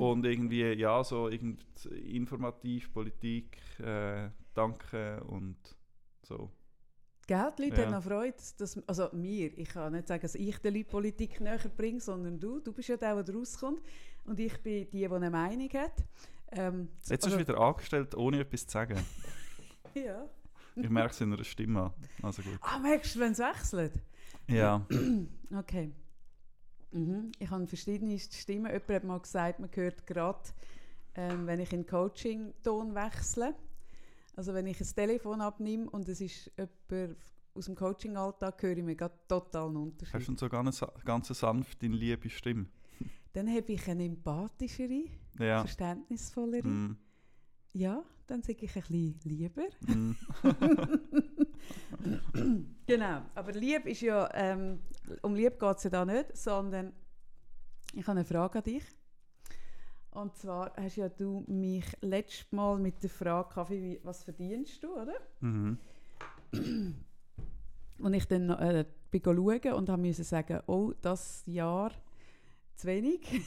Und 0.00 0.24
irgendwie, 0.24 0.72
ja, 0.74 1.02
so 1.04 1.28
irgend 1.28 1.62
informativ, 1.86 2.92
Politik, 2.92 3.58
äh, 3.80 4.30
Danke 4.54 5.22
und 5.24 5.56
so. 6.22 6.50
Gell, 7.26 7.52
die 7.58 7.62
Leute 7.64 7.76
Ja. 7.80 7.86
haben 7.86 7.92
noch 7.92 8.02
Freude, 8.04 8.36
dass, 8.58 8.78
also 8.86 9.08
mir, 9.12 9.58
ich 9.58 9.68
kann 9.68 9.92
nicht 9.92 10.06
sagen, 10.08 10.22
dass 10.22 10.34
ich 10.36 10.58
den 10.58 10.74
Leuten 10.74 10.88
Politik 10.88 11.40
näher 11.40 11.58
bringe, 11.76 12.00
sondern 12.00 12.38
du, 12.38 12.60
du 12.60 12.72
bist 12.72 12.88
ja 12.88 12.96
der, 12.96 13.20
der 13.22 13.34
rauskommt 13.34 13.80
und 14.24 14.38
ich 14.38 14.56
bin 14.62 14.88
die, 14.90 14.90
die 14.90 15.08
eine 15.08 15.28
Meinung 15.30 15.68
hat. 15.70 16.04
Ähm, 16.52 16.88
Jetzt 17.04 17.24
also- 17.24 17.36
ist 17.36 17.48
wieder 17.48 17.58
angestellt, 17.60 18.14
ohne 18.14 18.40
etwas 18.40 18.66
zu 18.66 18.72
sagen. 18.72 18.96
Ja. 19.94 20.28
Ich 20.76 20.90
merke 20.90 21.12
es 21.12 21.20
in 21.22 21.32
einer 21.32 21.42
Stimme 21.42 21.84
an. 21.84 21.92
Also 22.22 22.42
gut. 22.42 22.58
Ah, 22.60 22.78
merkst 22.78 23.14
du, 23.16 23.20
wenn 23.20 23.32
es 23.32 23.38
wechselt? 23.38 23.94
Ja. 24.46 24.86
Okay. 25.56 25.90
Mhm. 26.92 27.32
Ich 27.38 27.50
habe 27.50 27.66
verschiedene 27.66 28.18
Stimmen. 28.18 28.66
Jemand 28.72 28.88
hat 28.88 29.04
mal 29.04 29.20
gesagt, 29.20 29.60
man 29.60 29.70
hört 29.74 30.06
gerade, 30.06 30.48
ähm, 31.14 31.46
wenn 31.46 31.60
ich 31.60 31.72
in 31.72 31.86
Coaching-Ton 31.86 32.94
wechsle. 32.94 33.54
Also 34.36 34.52
wenn 34.54 34.66
ich 34.66 34.80
ein 34.80 34.86
Telefon 34.94 35.40
abnehme 35.40 35.88
und 35.90 36.08
es 36.08 36.20
ist 36.20 36.50
jemand 36.56 37.16
aus 37.54 37.64
dem 37.66 37.74
Coaching-Alltag, 37.74 38.62
höre 38.62 38.76
ich 38.76 38.84
mir 38.84 38.94
gerade 38.96 39.14
total 39.26 39.66
einen 39.68 39.76
Unterschied. 39.78 40.14
Hast 40.14 40.28
du 40.28 40.36
so 40.36 40.48
ganz, 40.48 40.84
ganz 41.04 41.28
sanft 41.28 41.82
deine 41.82 41.96
liebe 41.96 42.28
Stimme? 42.28 42.66
Dann 43.32 43.48
habe 43.48 43.72
ich 43.72 43.88
eine 43.88 44.04
empathischere, 44.04 45.04
Ja. 45.38 45.60
verständnisvollere. 45.60 46.66
Mm, 46.66 46.96
Ja, 47.72 48.02
dann 48.26 48.42
sage 48.42 48.64
ich 48.64 48.76
ein 48.76 48.82
bisschen 48.82 49.20
lieber. 49.24 49.62
mm. 49.86 50.12
Genau, 52.86 53.22
aber 53.34 53.52
Liebe 53.52 53.90
ist 53.90 54.02
ja, 54.02 54.28
ähm, 54.34 54.80
um 55.22 55.34
Liebe 55.34 55.56
geht 55.56 55.76
es 55.76 55.84
ja 55.84 55.90
da 55.90 56.04
nicht, 56.04 56.36
sondern 56.36 56.92
ich 57.92 58.06
habe 58.06 58.18
eine 58.18 58.24
Frage 58.24 58.58
an 58.58 58.64
dich. 58.64 58.84
Und 60.10 60.36
zwar 60.36 60.72
hast 60.76 60.96
ja 60.96 61.08
du 61.08 61.44
mich 61.48 61.84
letztes 62.00 62.50
Mal 62.52 62.78
mit 62.78 63.02
der 63.02 63.10
Frage 63.10 63.68
wie, 63.70 64.00
was 64.02 64.24
verdienst 64.24 64.82
du, 64.82 64.94
oder? 64.94 65.14
Mhm. 65.40 65.78
Und 67.98 68.14
ich 68.14 68.26
dann 68.26 68.50
äh, 68.50 68.84
bin 69.10 69.22
schauen 69.22 69.72
und 69.74 69.88
habe 69.88 70.02
müssen 70.02 70.24
sagen, 70.24 70.60
oh, 70.66 70.92
das 71.02 71.42
Jahr 71.46 71.92
zu 72.76 72.86
wenig. 72.86 73.20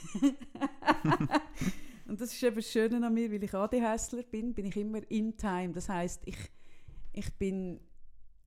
und 2.10 2.20
das 2.20 2.34
ist 2.34 2.42
eben 2.44 2.56
das 2.56 2.72
Schöne 2.72 3.06
an 3.06 3.14
mir, 3.14 3.32
weil 3.32 3.44
ich 3.44 3.54
ADHSler 3.54 4.24
bin, 4.24 4.54
bin 4.54 4.66
ich 4.66 4.78
immer 4.78 5.00
in 5.10 5.38
time. 5.38 5.72
Das 5.74 5.90
heißt, 5.90 6.24
ich, 6.26 6.38
ich 7.14 7.34
bin, 7.36 7.80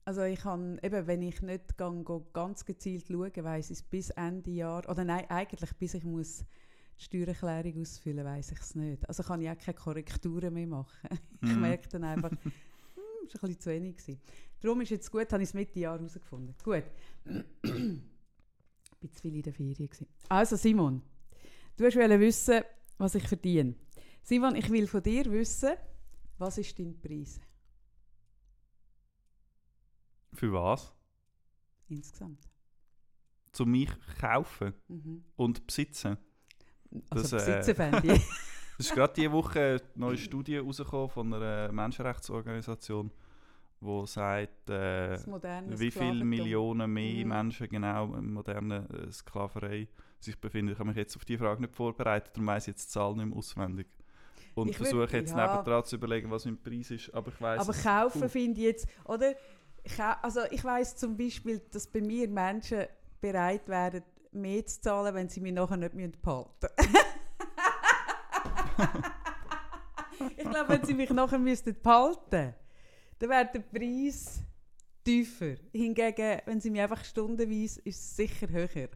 also 0.05 0.22
ich 0.22 0.41
kann, 0.41 0.78
eben 0.82 1.06
wenn 1.06 1.22
ich 1.22 1.41
nicht 1.42 1.78
gang, 1.78 2.05
ganz 2.33 2.64
gezielt 2.64 3.06
schaue, 3.06 3.33
weiss 3.44 3.70
ich 3.70 3.78
es 3.78 3.83
bis 3.83 4.10
Ende 4.10 4.50
Jahr, 4.50 4.88
oder 4.88 5.05
nein, 5.05 5.24
eigentlich 5.28 5.72
bis 5.74 5.94
ich 5.94 6.05
muss 6.05 6.44
die 6.98 7.05
Steuererklärung 7.05 7.80
ausfüllen, 7.80 8.24
weiß 8.24 8.52
ich 8.52 8.58
es 8.60 8.74
nicht. 8.74 9.08
Also 9.08 9.22
kann 9.22 9.40
ich 9.40 9.48
auch 9.48 9.58
keine 9.58 9.78
Korrekturen 9.78 10.52
mehr 10.55 10.66
machen. 10.66 11.08
ich 11.42 11.48
Mhm. 11.48 11.60
merke 11.60 11.88
dann 11.88 12.05
einfach, 12.05 12.30
hm, 12.30 12.38
das 13.30 13.42
war 13.42 13.48
ein 13.48 13.55
bisschen 13.55 13.60
zu 13.60 13.70
wenig. 13.70 13.96
Gewesen. 13.96 14.20
Darum 14.60 14.80
ist 14.80 14.90
jetzt 14.90 15.10
gut, 15.10 15.33
habe 15.33 15.42
ich 15.42 15.48
es 15.48 15.55
Mitte 15.55 15.78
Jahr 15.80 15.98
herausgefunden. 15.98 16.55
Gut. 16.62 16.84
ich 17.24 17.72
war 19.02 19.12
zu 19.12 19.20
viel 19.20 19.34
in 19.36 19.42
der 19.42 19.52
Ferien. 19.52 19.88
Gewesen. 19.88 20.06
Also 20.28 20.56
Simon, 20.56 21.02
du 21.77 21.84
wolltest 21.84 22.20
wissen, 22.20 22.62
was 23.03 23.17
ich 23.17 23.27
verdiene. 23.27 23.75
Simon, 24.22 24.55
ich 24.55 24.70
will 24.70 24.86
von 24.86 25.03
dir 25.03 25.25
wissen, 25.31 25.72
was 26.39 26.58
ist 26.58 26.78
dein 26.78 27.00
Preis 27.00 27.41
Für 30.33 30.53
was? 30.53 30.95
insgesamt? 31.89 32.48
Zu 33.53 33.67
mich 33.67 33.91
kaufen 34.19 34.73
Mhm. 34.89 35.25
und 35.36 35.67
besitzen. 35.67 36.17
Also 37.11 37.23
Das, 37.23 37.33
äh, 37.33 37.58
besitzen 37.58 37.75
fände 37.75 38.06
ich. 38.14 38.23
Es 38.78 38.86
ist 38.86 38.95
gerade 38.95 39.12
diese 39.14 39.33
Woche 39.33 39.61
eine 39.61 39.80
neue 39.95 40.17
Studie 40.17 40.56
rausgekommen 40.58 41.11
von 41.11 41.34
einer 41.34 41.70
Menschenrechtsorganisation, 41.73 43.11
die 43.80 44.06
sagt, 44.06 44.70
äh, 44.70 45.19
wie 45.78 45.91
viele. 45.91 46.24
Millionen 46.24 46.90
mehr 46.92 47.24
Mhm. 47.24 47.29
Menschen 47.29 47.69
genau 47.69 48.14
in 48.14 48.33
moderner 48.33 48.89
äh, 48.90 49.11
Sklaverei 49.13 49.89
sich 50.24 50.38
befinden. 50.38 50.72
Ich 50.72 50.78
habe 50.78 50.88
mich 50.88 50.96
jetzt 50.96 51.16
auf 51.16 51.24
die 51.24 51.38
Frage 51.38 51.60
nicht 51.62 51.74
vorbereitet, 51.74 52.30
darum 52.34 52.46
weiss 52.46 52.64
ich 52.64 52.74
jetzt 52.74 52.88
die 52.88 52.92
Zahl 52.92 53.14
nicht 53.14 53.27
mehr 53.27 53.36
auswendig. 53.36 53.86
Und 54.55 54.74
versuche 54.74 55.16
jetzt 55.16 55.30
ja. 55.30 55.46
nebendran 55.46 55.84
zu 55.84 55.96
überlegen, 55.96 56.30
was 56.30 56.44
mein 56.44 56.62
Preis 56.62 56.90
ist. 56.90 57.12
Aber 57.14 57.33
ich 57.33 57.40
weiss 57.40 57.60
Aber 57.60 57.72
kaufen 57.72 58.28
finde 58.28 58.60
ich 58.60 58.66
jetzt, 58.66 58.86
oder? 59.05 59.34
Also 60.20 60.40
ich 60.50 60.62
weiß 60.62 60.96
zum 60.96 61.16
Beispiel, 61.16 61.60
dass 61.70 61.86
bei 61.86 62.00
mir 62.00 62.28
Menschen 62.28 62.84
bereit 63.20 63.66
wären, 63.68 64.02
mehr 64.33 64.64
zu 64.66 64.80
zahlen, 64.80 65.14
wenn 65.14 65.28
sie 65.28 65.40
mich 65.40 65.52
nachher 65.52 65.77
nicht 65.77 65.94
mehr 65.94 66.08
behalten 66.08 66.68
Ich 70.36 70.48
glaube, 70.48 70.68
wenn 70.68 70.84
sie 70.84 70.94
mich 70.94 71.10
nachher 71.10 71.39
müssten 71.39 71.74
behalten, 71.83 72.54
dann 73.18 73.30
wäre 73.30 73.50
der 73.52 73.60
Preis 73.60 74.42
tiefer. 75.04 75.56
Hingegen, 75.72 76.40
wenn 76.44 76.60
sie 76.60 76.70
mich 76.70 76.80
einfach 76.80 77.04
stundenweise, 77.04 77.80
ist 77.80 78.00
es 78.00 78.16
sicher 78.16 78.48
höher. 78.48 78.89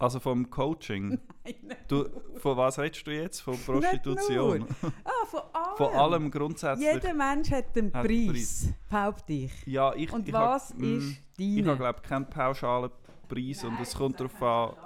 Also 0.00 0.18
vom 0.18 0.48
Coaching. 0.50 1.10
Nein, 1.44 1.76
Du, 1.88 2.06
von 2.38 2.56
was 2.56 2.78
redest 2.78 3.06
du 3.06 3.10
jetzt? 3.12 3.40
Von 3.40 3.56
Prostitution? 3.58 4.66
Ah, 5.04 5.26
von 5.26 5.40
allem. 5.52 5.76
Von 5.76 5.92
allem 5.94 6.30
grundsätzlich. 6.30 6.88
Jeder 6.92 7.14
Mensch 7.14 7.50
hat 7.50 7.76
einen 7.76 7.92
Hat 7.92 8.04
einen 8.06 8.26
Preis, 8.32 8.68
behaupte 8.88 9.32
ich. 9.32 9.66
Ja, 9.66 9.92
ich, 9.94 10.12
Und 10.12 10.26
ich 10.26 10.32
was 10.34 10.70
hab, 10.70 10.78
mm, 10.78 10.98
ist 10.98 11.20
Ich 11.38 11.56
deine? 11.56 11.68
habe 11.70 11.76
glaube 11.78 12.00
keinen 12.02 12.28
pauschalen 12.30 12.90
Preis 13.28 13.62
und 13.64 13.78
es 13.80 13.94
kommt 13.94 14.18
darauf 14.20 14.42
an, 14.42 14.76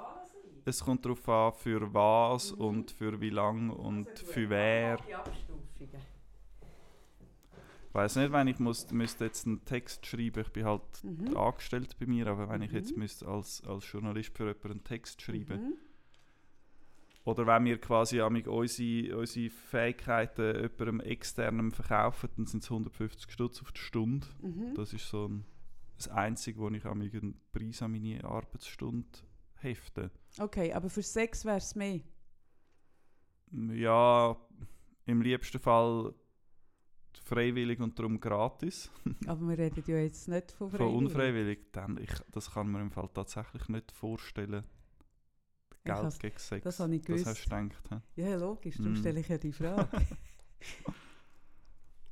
es 0.65 0.83
kommt 0.85 1.05
darauf 1.05 1.29
an, 1.29 1.53
für 1.55 1.95
was 1.95 2.53
Mhm. 2.53 2.61
und 2.65 2.91
für 2.91 3.21
wie 3.21 3.31
lang 3.31 3.71
und 3.71 4.09
für 4.19 4.49
wer. 4.51 4.97
Die 4.97 5.15
Abstufungen. 5.15 6.14
Ich 7.95 8.01
weiß 8.01 8.17
nicht, 8.17 8.33
wenn 8.33 8.49
ich 8.49 8.59
muss, 8.59 8.91
müsste 8.91 9.27
jetzt 9.27 9.47
einen 9.47 9.65
Text 9.65 10.05
schreiben, 10.05 10.41
ich 10.45 10.53
bin 10.53 10.65
halt 10.65 10.83
Mhm. 11.05 11.37
angestellt 11.37 11.97
bei 12.01 12.07
mir, 12.07 12.27
aber 12.27 12.49
wenn 12.49 12.63
ich 12.63 12.73
jetzt 12.73 12.91
Mhm. 12.95 12.99
müsste 12.99 13.29
als, 13.29 13.63
als 13.65 13.91
Journalist 13.93 14.37
für 14.37 14.49
jemanden 14.49 14.71
einen 14.73 14.83
Text 14.83 15.23
schreiben 15.23 15.63
Mhm. 15.63 15.75
oder 17.23 17.47
wenn 17.47 17.65
wir 17.67 17.81
quasi 17.81 18.21
unsere, 18.21 19.17
unsere 19.17 19.49
Fähigkeiten 19.49 20.57
jemandem 20.57 21.01
externem 21.07 21.71
verkaufen, 21.71 22.31
dann 22.37 22.47
sind 22.47 22.65
es 22.65 22.71
150 22.71 23.31
Stutz 23.31 23.63
auf 23.63 23.71
die 23.71 23.81
Stunde. 23.81 24.27
Mhm. 24.43 24.75
Das 24.75 24.93
ist 24.93 25.09
so 25.09 25.29
ein, 25.29 25.45
das 25.97 26.09
Einzige, 26.09 26.59
wo 26.59 26.69
ich 26.71 26.85
einen 26.85 27.41
Preis 27.53 27.81
an 27.81 27.93
meine 27.93 28.25
Arbeitsstunde 28.25 29.07
hefte. 29.61 30.11
Okay, 30.41 30.73
aber 30.73 30.91
für 30.91 31.03
Sex 31.05 31.45
wäre 31.45 31.59
es 31.59 31.77
mehr. 31.77 32.01
Ja, 33.53 34.37
im 35.07 35.23
liebsten 35.23 35.61
Fall 35.61 36.13
freiwillig 37.19 37.81
und 37.81 37.99
darum 37.99 38.19
gratis. 38.21 38.91
Aber 39.27 39.49
wir 39.49 39.59
reden 39.59 39.83
ja 39.87 39.99
jetzt 39.99 40.29
nicht 40.29 40.53
von 40.53 40.71
Von 40.71 40.79
freiwillig. 40.79 40.97
unfreiwillig, 40.99 41.59
dann, 41.73 41.99
ich, 41.99 42.11
das 42.33 42.51
kann 42.53 42.71
man 42.71 42.83
im 42.83 42.91
Fall 42.91 43.09
tatsächlich 43.13 43.69
nicht 43.69 43.93
vorstellen. 43.93 44.65
Geld 45.85 46.19
gegen 46.19 46.39
Sex. 46.39 46.65
das 46.65 46.81
habe 46.81 46.95
ich 46.95 47.03
Das 47.03 47.07
gewusst. 47.09 47.27
hast 47.27 47.45
du 47.45 47.51
gedacht. 47.69 48.03
Ja, 48.17 48.37
logisch, 48.37 48.77
darum 48.79 48.95
Mm. 48.95 48.97
stelle 48.97 49.21
ich 49.21 49.29
ja 49.29 49.37
die 49.39 49.53
Frage. 49.53 49.89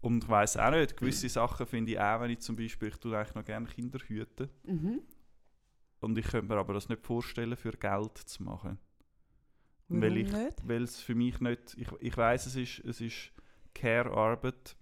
Und 0.00 0.24
ich 0.24 0.28
weiss 0.28 0.56
auch 0.56 0.70
nicht, 0.72 0.96
gewisse 0.96 1.28
Sachen 1.28 1.64
finde 1.66 1.92
ich 1.92 2.00
auch, 2.00 2.20
wenn 2.20 2.30
ich 2.30 2.40
zum 2.40 2.56
Beispiel, 2.56 2.88
ich 2.88 2.96
tue 2.96 3.16
eigentlich 3.16 3.34
noch 3.34 3.44
gerne 3.44 3.66
Kinder 3.66 3.98
hüten. 4.00 4.48
mhm. 4.64 5.00
Und 6.00 6.18
ich 6.18 6.26
könnte 6.26 6.52
mir 6.52 6.58
aber 6.58 6.74
das 6.74 6.88
nicht 6.88 7.06
vorstellen, 7.06 7.56
für 7.56 7.70
Geld 7.70 8.18
zu 8.18 8.42
machen. 8.42 8.76
Warum 9.86 10.02
weil 10.02 10.16
ich, 10.16 10.32
nicht? 10.32 10.68
Weil 10.68 10.82
es 10.82 10.98
für 11.00 11.14
mich 11.14 11.38
nicht, 11.40 11.76
ich, 11.78 11.86
ich 12.00 12.16
weiß 12.16 12.46
es 12.46 12.56
ist, 12.56 12.80
es 12.80 13.00
ist 13.00 13.30
Care-Arbeit, 13.72 14.74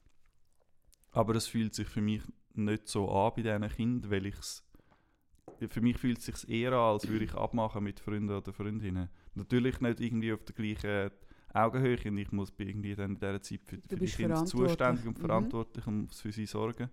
aber 1.13 1.35
es 1.35 1.47
fühlt 1.47 1.75
sich 1.75 1.89
für 1.89 2.01
mich 2.01 2.23
nicht 2.55 2.89
so 2.89 3.11
an 3.11 3.33
bei 3.37 3.43
diesen 3.43 3.69
Kindern, 3.69 4.11
weil 4.11 4.27
ich's, 4.27 4.65
für 5.69 5.81
mich 5.81 5.99
fühlt 5.99 6.19
es 6.19 6.25
sich 6.27 6.49
eher 6.49 6.73
an, 6.73 6.95
als 6.95 7.09
würde 7.09 7.25
ich 7.25 7.35
abmachen 7.35 7.85
mit 7.85 8.01
Freunden 8.01 8.31
oder 8.31 8.53
Freundinnen. 8.53 9.09
Natürlich 9.35 9.81
nicht 9.81 10.01
irgendwie 10.01 10.33
auf 10.33 10.45
der 10.45 10.55
gleichen 10.55 11.11
Augenhöhe 11.53 11.99
und 12.07 12.19
ich 12.19 12.33
muss 12.33 12.53
irgendwie 12.59 12.95
dann 12.95 13.13
in 13.13 13.19
dieser 13.19 13.43
Zeit 13.43 13.61
für, 13.65 13.77
für 13.83 13.97
die 13.97 14.07
Kinder 14.07 14.45
zuständig 14.47 15.07
und 15.07 15.19
Mhm. 15.19 15.23
verantwortlich 15.23 15.87
und 15.87 16.03
muss 16.03 16.21
für 16.21 16.33
sie 16.33 16.47
sorgen. 16.47 16.89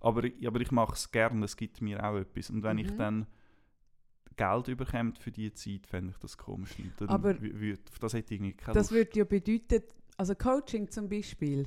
Aber, 0.00 0.24
ich- 0.24 0.46
aber 0.46 0.60
ich 0.60 0.70
mache 0.72 0.94
es 0.94 1.10
gerne, 1.10 1.44
es 1.44 1.56
gibt 1.56 1.80
mir 1.80 2.02
auch 2.04 2.16
etwas. 2.16 2.50
Und 2.50 2.62
wenn 2.64 2.78
ich 2.78 2.90
Mhm. 2.92 2.96
dann 2.96 3.26
Geld 4.36 4.68
überkommt 4.68 5.18
für 5.18 5.30
diese 5.30 5.54
Zeit, 5.54 5.86
fände 5.86 6.10
ich 6.10 6.18
das 6.18 6.36
komisch. 6.36 6.74
Und 6.78 7.00
Aber 7.08 7.34
das 8.00 8.14
hätte 8.14 8.34
irgendwie 8.34 8.54
keine 8.54 8.74
Das 8.74 8.90
würde 8.90 9.10
ja 9.18 9.24
bedeuten, 9.24 9.82
also 10.16 10.34
Coaching 10.34 10.90
zum 10.90 11.08
Beispiel, 11.08 11.66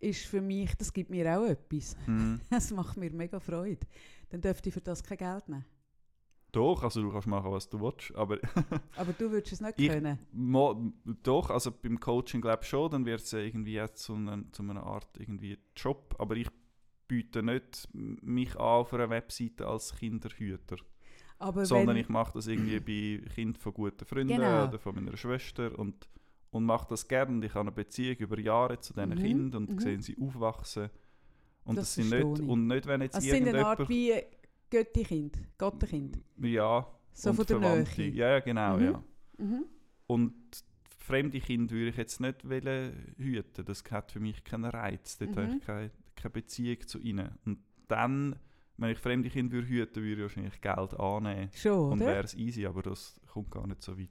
ist 0.00 0.26
für 0.26 0.40
mich, 0.40 0.74
das 0.76 0.92
gibt 0.92 1.10
mir 1.10 1.38
auch 1.38 1.44
etwas. 1.46 1.96
Mhm. 2.06 2.40
Das 2.50 2.70
macht 2.70 2.96
mir 2.96 3.10
mega 3.12 3.40
Freude. 3.40 3.86
Dann 4.30 4.40
dürfte 4.40 4.68
ich 4.68 4.74
für 4.74 4.80
das 4.80 5.02
kein 5.02 5.18
Geld 5.18 5.48
nehmen. 5.48 5.64
Doch, 6.52 6.82
also 6.82 7.02
du 7.02 7.10
kannst 7.12 7.26
machen, 7.26 7.50
was 7.50 7.68
du 7.68 7.78
willst. 7.80 8.14
Aber 8.14 8.38
Aber 8.96 9.12
du 9.12 9.30
würdest 9.30 9.52
es 9.52 9.60
nicht 9.60 9.74
Ich- 9.78 9.88
können. 9.88 10.18
mo, 10.32 10.92
doch, 11.22 11.50
also 11.50 11.70
beim 11.70 12.00
Coaching 12.00 12.40
glaube 12.40 12.60
ich 12.62 12.68
schon, 12.68 12.90
dann 12.90 13.04
wird 13.04 13.20
es 13.20 13.32
irgendwie 13.32 13.74
jetzt 13.74 14.02
zu, 14.02 14.14
einer- 14.14 14.50
zu 14.52 14.62
einer 14.62 14.82
Art 14.82 15.08
irgendwie 15.18 15.58
Job. 15.76 16.14
Aber 16.18 16.36
ich 16.36 16.48
biete 17.06 17.42
nicht 17.42 17.88
mich 17.92 18.54
an 18.56 18.60
auf 18.62 18.94
einer 18.94 19.10
Webseite 19.10 19.66
als 19.66 19.94
Kinderhüter. 19.96 20.76
Aber 21.38 21.64
sondern 21.66 21.88
wenn, 21.96 22.02
ich 22.02 22.08
mache 22.08 22.32
das 22.34 22.46
irgendwie 22.48 22.80
bei 22.80 23.28
Kindern 23.34 23.60
von 23.60 23.72
guten 23.74 24.04
Freunden 24.04 24.36
Genau. 24.36 24.64
oder 24.68 24.78
von 24.78 24.94
meiner 24.94 25.16
Schwester 25.16 25.78
und, 25.78 26.08
und 26.50 26.64
mache 26.64 26.86
das 26.88 27.06
gerne 27.08 27.32
und 27.36 27.44
ich 27.44 27.50
habe 27.54 27.60
eine 27.62 27.72
Beziehung 27.72 28.16
über 28.16 28.38
Jahre 28.38 28.78
zu 28.80 28.92
diesen 28.94 29.10
Mhm, 29.10 29.16
Kindern 29.18 29.66
und 29.68 29.74
mhm. 29.76 29.78
sehe 29.80 30.00
sie 30.02 30.16
aufwachsen 30.20 30.90
und 31.64 31.76
Das 31.76 31.94
das, 31.94 32.08
sind 32.08 32.10
nicht 32.10 32.40
ich. 32.40 32.48
und 32.48 32.66
nicht 32.66 32.86
wenn 32.86 33.02
jetzt 33.02 33.16
also 33.16 33.26
es 33.28 33.32
sind 33.34 33.48
eine 33.48 33.66
Art 33.66 33.80
irgendjemand 33.80 34.30
wie 34.30 34.36
Göttikind, 34.70 35.38
Gottenkind. 35.58 36.18
ja 36.38 36.86
So 37.12 37.30
und 37.30 37.36
von 37.36 37.46
der 37.46 37.60
Verwandte. 37.60 38.00
Nähe. 38.00 38.10
ja 38.10 38.28
ja 38.30 38.40
genau 38.40 38.76
Mhm. 38.76 38.84
ja 38.84 39.04
Mhm. 39.38 39.64
und 40.06 40.34
fremde 40.98 41.40
Kinder 41.40 41.74
würde 41.74 41.88
ich 41.90 41.96
jetzt 41.96 42.20
nicht 42.20 42.48
wollen 42.48 43.14
hüten 43.16 43.64
das 43.64 43.82
hat 43.90 44.12
für 44.12 44.20
mich 44.20 44.44
keinen 44.44 44.64
Reiz 44.66 45.16
dort 45.18 45.36
habe 45.36 45.46
Mhm. 45.48 45.56
ich 45.58 45.64
keine, 45.64 45.90
keine 46.16 46.30
Beziehung 46.32 46.86
zu 46.86 46.98
ihnen 46.98 47.30
und 47.44 47.58
dann 47.88 48.36
wenn 48.78 48.90
ich 48.90 48.98
fremde 48.98 49.28
Kinder 49.28 49.54
würde 49.56 49.66
hüten 49.68 50.02
würde 50.02 50.12
ich 50.14 50.22
wahrscheinlich 50.22 50.60
Geld 50.60 50.98
annehmen 50.98 51.50
Schon, 51.54 51.92
und 51.92 52.00
wäre 52.00 52.24
es 52.24 52.34
easy 52.34 52.64
aber 52.66 52.82
das 52.82 53.20
kommt 53.32 53.50
gar 53.50 53.66
nicht 53.66 53.82
so 53.82 53.98
weit 53.98 54.08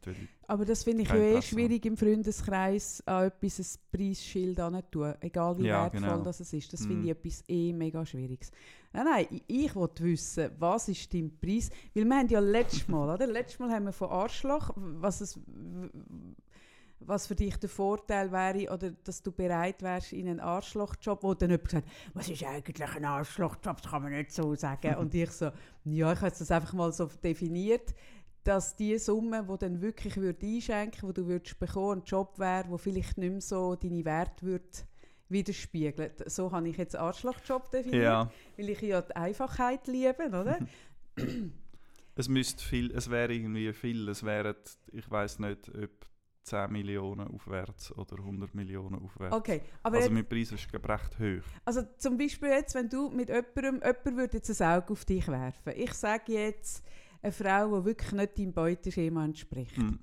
Aber 0.48 0.64
das 0.66 0.84
finde 0.84 1.04
ich 1.04 1.10
ja 1.10 1.16
eh 1.16 1.42
schwierig 1.42 1.86
im 1.86 1.98
Freundeskreis 1.98 3.02
an 3.06 3.28
etwas 3.28 3.60
ein 3.60 3.80
Preisschild 3.98 4.58
tun, 4.92 5.14
egal 5.22 5.58
wie 5.58 5.66
Ja, 5.66 5.84
wertvoll 5.84 6.02
genau. 6.02 6.24
das 6.24 6.40
es 6.40 6.54
ist. 6.54 6.72
Das 6.72 6.82
Mhm. 6.82 6.88
finde 6.88 7.06
ich 7.06 7.12
etwas 7.12 7.44
eh 7.50 7.74
mega 7.74 8.06
Schwieriges. 8.06 8.52
Nein, 8.94 9.06
nein, 9.06 9.28
ich, 9.32 9.44
ich 9.48 9.76
wollte 9.76 10.04
wissen, 10.04 10.52
was 10.60 10.88
ist 10.88 11.14
dein 11.14 11.38
Preis? 11.40 11.70
Weil 11.94 12.06
wir 12.06 12.16
haben 12.16 12.28
ja 12.30 12.40
letztes 12.40 12.88
Mal, 12.88 13.14
oder? 13.14 13.28
Letztes 13.28 13.60
Mal 13.60 13.72
haben 13.72 13.86
wir 13.86 13.92
von 13.94 14.10
Arschloch, 14.10 14.72
was 14.76 15.22
es 15.22 15.40
was 17.00 17.28
für 17.28 17.36
dich 17.36 17.58
der 17.58 17.70
Vorteil 17.70 18.32
wäre 18.32 18.74
oder 18.74 18.92
dass 18.92 19.22
du 19.22 19.32
bereit 19.32 19.82
wärst 19.82 20.14
in 20.14 20.28
einen 20.28 20.40
Arschlochjob, 20.40 21.24
wo 21.24 21.34
dann 21.34 21.52
jemand 21.52 21.72
sagt, 21.72 21.88
was 22.14 22.30
ist 22.30 22.44
eigentlich 22.44 22.90
ein 22.90 23.06
Arschlochjob, 23.06 23.82
das 23.82 23.92
kann 23.92 24.04
man 24.04 24.12
nicht 24.12 24.32
so 24.32 24.56
sagen. 24.56 24.96
Und 24.98 25.14
ich 25.14 25.32
so, 25.32 25.52
ja, 25.86 26.14
ich 26.14 26.22
habe 26.22 26.32
das 26.32 26.52
einfach 26.52 26.74
mal 26.74 26.92
so 26.92 27.10
definiert, 27.24 27.94
dass 28.44 28.76
die 28.76 28.98
Summe, 28.98 29.46
die 29.50 29.58
dann 29.58 29.82
wirklich 29.82 30.18
würde 30.18 30.46
einschenken 30.46 31.04
würde, 31.04 31.22
die 31.22 31.28
du 31.28 31.34
würdest 31.34 31.60
bekommen, 31.60 32.02
ein 32.02 32.06
Job 32.06 32.40
wäre, 32.40 32.70
wo 32.70 32.78
vielleicht 32.78 33.18
nicht 33.18 33.32
mehr 33.32 33.42
so 33.42 33.76
deine 33.76 34.06
Werte 34.06 34.46
würde 34.46 34.66
widerspiegelt. 35.30 36.32
So 36.32 36.52
habe 36.52 36.70
ich 36.70 36.78
jetzt 36.78 36.96
Arschlochjob 36.96 37.70
definiert, 37.70 38.04
ja 38.04 38.32
weil 38.56 38.70
ich 38.70 38.82
ja 38.82 39.02
die 39.02 39.16
Einfachheit 39.16 39.88
liebe, 39.88 40.28
oder? 40.28 40.60
Es 42.18 42.28
müsste 42.28 42.64
viel, 42.64 42.92
es 42.96 43.12
wäre 43.12 43.32
irgendwie 43.32 43.72
viel, 43.74 44.10
es 44.10 44.24
wären, 44.24 44.56
ich 44.92 45.10
weiß 45.10 45.38
nicht, 45.38 45.70
ob 45.70 45.92
10 46.48 46.72
Millionen 46.72 47.28
aufwärts 47.28 47.96
oder 47.98 48.18
100 48.18 48.56
Millionen 48.56 49.04
aufwärts. 49.04 49.36
Okay, 49.36 49.62
aber 49.84 49.98
also 49.98 50.10
mein 50.10 50.28
Preis 50.28 50.52
ist 50.52 50.68
recht 50.74 51.20
hoch. 51.20 51.44
also 51.66 51.82
zum 51.98 52.18
Beispiel 52.18 52.50
jetzt, 52.50 52.74
wenn 52.76 52.90
du 52.90 53.10
mit 53.10 53.30
jemandem, 53.30 53.82
jemand 53.82 54.06
würde 54.18 54.38
jetzt 54.38 54.62
ein 54.62 54.78
Auge 54.80 54.94
auf 54.94 55.06
dich 55.06 55.28
werfen. 55.28 55.74
Ich 55.76 55.94
sage 55.94 56.34
jetzt, 56.34 56.84
eine 57.22 57.32
Frau, 57.32 57.80
die 57.80 57.86
wirklich 57.86 58.12
nicht 58.14 58.38
deinem 58.40 58.54
Beuteschema 58.54 59.26
entspricht. 59.26 59.76
Hm. 59.78 60.00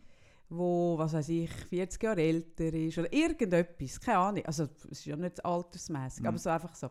wo, 0.50 0.96
was 0.99 1.14
weiß 1.14 1.31
ich, 1.31 1.50
40 1.50 2.02
Jahre 2.02 2.20
älter 2.23 2.73
ist 2.73 2.99
oder 2.99 3.12
irgendetwas, 3.12 3.99
keine 3.99 4.19
Ahnung. 4.19 4.44
Also 4.44 4.64
es 4.64 4.85
ist 4.85 5.05
ja 5.06 5.17
nicht 5.17 5.44
altersmäßig, 5.44 6.20
Mhm. 6.23 6.29
aber 6.29 6.38
so 6.38 6.50
einfach 6.50 6.75
so. 6.75 6.91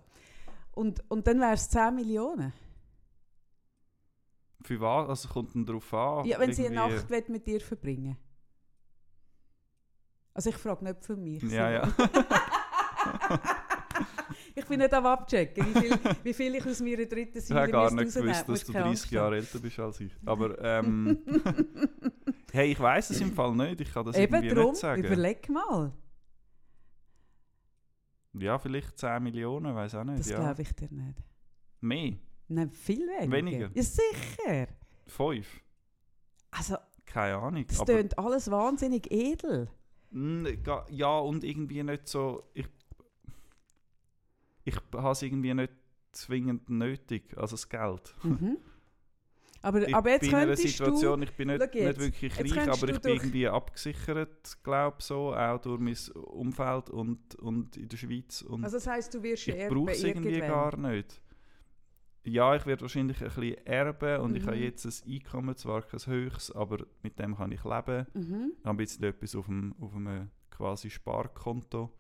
Und, 0.72 1.04
und 1.10 1.26
dann 1.28 1.40
wäre 1.40 1.54
es 1.54 1.70
10 1.70 1.96
Millionen. 1.96 2.52
Für 4.64 4.80
was? 4.82 5.10
Also 5.10 5.30
kommt 5.30 5.54
dann 5.56 5.66
darauf 5.66 5.94
an. 5.94 6.26
ja, 6.26 6.40
wenn 6.40 6.54
sie 6.54 6.66
eine 6.66 6.76
Nacht 6.76 7.30
mit 7.30 7.46
dir 7.46 7.62
verbringen 7.62 8.18
Also 10.34 10.50
ich 10.50 10.58
frage 10.58 10.84
nicht 10.84 11.04
für 11.04 11.16
mich. 11.16 11.44
Ja, 11.44 11.70
ja. 11.70 11.84
ich 14.56 14.66
bin 14.66 14.80
nicht 14.80 14.94
am 14.94 15.06
abchecken, 15.06 15.66
wie 15.76 15.80
viel, 15.80 16.00
wie 16.24 16.34
viel 16.34 16.56
ich 16.56 16.66
aus 16.66 16.80
meiner 16.82 17.06
dritten 17.06 17.38
Ich 17.38 17.46
Säule 17.46 17.62
habe 17.62 17.72
gar 17.72 17.92
nicht 17.92 18.14
gewusst, 18.14 18.50
dass 18.50 18.66
du 18.66 18.72
keine 18.72 18.86
30 18.86 19.02
Angst 19.02 19.12
Jahre 19.12 19.36
älter 19.36 19.60
bist 19.60 19.80
als 19.80 20.00
ich. 20.00 20.12
Aber 20.26 20.60
ähm, 20.60 21.20
hey, 22.52 22.72
ich 22.72 22.80
weiß 22.80 23.12
es 23.12 23.22
im 23.22 23.32
Fall 23.34 23.56
nicht. 23.56 23.82
Ich 23.82 23.94
kann 23.94 24.06
das 24.06 24.16
Eben 24.18 24.34
irgendwie 24.34 24.56
darum, 24.56 24.72
nicht 24.72 24.82
sagen. 24.82 25.04
überleg 25.04 25.50
mal. 25.50 25.94
Ja, 28.34 28.58
vielleicht 28.58 28.98
10 28.98 29.22
Millionen, 29.22 29.76
weiß 29.76 29.96
auch 29.96 30.04
nicht. 30.04 30.20
Das 30.20 30.30
ja. 30.30 30.40
glaube 30.40 30.64
ich 30.64 30.74
dir 30.74 30.90
nicht. 30.92 31.20
Mehr? 31.82 32.14
Nein, 32.48 32.72
viel 32.72 33.08
weniger. 33.08 33.32
Weniger? 33.32 33.70
Ja, 33.74 33.84
sicher. 33.84 34.68
Fünf? 35.06 35.62
Also, 36.50 36.78
Keine 37.06 37.38
Ahnung. 37.38 37.66
das 37.68 37.84
tönt 37.86 38.18
alles 38.18 38.50
wahnsinnig 38.50 39.12
edel. 39.12 39.70
Ga- 40.64 40.86
Ja, 40.90 41.18
und 41.20 41.44
irgendwie 41.44 41.84
nicht 41.84 42.08
so. 42.08 42.44
Ich, 42.54 42.68
ich 44.66 44.76
habe 44.96 45.10
es 45.12 45.22
irgendwie 45.22 45.54
nicht 45.54 45.74
zwingend 46.12 46.70
nötig, 46.70 47.36
also 47.38 47.54
das 47.56 47.68
Geld. 47.68 48.14
Mhm. 48.24 48.58
Aber, 49.66 49.88
Ich 49.88 49.96
aber 49.96 50.10
jetzt 50.10 50.20
bin 50.22 50.30
in 50.32 50.36
einer 50.36 50.58
Situation, 50.58 51.22
ich 51.22 51.32
bin 51.32 51.48
nicht, 51.48 51.74
nicht 51.74 51.98
wirklich 51.98 52.38
reich, 52.38 52.68
aber 52.68 52.88
du 52.88 52.94
ich 52.96 53.02
bin 53.02 53.14
irgendwie 53.14 53.48
abgesichert, 53.48 54.58
glaube 54.62 54.98
so, 55.00 55.34
auch 55.34 55.58
durch 55.62 55.80
mein 55.80 55.96
Umfeld 56.22 56.90
und, 56.90 57.36
und 57.36 57.78
in 57.78 57.88
der 57.88 57.96
Schweiz. 57.96 58.42
Und 58.42 58.60
du, 58.60 58.66
also 58.66 58.76
das 58.76 58.88
heisst, 58.88 59.14
du 59.14 59.24
wirst 59.24 59.48
ich 59.48 59.56
brauche 59.70 59.92
es 59.92 60.04
irgendwie 60.04 60.34
irgendwann. 60.34 60.50
gar 60.50 60.92
nicht. 60.92 61.22
Ja, 62.26 62.56
ich 62.56 62.66
werde 62.66 62.82
wahrscheinlich 62.82 63.18
ein 63.22 63.26
bisschen 63.28 63.66
erben 63.66 64.22
und 64.22 64.36
ich 64.38 64.46
habe 64.48 64.56
Mhm. 64.56 64.64
jetzt 64.64 64.86
ein 64.86 65.12
Einkommen, 65.14 65.56
zwar 65.58 65.82
kein 65.82 66.00
höchstes, 66.00 66.52
aber 66.56 66.86
mit 67.02 67.20
dem 67.20 67.36
kann 67.36 67.52
ich 67.52 67.64
leben. 67.66 68.08
Mhm. 68.14 68.54
Ich 68.60 68.66
habe 68.66 68.78
bisschen 68.78 69.04
etwas 69.04 69.36
auf 69.36 69.50
einem, 69.50 69.76
auf 69.80 69.94
einem 69.96 70.30
quasi 70.50 70.90
Sparkonto. 70.90 71.92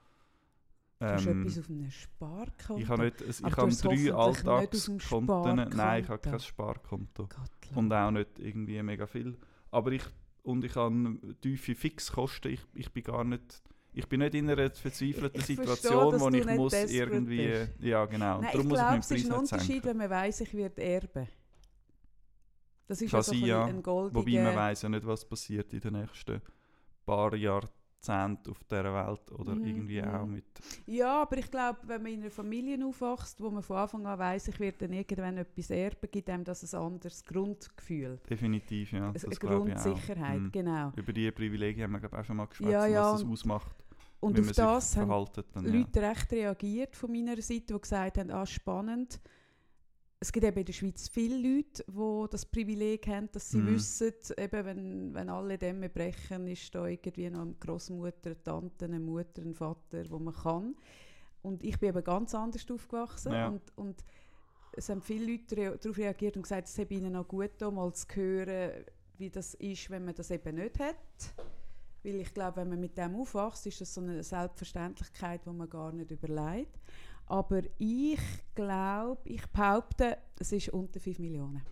Du 0.99 1.05
hast 1.05 1.25
Ähm, 1.27 1.41
etwas 1.41 1.59
auf 1.59 1.69
einem 1.69 1.91
Sparkonto. 1.91 2.81
ich 2.81 2.87
habe, 2.87 3.03
nicht, 3.03 3.21
ich 3.21 3.43
Aber 3.43 3.57
habe 3.57 3.75
drei 3.75 4.13
Alltagskonten. 4.13 5.69
Nein, 5.75 6.03
ich 6.03 6.09
habe 6.09 6.19
kein 6.19 6.39
Sparkonto. 6.39 7.23
Gottlob. 7.23 7.75
Und 7.77 7.91
auch 7.91 8.11
nicht 8.11 8.39
irgendwie 8.39 8.81
mega 8.81 9.05
viel. 9.05 9.37
Aber 9.71 9.91
ich, 9.91 10.03
und 10.43 10.63
ich 10.63 10.75
habe 10.77 11.17
tiefe 11.41 11.75
Fixkosten. 11.75 12.51
Ich, 12.53 12.61
ich 12.75 12.91
bin 12.93 13.03
gar 13.03 13.25
nicht... 13.25 13.61
Ich 13.95 14.07
bin 14.07 14.19
nicht 14.21 14.33
in 14.35 14.49
einer 14.49 14.69
verzweifelten 14.71 15.39
Ich- 15.39 15.45
verstehe, 15.45 15.55
Situation, 15.57 16.11
dass 16.13 16.21
wo 16.21 16.29
ich 16.29 16.45
muss 16.57 16.73
irgendwie... 16.73 17.47
bist. 17.47 17.71
Ja, 17.79 18.05
genau. 18.05 18.41
Nein, 18.41 18.49
Darum 18.51 18.67
ich 18.67 18.73
glaube, 18.73 18.97
es 18.97 19.11
ist 19.11 19.25
ein 19.25 19.31
Unterschied, 19.37 19.67
senken. 19.67 19.85
wenn 19.89 19.97
man 19.97 20.09
weiss, 20.09 20.41
ich 20.41 20.53
werde 20.53 20.81
erben. 20.83 21.27
Das 22.87 23.01
ist 23.01 23.11
Kann 23.11 23.23
ja 23.45 23.65
ein, 23.65 23.81
goldiger... 23.81 24.19
Wobei 24.19 24.43
man 24.43 24.55
weiß 24.55 24.81
ja 24.83 24.89
nicht, 24.89 25.05
was 25.05 25.25
passiert 25.27 25.71
in 25.73 25.79
den 25.79 25.93
nächsten 25.93 26.41
paar 27.05 27.33
Jahrzehnten 27.33 28.51
auf 28.51 28.61
dieser 28.69 28.83
Welt. 28.93 29.31
Oder 29.31 29.55
Mhm, 29.55 29.65
irgendwie 29.65 30.01
mhm. 30.01 30.07
auch 30.09 30.25
mit... 30.25 30.43
Ja, 30.85 31.21
aber 31.21 31.37
ich 31.37 31.49
glaube, 31.49 31.79
wenn 31.83 32.03
man 32.03 32.11
in 32.11 32.21
einer 32.21 32.29
Familie 32.31 32.85
aufwächst, 32.85 33.39
wo 33.39 33.49
man 33.49 33.63
von 33.63 33.77
Anfang 33.77 34.05
an 34.05 34.19
weiss, 34.19 34.49
ich 34.49 34.59
werde 34.59 34.79
dann 34.79 34.91
irgendwann 34.93 35.37
etwas 35.37 35.69
erben, 35.69 36.09
gibt 36.11 36.29
einem 36.29 36.43
das 36.43 36.73
ein 36.73 36.79
anderes 36.79 37.23
Grundgefühl. 37.23 38.19
Definitiv, 38.29 38.91
ja. 38.91 39.05
Eine 39.05 39.13
Das 39.13 39.39
glaube 39.39 39.69
ich 39.69 39.75
auch. 39.77 39.83
Grundsicherheit, 39.83 40.39
Mhm. 40.41 40.51
genau. 40.51 40.91
Über 40.97 41.13
diese 41.13 41.31
Privilegien 41.31 41.83
haben 41.85 41.93
wir 41.93 41.99
glaub 42.01 42.13
ich, 42.13 42.19
auch 42.19 42.25
schon 42.25 42.35
mal 42.35 42.45
geschwätzt, 42.47 42.69
Ja, 42.71 42.85
ja, 42.85 43.03
was 43.05 43.11
das 43.13 43.23
und- 43.23 43.31
ausmacht, 43.31 43.82
Und 44.23 44.39
auf 44.39 44.51
das 44.51 44.95
haben. 44.97 45.27
Dann, 45.53 45.65
ja. 45.65 45.71
Leute 45.71 46.01
recht 46.01 46.31
reagiert 46.31 46.95
von 46.95 47.11
meiner 47.11 47.41
Seite, 47.41 47.73
die 47.73 47.79
gesagt 47.81 48.17
haben, 48.17 48.31
ah, 48.31 48.45
spannend. 48.45 49.19
Es 50.19 50.31
gibt 50.31 50.45
eben 50.45 50.57
in 50.57 50.65
der 50.65 50.73
Schweiz 50.73 51.09
viele 51.09 51.35
Leute, 51.37 51.83
die 51.85 52.25
das 52.31 52.45
Privileg 52.45 53.05
haben, 53.07 53.29
dass 53.33 53.49
sie 53.51 53.57
Mhm. 53.57 53.67
wissen, 53.75 54.13
eben, 54.37 54.65
wenn, 54.65 55.13
wenn 55.13 55.29
alle 55.29 55.57
Dämme 55.57 55.89
brechen, 55.89 56.47
ist 56.47 56.73
da 56.73 56.87
irgendwie 56.87 57.29
noch 57.29 57.41
eine 57.41 57.55
Großmutter, 57.55 58.29
eine 58.29 58.41
Tante, 58.43 58.85
eine 58.85 59.01
Mutter, 59.01 59.41
ein 59.41 59.53
Vater, 59.53 60.09
wo 60.09 60.19
man 60.19 60.33
kann. 60.33 60.75
Und 61.41 61.61
ich 61.61 61.77
bin 61.77 61.89
eben 61.89 62.03
ganz 62.05 62.33
anders 62.33 62.65
aufgewachsen. 62.71 63.33
Ja. 63.33 63.49
Und, 63.49 63.61
und 63.75 64.05
es 64.77 64.87
haben 64.87 65.01
viele 65.01 65.29
Leute 65.33 65.57
rea 65.57 65.71
darauf 65.75 65.97
reagiert 65.97 66.37
und 66.37 66.43
gesagt, 66.43 66.69
es 66.69 66.73
sei 66.75 66.87
ihnen 66.89 67.17
auch 67.17 67.27
gut, 67.27 67.51
da 67.57 67.69
mal 67.69 67.93
zu 67.93 68.07
hören, 68.15 68.85
wie 69.17 69.29
das 69.29 69.55
ist, 69.55 69.89
wenn 69.89 70.05
man 70.05 70.15
das 70.15 70.31
eben 70.31 70.55
nicht 70.55 70.79
hat. 70.79 70.95
Weil 72.03 72.15
ich 72.19 72.33
glaube, 72.33 72.57
wenn 72.57 72.69
man 72.69 72.79
mit 72.79 72.97
dem 72.97 73.15
aufwächst, 73.15 73.65
ist 73.67 73.81
das 73.81 73.93
so 73.93 74.01
eine 74.01 74.21
Selbstverständlichkeit, 74.23 75.41
die 75.45 75.49
man 75.51 75.69
gar 75.69 75.91
nicht 75.93 76.11
überlegt. 76.11 76.77
Aber 77.27 77.61
ich 77.77 78.19
glaube, 78.53 79.21
ich 79.23 79.45
behaupte, 79.47 80.17
es 80.37 80.51
ist 80.51 80.69
unter 80.69 80.99
5 80.99 81.19
Millionen. 81.19 81.63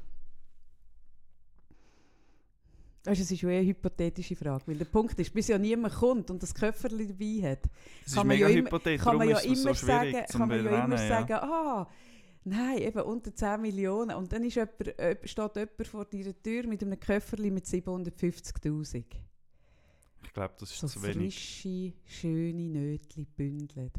Es 3.03 3.19
ist 3.19 3.43
eher 3.43 3.49
eine 3.49 3.65
hypothetische 3.67 4.35
Frage, 4.35 4.63
weil 4.67 4.77
der 4.77 4.85
Punkt 4.85 5.17
ist, 5.19 5.33
bis 5.33 5.47
ja 5.47 5.57
niemand 5.57 5.95
kommt 5.95 6.29
und 6.29 6.41
das 6.43 6.53
Köfferli 6.53 7.07
dabei 7.07 7.51
hat, 7.51 7.63
Es 8.05 8.13
kann 8.13 8.27
man 8.27 8.37
ja 8.37 8.47
immer- 8.59 8.69
kann 9.03 9.17
man 9.17 9.27
ja 9.29 9.37
immer 9.39 9.55
so 9.55 9.73
sagen, 9.87 10.11
kann 10.31 10.47
man 10.49 10.63
ja 10.65 10.71
immer 10.85 10.97
sagen, 11.09 11.33
ah, 11.33 11.89
nein, 12.43 12.77
eben 12.77 13.01
unter 13.01 13.33
10 13.35 13.59
Millionen. 13.61 14.15
Und 14.15 14.31
dann 14.31 14.43
ist 14.43 14.53
jemand, 14.55 14.99
äh, 14.99 15.17
steht 15.27 15.55
jemand 15.55 15.87
vor 15.87 16.05
deiner 16.05 16.41
Tür 16.43 16.67
mit 16.67 16.83
einem 16.83 16.99
Köfferli 16.99 17.49
mit 17.49 17.65
750'000. 17.65 19.05
Ich 20.23 20.33
glaube, 20.33 20.53
das 20.59 20.71
ist 20.71 20.79
So 20.79 20.87
zu 20.87 21.03
wenig. 21.03 21.33
frische, 21.35 21.93
schöne 22.05 22.67
Nötchen 22.69 23.25
bündelt. 23.35 23.93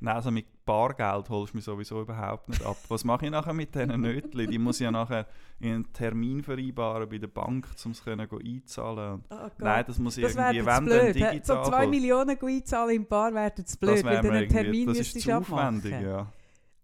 Nein, 0.00 0.16
also 0.16 0.30
mit 0.30 0.44
Bargeld 0.66 1.30
holst 1.30 1.54
du 1.54 1.56
mich 1.56 1.64
sowieso 1.64 2.02
überhaupt 2.02 2.48
nicht 2.48 2.62
ab. 2.62 2.76
Was 2.88 3.04
mache 3.04 3.24
ich 3.26 3.30
nachher 3.30 3.54
mit 3.54 3.74
diesen 3.74 4.00
Nötchen? 4.02 4.50
Die 4.50 4.58
muss 4.58 4.76
ich 4.78 4.84
ja 4.84 4.90
nachher 4.90 5.26
in 5.60 5.72
einen 5.72 5.92
Termin 5.94 6.42
vereinbaren 6.42 7.08
bei 7.08 7.16
der 7.16 7.28
Bank, 7.28 7.68
um 7.84 7.92
es 7.92 8.04
können 8.04 8.28
einzahlen. 8.30 9.14
Und 9.14 9.24
Oh 9.30 9.36
Gott. 9.36 9.52
Nein, 9.60 9.84
das 9.86 9.98
muss 9.98 10.16
das 10.16 10.34
wäre 10.36 10.52
irgendwie, 10.54 10.66
wenn 10.66 10.84
blöd. 10.84 11.14
digital. 11.14 11.42
So 11.64 11.70
2 11.70 11.76
voll- 11.82 11.86
Millionen 11.88 12.38
einzahlen 12.38 12.96
im 12.96 13.06
Bar 13.06 13.32
wäre 13.32 13.52
jetzt 13.56 13.80
blöd, 13.80 13.94
das 13.96 14.04
wäre 14.04 14.22
du 14.22 14.30
einen 14.30 14.48
Termin 14.48 14.74
irgendwie, 14.74 14.86
das 14.86 14.92
ist 14.94 14.98
müsstest 15.14 15.24
zu 15.26 15.34
abmachen. 15.34 15.78
aufwendig, 15.78 16.00
ja. 16.02 16.32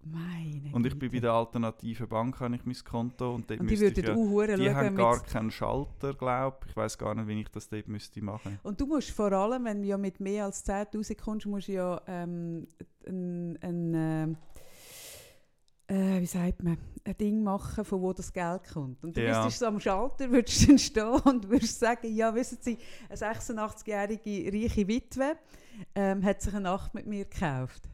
Meine 0.02 0.72
Und 0.72 0.86
ich 0.86 0.98
bin 0.98 1.10
bei 1.10 1.20
der 1.20 1.32
alternativen 1.32 2.08
Bank, 2.08 2.40
habe 2.40 2.56
ich 2.56 2.64
mein 2.64 2.76
Konto. 2.84 3.34
Und, 3.34 3.50
dort 3.50 3.60
Und 3.60 3.70
die 3.70 3.76
müsste 3.76 4.00
ich 4.00 4.06
ja, 4.06 4.56
die 4.56 4.74
haben 4.74 4.96
gar 4.96 5.22
keinen 5.22 5.50
Schalter, 5.50 6.14
glaube 6.14 6.58
ich. 6.64 6.70
Ich 6.70 6.76
weiß 6.76 6.96
gar 6.96 7.14
nicht, 7.14 7.28
wie 7.28 7.40
ich 7.40 7.48
das 7.50 7.68
dort 7.68 7.86
müsste 7.86 8.22
machen. 8.22 8.58
Und 8.62 8.80
du 8.80 8.86
musst 8.86 9.10
vor 9.10 9.30
allem, 9.32 9.64
wenn 9.64 9.82
du 9.82 9.88
ja 9.88 9.98
mit 9.98 10.18
mehr 10.20 10.46
als 10.46 10.66
10'000 10.66 11.16
kommst, 11.22 11.46
musst 11.46 11.68
du 11.68 11.72
ja 11.72 12.00
ähm, 12.06 12.66
ein, 13.06 13.58
ein 13.62 13.94
ähm, 13.94 14.36
äh, 15.90 16.20
wie 16.20 16.26
sagt 16.26 16.62
man, 16.62 16.78
ein 17.04 17.16
Ding 17.18 17.42
machen, 17.42 17.84
von 17.84 18.00
wo 18.00 18.12
das 18.12 18.32
Geld 18.32 18.62
kommt. 18.72 19.02
Und 19.02 19.16
du 19.16 19.22
Ja. 19.22 19.42
müsstest 19.42 19.58
so 19.58 19.66
am 19.66 19.80
Schalter 19.80 20.30
würdest 20.30 20.68
dann 20.68 20.78
stehen 20.78 21.20
und 21.24 21.50
würdest 21.50 21.78
sagen, 21.78 22.14
ja, 22.14 22.34
wissen 22.34 22.58
Sie, 22.60 22.78
eine 23.08 23.16
86-jährige 23.18 24.52
reiche 24.52 24.86
Witwe 24.86 25.36
ähm, 25.94 26.24
hat 26.24 26.42
sich 26.42 26.54
eine 26.54 26.62
Nacht 26.62 26.94
mit 26.94 27.06
mir 27.06 27.24
gekauft. 27.24 27.88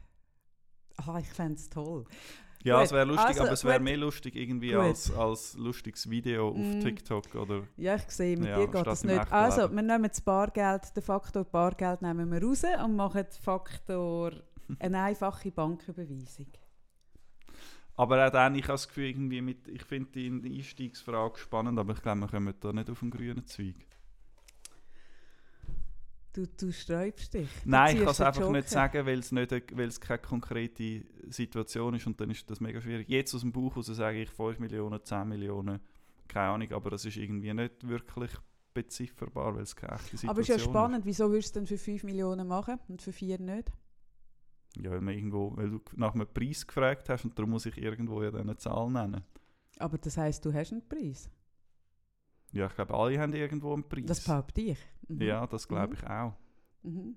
Ah, 0.97 1.19
ich 1.19 1.27
fände 1.29 1.55
es 1.55 1.69
toll. 1.69 2.05
Ja, 2.63 2.77
Gut, 2.77 2.85
es 2.85 2.91
wäre 2.91 3.05
lustig, 3.05 3.27
also, 3.27 3.43
aber 3.43 3.51
es 3.51 3.63
wäre 3.63 3.79
mehr 3.79 3.97
lustig 3.97 4.35
irgendwie 4.35 4.71
Gut. 4.71 4.81
als, 4.81 5.11
als 5.13 5.53
lustiges 5.57 6.09
Video 6.09 6.49
auf 6.49 6.57
Mm. 6.57 6.79
TikTok 6.81 7.35
oder... 7.35 7.63
Ja, 7.77 7.95
ich 7.95 8.09
sehe, 8.09 8.35
mit 8.35 8.49
Ja, 8.49 8.57
dir 8.57 8.67
geht 8.67 8.87
das 8.87 9.03
nicht. 9.03 9.31
Also, 9.31 9.71
wir 9.71 9.81
nehmen 9.81 10.09
das 10.09 10.19
Bargeld, 10.21 10.95
den 10.95 11.03
Faktor 11.03 11.45
Bargeld 11.45 12.01
nehmen 12.01 12.31
wir 12.31 12.43
raus 12.43 12.63
und 12.83 12.95
machen 12.95 13.23
den 13.23 13.41
Faktor 13.41 14.31
eine 14.79 15.01
einfache 15.03 15.51
Banküberweisung. 15.51 16.47
Aber 17.95 18.27
auch 18.27 18.31
dann, 18.31 18.55
ich 18.55 18.63
habe 18.63 18.73
das 18.73 18.87
Gefühl, 18.87 19.05
irgendwie 19.05 19.41
mit, 19.41 19.67
ich 19.67 19.83
finde 19.83 20.11
die 20.11 20.57
Einstiegsfrage 20.57 21.37
spannend, 21.39 21.79
aber 21.79 21.93
ich 21.93 22.01
glaube, 22.01 22.21
wir 22.21 22.27
kommen 22.27 22.53
da 22.59 22.73
nicht 22.73 22.89
auf 22.89 22.99
den 22.99 23.09
grünen 23.11 23.45
Zweig. 23.45 23.75
Du, 26.37 26.45
du 26.45 26.71
sträubst 26.71 27.33
dich. 27.33 27.49
Du 27.63 27.69
Nein, 27.71 27.97
ich 27.97 28.03
kann 28.03 28.11
es 28.11 28.21
einfach 28.21 28.51
nicht 28.51 28.65
Joker. 28.65 28.69
sagen, 28.69 29.05
weil 29.07 29.17
es, 29.17 29.31
nicht, 29.31 29.51
weil 29.51 29.87
es 29.87 29.99
keine 29.99 30.19
konkrete 30.19 31.03
Situation 31.29 31.95
ist 31.95 32.05
und 32.05 32.21
dann 32.21 32.29
ist 32.29 32.47
das 32.47 32.59
mega 32.59 32.79
schwierig. 32.79 33.09
Jetzt 33.09 33.33
aus 33.33 33.41
dem 33.41 33.51
Bauch 33.51 33.75
raus 33.75 33.87
sage 33.87 34.21
ich 34.21 34.29
5 34.29 34.59
Millionen, 34.59 35.03
10 35.03 35.27
Millionen, 35.27 35.79
keine 36.27 36.49
Ahnung, 36.49 36.71
aber 36.73 36.91
das 36.91 37.05
ist 37.05 37.17
irgendwie 37.17 37.51
nicht 37.55 37.87
wirklich 37.87 38.29
bezifferbar, 38.71 39.55
weil 39.55 39.63
es 39.63 39.75
keine 39.75 39.93
echte 39.93 40.09
Situation 40.09 40.29
Aber 40.29 40.41
es 40.41 40.49
ist 40.49 40.57
ja 40.57 40.63
spannend, 40.63 41.05
wieso 41.07 41.31
würdest 41.31 41.55
du 41.55 41.59
denn 41.61 41.65
für 41.65 41.79
5 41.79 42.03
Millionen 42.03 42.47
machen 42.47 42.77
und 42.87 43.01
für 43.01 43.13
4 43.13 43.39
nicht? 43.39 43.71
Ja, 44.79 44.91
weil, 44.91 45.01
man 45.01 45.15
irgendwo, 45.15 45.57
weil 45.57 45.71
du 45.71 45.81
nach 45.95 46.13
einem 46.13 46.27
Preis 46.31 46.67
gefragt 46.67 47.09
hast 47.09 47.25
und 47.25 47.35
darum 47.35 47.49
muss 47.49 47.65
ich 47.65 47.79
irgendwo 47.79 48.21
ja 48.21 48.29
dann 48.29 48.41
eine 48.41 48.57
Zahl 48.57 48.91
nennen. 48.91 49.23
Aber 49.79 49.97
das 49.97 50.17
heisst, 50.17 50.45
du 50.45 50.53
hast 50.53 50.71
einen 50.71 50.87
Preis. 50.87 51.31
Ja, 52.53 52.67
ich 52.67 52.75
glaube, 52.75 52.93
alle 52.93 53.19
haben 53.19 53.33
irgendwo 53.33 53.73
einen 53.73 53.87
Preis. 53.87 54.05
Das 54.05 54.23
behaupte 54.23 54.61
ich. 54.61 54.79
Mhm. 55.07 55.21
Ja, 55.21 55.45
das 55.47 55.67
glaube 55.67 55.89
Mhm. 55.89 55.93
ich 55.93 56.07
auch. 56.09 56.33
Mhm. 56.83 57.15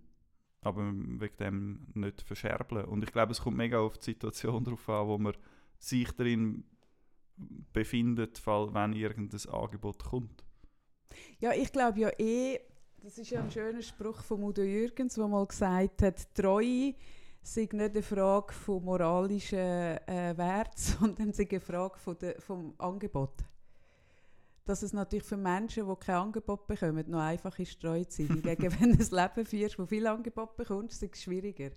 aber 0.63 0.83
wegen 0.93 1.37
dem 1.39 1.87
nicht 1.95 2.21
verscherbeln. 2.23 2.85
Und 2.85 3.03
ich 3.05 3.13
glaube, 3.13 3.33
es 3.33 3.41
kommt 3.41 3.57
mega 3.57 3.79
auf 3.79 3.97
die 3.99 4.07
Situation 4.07 4.63
drauf 4.65 4.87
an, 4.91 5.07
wo 5.07 5.17
man 5.17 5.35
sich 5.79 6.11
darin 6.13 6.65
befindet, 7.73 8.37
fall, 8.39 8.73
wenn 8.75 8.93
irgendein 8.93 9.49
Angebot 9.53 10.05
kommt. 10.05 10.45
Ja, 11.39 11.53
ich 11.53 11.73
glaube 11.73 12.01
ja 12.01 12.11
eh, 12.19 12.61
das 13.03 13.17
ist 13.17 13.31
ja 13.31 13.43
ein 13.43 13.51
schöner 13.51 13.81
Spruch 13.83 14.23
von 14.23 14.43
Udo 14.43 14.63
Jürgens, 14.63 15.15
der 15.15 15.27
mal 15.29 15.47
gesagt 15.47 16.03
hat, 16.03 16.35
Treue 16.35 16.95
sei 17.43 17.63
nicht 17.63 17.73
eine 17.73 18.03
Frage 18.03 18.53
von 18.53 18.85
moralischen 18.85 19.59
äh, 19.59 20.35
Wert, 20.37 20.77
sondern 20.79 21.33
sei 21.33 21.49
eine 21.51 21.61
Frage 21.61 21.99
von 21.99 22.19
der, 22.19 22.39
vom 22.41 22.75
Angebot. 22.77 23.33
Dass 24.71 24.83
es 24.83 24.93
natürlich 24.93 25.25
für 25.25 25.37
Menschen, 25.37 25.89
die 25.89 25.97
kein 25.97 26.15
Angebot 26.15 26.67
bekommen, 26.67 27.05
noch 27.11 27.21
einfach 27.21 27.59
ist, 27.59 27.81
treu 27.81 28.05
zu 28.05 28.25
sein. 28.25 28.37
Hingegen, 28.37 28.73
wenn 28.81 28.97
du 28.97 29.05
ein 29.05 29.11
Leben 29.11 29.47
führst, 29.47 29.79
wo 29.79 29.87
viel 29.87 30.07
Angebot 30.07 30.57
bekommst, 30.57 31.03
ist 31.03 31.15
es 31.15 31.23
schwieriger. 31.23 31.71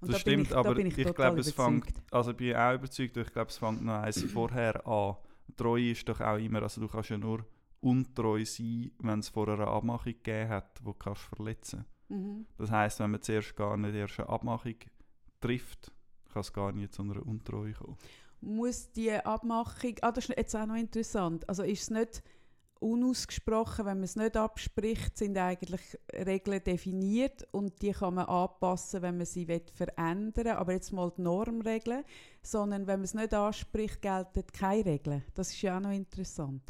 Und 0.00 0.10
das 0.10 0.16
da 0.16 0.18
stimmt, 0.18 0.48
ich, 0.48 0.56
aber 0.56 0.70
da 0.70 0.74
bin 0.74 0.86
ich, 0.86 0.98
ich, 0.98 1.14
glaube, 1.14 1.40
es 1.40 1.52
fängt, 1.52 1.92
also 2.10 2.34
bin 2.34 2.48
ich 2.48 2.56
auch 2.56 2.74
überzeugt, 2.74 3.16
ich 3.16 3.32
glaube, 3.32 3.50
es 3.50 3.56
fängt 3.56 3.82
noch 3.82 4.02
eins 4.02 4.22
vorher 4.24 4.86
an. 4.86 5.16
Treue 5.56 5.90
ist 5.92 6.08
doch 6.08 6.20
auch 6.20 6.38
immer, 6.38 6.62
also 6.62 6.80
du 6.80 6.88
kannst 6.88 7.10
ja 7.10 7.18
nur 7.18 7.44
untreu 7.80 8.44
sein, 8.44 8.90
wenn 8.98 9.20
es 9.20 9.28
vor 9.28 9.48
einer 9.48 9.68
Abmachung 9.68 10.12
gegeben 10.12 10.48
hat, 10.48 10.78
die 10.78 10.84
du 10.84 10.92
kannst 10.94 11.22
verletzen 11.22 11.84
Mhm. 12.10 12.46
Das 12.58 12.70
heißt, 12.70 13.00
wenn 13.00 13.12
man 13.12 13.22
zuerst 13.22 13.56
gar 13.56 13.76
nicht 13.76 13.94
erst 13.94 14.20
eine 14.20 14.28
Abmachung 14.28 14.74
trifft, 15.40 15.92
kann 16.32 16.40
es 16.40 16.52
gar 16.52 16.72
nicht 16.72 16.92
zu 16.92 17.02
einer 17.02 17.24
Untreue 17.24 17.72
kommen. 17.72 17.96
muss 18.40 18.90
die 18.90 19.12
Abmachung, 19.12 19.94
ah, 20.02 20.12
das 20.12 20.28
ist 20.28 20.36
jetzt 20.36 20.56
auch 20.56 20.66
noch 20.66 20.76
interessant, 20.76 21.48
also 21.48 21.62
ist 21.62 21.82
es 21.82 21.90
nicht 21.90 22.22
unausgesprochen, 22.80 23.84
wenn 23.86 23.98
man 23.98 24.04
es 24.04 24.16
nicht 24.16 24.36
abspricht, 24.36 25.16
sind 25.16 25.36
eigentlich 25.36 25.98
Regeln 26.12 26.62
definiert 26.64 27.46
und 27.52 27.80
die 27.82 27.92
kann 27.92 28.14
man 28.14 28.26
anpassen, 28.26 29.02
wenn 29.02 29.18
man 29.18 29.26
sie 29.26 29.46
will 29.48 29.62
verändern 29.74 30.56
aber 30.56 30.72
jetzt 30.72 30.92
mal 30.92 31.12
die 31.16 31.22
Normregeln, 31.22 32.04
sondern 32.42 32.86
wenn 32.86 33.00
man 33.00 33.04
es 33.04 33.14
nicht 33.14 33.34
anspricht, 33.34 34.02
gelten 34.02 34.44
keine 34.52 34.84
Regeln. 34.84 35.22
Das 35.34 35.50
ist 35.50 35.62
ja 35.62 35.76
auch 35.76 35.80
noch 35.80 35.92
interessant. 35.92 36.62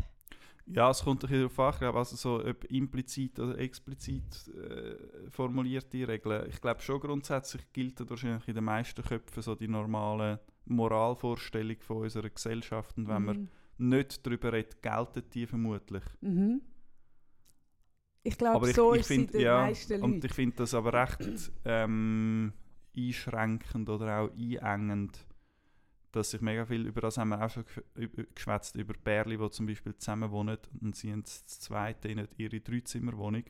Ja, 0.66 0.90
es 0.90 1.02
kommt 1.02 1.24
ein 1.24 1.28
bisschen 1.28 1.48
darauf 1.56 1.82
an, 1.82 1.96
also 1.96 2.16
so 2.16 2.44
ob 2.44 2.64
implizit 2.66 3.40
oder 3.40 3.58
explizit 3.58 4.48
äh, 4.48 5.28
formulierte 5.28 6.06
Regeln. 6.06 6.48
Ich 6.48 6.60
glaube 6.60 6.80
schon 6.80 7.00
grundsätzlich 7.00 7.72
gilt 7.72 8.08
wahrscheinlich 8.08 8.46
in 8.46 8.54
den 8.54 8.64
meisten 8.64 9.02
Köpfen 9.02 9.42
so 9.42 9.54
die 9.56 9.66
normale 9.66 10.38
Moralvorstellung 10.66 11.80
von 11.80 11.98
unserer 11.98 12.30
Gesellschaft 12.30 12.96
und 12.98 13.08
wenn 13.08 13.24
man 13.24 13.36
Mhm. 13.38 13.48
Nicht 13.80 14.26
darüber 14.26 14.52
redet, 14.52 14.82
gelten 14.82 15.22
die 15.32 15.46
vermutlich. 15.46 16.04
Mhm. 16.20 16.62
Ich 18.22 18.36
glaube, 18.36 18.56
aber 18.56 18.68
ich, 18.68 18.76
so 18.76 18.94
ich 18.94 19.00
ist 19.00 19.10
den 19.10 19.40
ja, 19.40 19.62
meisten 19.62 20.02
und 20.02 20.14
Leuten. 20.14 20.26
ich 20.26 20.32
finde 20.32 20.56
das 20.56 20.74
aber 20.74 20.92
recht 20.92 21.52
ähm, 21.64 22.52
einschränkend 22.96 23.88
oder 23.88 24.20
auch 24.20 24.30
einengend, 24.60 25.26
dass 26.12 26.30
sich 26.30 26.40
mega 26.40 26.66
viel, 26.66 26.86
über 26.86 27.00
das 27.00 27.16
haben 27.16 27.30
wir 27.30 27.42
auch 27.42 27.48
schon 27.48 27.64
geschwätzt, 28.34 28.74
über 28.76 28.94
Pärchen, 28.94 29.40
die 29.40 29.50
zum 29.50 29.66
Beispiel 29.66 29.96
zusammen 29.96 30.30
wohnen 30.30 30.58
und 30.80 30.96
sie 30.96 31.12
haben 31.12 31.22
das 31.22 31.46
zweite 31.46 32.08
in 32.08 32.28
ihre 32.36 32.60
Dreizimmerwohnung 32.60 33.44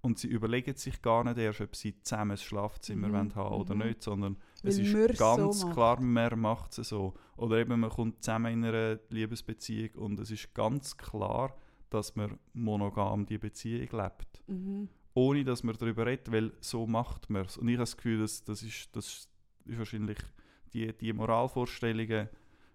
und 0.00 0.18
sie 0.18 0.28
überlegen 0.28 0.76
sich 0.76 1.02
gar 1.02 1.24
nicht 1.24 1.38
erst, 1.38 1.60
ob 1.60 1.74
sie 1.74 2.00
zusammen 2.02 2.32
ein 2.32 2.36
Schlafzimmer 2.36 3.08
Mhm, 3.08 3.12
wollen 3.12 3.34
haben 3.34 3.54
oder 3.54 3.74
mhm. 3.74 3.86
nicht, 3.86 4.02
sondern 4.02 4.36
es 4.62 4.78
Weil 4.78 4.84
ist 4.86 4.94
es 5.12 5.18
so 5.18 5.24
ganz 5.24 5.64
macht. 5.64 5.72
klar, 5.74 6.00
man 6.00 6.40
macht 6.40 6.78
es 6.78 6.88
so. 6.88 7.14
Oder 7.36 7.58
eben 7.58 7.80
man 7.80 7.90
kommt 7.90 8.22
zusammen 8.22 8.52
in 8.52 8.64
einer 8.64 8.98
Liebesbeziehung 9.10 9.94
und 9.96 10.20
es 10.20 10.30
ist 10.30 10.54
ganz 10.54 10.96
klar, 10.96 11.56
dass 11.90 12.14
man 12.16 12.38
monogam 12.52 13.26
die 13.26 13.38
Beziehung 13.38 13.88
lebt 13.92 14.42
Mhm. 14.46 14.88
ohne 15.14 15.42
dass 15.44 15.62
man 15.64 15.76
darüber 15.76 16.06
redet, 16.06 16.30
weil 16.30 16.52
so 16.60 16.86
macht 16.86 17.28
man 17.30 17.44
es. 17.46 17.56
Und 17.56 17.66
ich 17.68 17.74
habe 17.74 17.82
das 17.82 17.96
Gefühl, 17.96 18.20
dass, 18.20 18.44
das, 18.44 18.62
ist, 18.62 18.94
das 18.94 19.28
ist 19.64 19.78
wahrscheinlich 19.78 20.18
die, 20.72 20.92
die 20.96 21.12
Moralvorstellungen, 21.12 22.28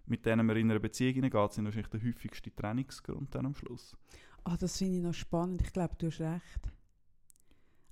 mit 0.06 0.26
denen 0.26 0.44
man 0.46 0.56
in 0.56 0.70
eine 0.70 0.80
Beziehung 0.80 1.14
hineingeht, 1.14 1.52
sind 1.52 1.64
wahrscheinlich 1.64 1.88
der 1.90 2.02
häufigste 2.04 2.54
Trennungsgrund 2.54 3.34
dann 3.34 3.46
am 3.46 3.54
Schluss. 3.54 3.96
Ah, 4.44 4.56
das 4.58 4.76
finde 4.76 4.96
ich 4.98 5.02
noch 5.02 5.14
spannend. 5.14 5.62
Ich 5.62 5.72
glaube, 5.72 5.94
du 5.96 6.08
hast 6.08 6.20
recht. 6.20 6.60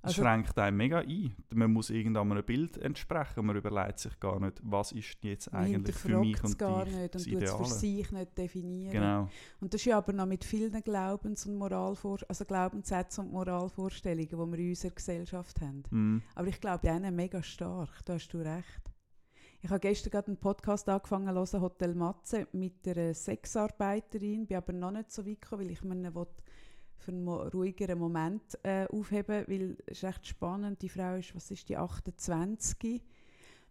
Das 0.03 0.09
Also- 0.11 0.23
schränkt 0.23 0.59
einen 0.59 0.75
mega 0.75 0.99
ein. 0.99 1.33
Man 1.53 1.71
muss 1.71 1.89
irgendeinem 1.89 2.43
Bild 2.43 2.77
entsprechen. 2.77 3.45
Man 3.45 3.55
überlegt 3.55 3.99
sich 3.99 4.19
gar 4.19 4.37
nicht, 4.37 4.59
was 4.61 4.91
ist 4.91 5.17
jetzt 5.23 5.53
eigentlich 5.53 5.95
für 5.95 6.19
mich 6.19 6.43
und 6.43 6.59
gar 6.59 6.83
dich 6.83 6.93
nicht 6.93 7.15
das 7.15 7.25
und 7.25 7.31
tut 7.33 7.43
es 7.43 7.49
für 7.51 7.55
Ideale. 7.55 7.73
sich 7.73 8.11
nicht 8.11 8.37
definieren. 8.37 8.91
Genau. 8.91 9.29
Und 9.61 9.73
das 9.73 9.79
ist 9.79 9.85
ja 9.85 9.97
aber 9.97 10.11
noch 10.11 10.25
mit 10.25 10.43
vielen 10.43 10.73
Glaubens- 10.83 11.45
und 11.45 11.55
Moralvor 11.55 12.19
also 12.27 12.43
Glaubenssätzen 12.43 13.25
und 13.27 13.31
Moralvorstellungen, 13.31 14.27
die 14.27 14.35
wir 14.35 14.59
in 14.59 14.69
unserer 14.71 14.91
Gesellschaft 14.91 15.61
haben. 15.61 15.83
Mm. 15.89 16.21
Aber 16.35 16.47
ich 16.49 16.59
glaube, 16.59 16.79
die 16.83 16.89
einen 16.89 17.15
mega 17.15 17.41
stark, 17.41 18.03
da 18.03 18.15
hast 18.15 18.27
du 18.27 18.39
recht. 18.39 18.81
Ich 19.61 19.69
habe 19.69 19.79
gestern 19.79 20.11
gerade 20.11 20.27
einen 20.27 20.37
Podcast 20.37 20.89
angefangen 20.89 21.27
zu 21.45 21.53
hören, 21.53 21.61
Hotel 21.61 21.95
Matze, 21.95 22.47
mit 22.51 22.85
einer 22.85 23.13
Sexarbeiterin, 23.13 24.45
bin 24.47 24.57
aber 24.57 24.73
noch 24.73 24.91
nicht 24.91 25.13
so 25.13 25.25
weit 25.25 25.39
gekommen, 25.39 25.63
weil 25.63 25.71
ich 25.71 25.81
mir 25.81 26.13
will 26.13 26.27
für 26.97 27.11
einen 27.11 27.27
ruhigeren 27.27 27.99
Moment 27.99 28.57
äh, 28.63 28.85
aufheben 28.87 29.45
weil 29.47 29.77
es 29.85 29.97
ist 29.97 30.03
recht 30.03 30.27
spannend. 30.27 30.81
Die 30.81 30.89
Frau 30.89 31.15
ist, 31.15 31.35
was 31.35 31.51
ist 31.51 31.67
die, 31.69 31.77
28? 31.77 33.01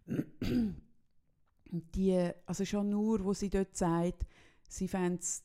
Und 0.07 1.95
die, 1.95 2.29
also 2.45 2.65
schon 2.65 2.89
nur, 2.89 3.23
wo 3.23 3.33
sie 3.33 3.49
dort 3.49 3.75
sagt, 3.75 4.25
sie 4.67 4.87
fände 4.87 5.19
es 5.19 5.43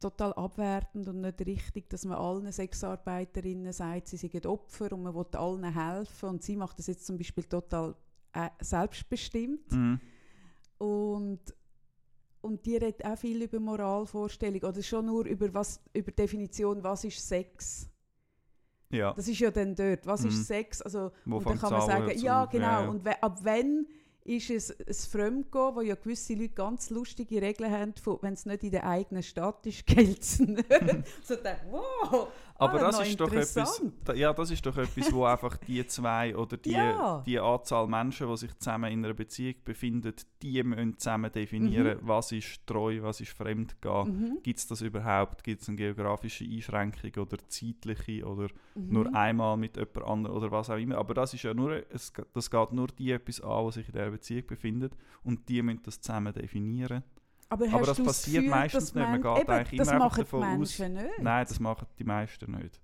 total 0.00 0.32
abwertend 0.34 1.08
und 1.08 1.20
nicht 1.20 1.40
richtig, 1.46 1.88
dass 1.88 2.04
man 2.04 2.18
allen 2.18 2.50
Sexarbeiterinnen 2.50 3.72
sagt, 3.72 4.08
sie 4.08 4.16
seien 4.16 4.46
Opfer 4.46 4.92
und 4.92 5.02
man 5.02 5.14
will 5.14 5.26
allen 5.32 5.64
helfen. 5.64 6.28
Und 6.28 6.42
sie 6.42 6.56
macht 6.56 6.78
das 6.78 6.88
jetzt 6.88 7.06
zum 7.06 7.16
Beispiel 7.16 7.44
total 7.44 7.94
äh, 8.32 8.50
selbstbestimmt. 8.60 9.72
Mm. 9.72 9.94
Und, 10.78 11.40
und 12.44 12.64
die 12.66 12.76
redet 12.76 13.04
auch 13.04 13.16
viel 13.18 13.42
über 13.42 13.58
Moralvorstellung 13.58 14.62
oder 14.62 14.82
schon 14.82 15.06
nur 15.06 15.24
über, 15.26 15.52
was, 15.54 15.80
über 15.92 16.12
Definition, 16.12 16.82
was 16.84 17.04
ist 17.04 17.26
Sex. 17.26 17.88
Ja, 18.90 19.12
Das 19.14 19.26
ist 19.26 19.40
ja 19.40 19.50
dann 19.50 19.74
dort, 19.74 20.06
was 20.06 20.22
Mhm. 20.22 20.28
ist 20.28 20.46
Sex? 20.46 20.82
Also, 20.82 21.10
wo 21.24 21.38
und 21.38 21.46
dann 21.46 21.58
kann 21.58 21.72
man 21.72 21.86
sagen, 21.86 22.18
ja 22.18 22.44
genau, 22.44 22.64
Ja, 22.64 22.82
ja. 22.82 22.88
und 22.88 23.04
we 23.04 23.22
ab 23.22 23.38
wann 23.42 23.86
ist 24.26 24.48
es 24.50 24.70
ein 24.70 25.10
Fremdgehen, 25.10 25.74
wo 25.74 25.80
ja 25.80 25.96
gewisse 25.96 26.34
Leute 26.34 26.54
ganz 26.54 26.90
lustige 26.90 27.42
Regeln 27.42 27.70
haben, 27.70 27.92
wenn 28.22 28.34
es 28.34 28.46
nicht 28.46 28.62
in 28.62 28.70
der 28.70 28.86
eigenen 28.86 29.22
Stadt 29.22 29.66
ist, 29.66 29.84
gilt 29.86 30.20
es 30.22 30.38
nicht. 30.38 30.64
so 31.24 31.34
dann, 31.36 31.56
wow! 31.70 32.28
Aber 32.56 32.74
Ah, 32.80 32.90
das 32.90 33.08
ist 33.08 33.18
doch 33.20 33.32
etwas, 33.32 33.82
ja, 34.14 34.32
das 34.32 34.50
ist 34.52 34.64
doch 34.64 34.76
etwas, 34.76 35.12
wo 35.12 35.24
einfach 35.24 35.56
die 35.56 35.84
zwei 35.88 36.36
oder 36.36 36.56
die, 36.56 36.70
Ja. 36.70 37.20
die 37.26 37.38
Anzahl 37.40 37.88
Menschen, 37.88 38.28
die 38.28 38.36
sich 38.36 38.56
zusammen 38.58 38.92
in 38.92 39.04
einer 39.04 39.12
Beziehung 39.12 39.56
befinden, 39.64 40.14
die 40.40 40.62
müssen 40.62 40.96
zusammen 40.96 41.32
definieren, 41.32 41.98
was 42.02 42.30
ist 42.30 42.64
treu, 42.64 43.00
was 43.02 43.20
ist 43.20 43.32
fremdgehen. 43.32 44.06
Mhm. 44.34 44.38
Gibt 44.44 44.60
es 44.60 44.68
das 44.68 44.82
überhaupt? 44.82 45.42
Gibt 45.42 45.62
es 45.62 45.68
eine 45.68 45.76
geografische 45.76 46.44
Einschränkung 46.44 47.24
oder 47.24 47.38
zeitliche 47.48 48.24
oder 48.24 48.48
Mhm. 48.76 48.92
nur 48.92 49.14
einmal 49.14 49.56
mit 49.56 49.76
jemand 49.76 50.02
anderem 50.04 50.36
oder 50.36 50.50
was 50.52 50.70
auch 50.70 50.76
immer? 50.78 50.98
Aber 50.98 51.12
das 51.14 51.34
ist 51.34 51.42
ja 51.42 51.54
nur, 51.54 51.82
es, 51.90 52.12
das 52.32 52.50
geht 52.50 52.72
nur 52.72 52.86
die 52.86 53.10
etwas 53.10 53.40
an, 53.40 53.66
die 53.66 53.72
sich 53.72 53.86
in 53.88 53.92
dieser 53.94 54.10
Beziehung 54.10 54.46
befinden 54.46 54.90
und 55.24 55.48
die 55.48 55.60
müssen 55.60 55.82
das 55.82 56.00
zusammen 56.00 56.32
definieren. 56.32 57.02
Aber, 57.48 57.66
Aber 57.72 57.86
das 57.86 58.02
passiert 58.02 58.36
Gefühl, 58.44 58.50
meistens 58.50 58.94
nicht. 58.94 59.04
Man 59.06 59.22
geht 59.22 59.38
eben, 59.42 59.50
eigentlich 59.50 59.78
das 59.78 59.88
immer 59.88 60.04
einfach 60.04 60.10
machen 60.18 60.20
davon 60.24 60.40
die 60.56 60.62
aus- 60.62 60.78
nicht. 60.78 61.18
Nein, 61.20 61.46
das 61.48 61.60
machen 61.60 61.86
die 61.98 62.04
meisten 62.04 62.50
nicht. 62.52 62.80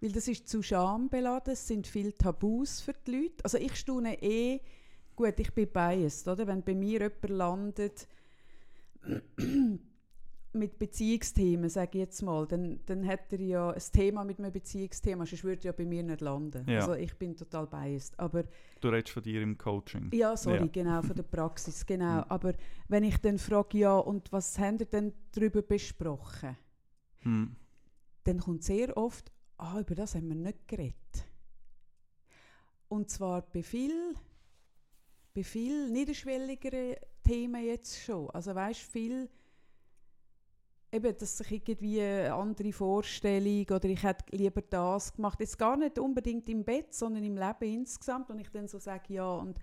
Weil 0.00 0.12
das 0.12 0.28
ist 0.28 0.48
zu 0.48 0.62
schambeladen, 0.62 1.52
es 1.54 1.66
sind 1.66 1.86
viele 1.86 2.16
Tabus 2.16 2.80
für 2.80 2.92
die 3.06 3.10
Leute. 3.12 3.44
Also 3.44 3.56
ich 3.58 3.74
staune 3.76 4.20
eh, 4.22 4.60
gut, 5.14 5.34
ich 5.38 5.52
bin 5.54 5.68
biased, 5.72 6.28
oder? 6.28 6.46
Wenn 6.46 6.62
bei 6.62 6.74
mir 6.74 7.00
jemand 7.00 7.28
landet 7.30 8.06
mit 10.52 10.78
Beziehungsthemen, 10.78 11.68
sage 11.68 11.98
ich 11.98 12.04
jetzt 12.04 12.22
mal, 12.22 12.46
dann, 12.46 12.80
dann 12.86 13.06
hat 13.06 13.30
er 13.32 13.40
ja 13.40 13.70
ein 13.70 13.82
Thema 13.92 14.24
mit 14.24 14.38
einem 14.38 14.52
Beziehungsthema, 14.52 15.26
sonst 15.26 15.44
würde 15.44 15.60
er 15.62 15.64
ja 15.66 15.72
bei 15.72 15.84
mir 15.84 16.02
nicht 16.02 16.20
landen. 16.22 16.64
Ja. 16.68 16.80
Also 16.80 16.94
ich 16.94 17.14
bin 17.16 17.36
total 17.36 17.66
biased. 17.66 18.18
Aber 18.18 18.44
Du 18.80 18.88
redest 18.88 19.12
von 19.12 19.22
dir 19.22 19.42
im 19.42 19.58
Coaching. 19.58 20.10
ja, 20.14 20.36
sorry, 20.36 20.58
Ja. 20.60 20.66
genau, 20.66 21.02
von 21.02 21.14
der 21.14 21.24
Praxis, 21.24 21.84
genau. 21.86 22.18
Mhm. 22.18 22.24
Aber 22.30 22.54
wenn 22.88 23.04
ich 23.04 23.18
dann 23.18 23.38
frage, 23.38 23.78
ja, 23.78 23.96
und 23.98 24.32
was 24.32 24.58
habt 24.58 24.80
ihr 24.80 24.86
denn 24.86 25.12
darüber 25.32 25.60
besprochen? 25.62 26.56
Hm. 27.20 27.56
dann 28.24 28.38
kommt 28.38 28.62
sehr 28.62 28.96
oft, 28.96 29.30
ah, 29.58 29.80
über 29.80 29.94
das 29.94 30.14
haben 30.14 30.28
wir 30.28 30.36
nicht 30.36 30.66
geredet. 30.68 30.94
Und 32.88 33.10
zwar 33.10 33.42
bei 33.42 33.62
viel, 33.62 34.14
bei 35.34 35.42
viel 35.42 35.90
niederschwelligeren 35.90 36.94
Themen 37.24 37.64
jetzt 37.64 38.00
schon. 38.00 38.30
Also 38.30 38.54
weißt 38.54 38.80
viel, 38.80 39.28
eben, 40.92 41.16
dass 41.18 41.38
sich 41.38 41.50
irgendwie 41.52 42.00
eine 42.00 42.34
andere 42.34 42.72
Vorstellung 42.72 43.66
oder 43.70 43.84
ich 43.84 44.02
hätte 44.02 44.36
lieber 44.36 44.62
das 44.62 45.12
gemacht. 45.14 45.40
Jetzt 45.40 45.58
gar 45.58 45.76
nicht 45.76 45.98
unbedingt 45.98 46.48
im 46.48 46.64
Bett, 46.64 46.94
sondern 46.94 47.24
im 47.24 47.36
Leben 47.36 47.80
insgesamt. 47.80 48.30
Und 48.30 48.38
ich 48.38 48.50
dann 48.50 48.68
so 48.68 48.78
sage, 48.78 49.14
ja, 49.14 49.30
und 49.34 49.58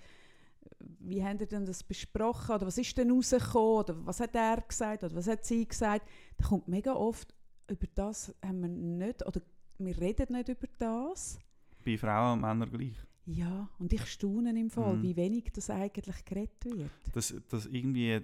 wie 1.00 1.24
haben 1.24 1.39
ihr 1.39 1.48
denn 1.48 1.65
das 1.65 1.84
besprochen? 1.84 2.56
Oder 2.56 2.68
was 2.68 2.77
ist 2.77 2.98
denn 2.98 3.12
rausgekommen? 3.12 3.77
Oder 3.80 4.06
was 4.06 4.20
hat 4.20 4.36
er 4.36 4.62
gesagt? 4.62 5.03
Oder 5.03 5.15
was 5.15 5.27
hat 5.27 5.46
sie 5.46 5.68
gesagt? 5.68 6.08
Da 6.38 6.48
kommt 6.48 6.68
mega 6.68 6.94
oft, 6.94 7.34
über 7.70 7.88
das 7.96 8.34
haben 8.46 8.62
wir 8.62 8.70
nicht, 8.70 9.25
oder 9.25 9.42
wir 9.80 10.00
reden 10.00 10.36
nicht 10.36 10.50
über 10.50 10.68
das. 10.77 11.39
Bei 11.86 11.98
Frauen 11.98 12.34
und 12.34 12.42
Männern 12.42 12.70
gleich. 12.70 12.96
Ja, 13.25 13.70
und 13.80 13.94
ich 13.94 14.06
staune 14.06 14.50
im 14.60 14.70
Fall, 14.70 14.98
Mhm. 14.98 15.01
wie 15.03 15.15
wenig 15.15 15.46
das 15.53 15.70
eigentlich 15.70 16.25
geredet 16.25 16.65
wird. 16.65 16.92
Das, 17.13 17.34
das 17.50 17.65
irgendwie 17.68 18.22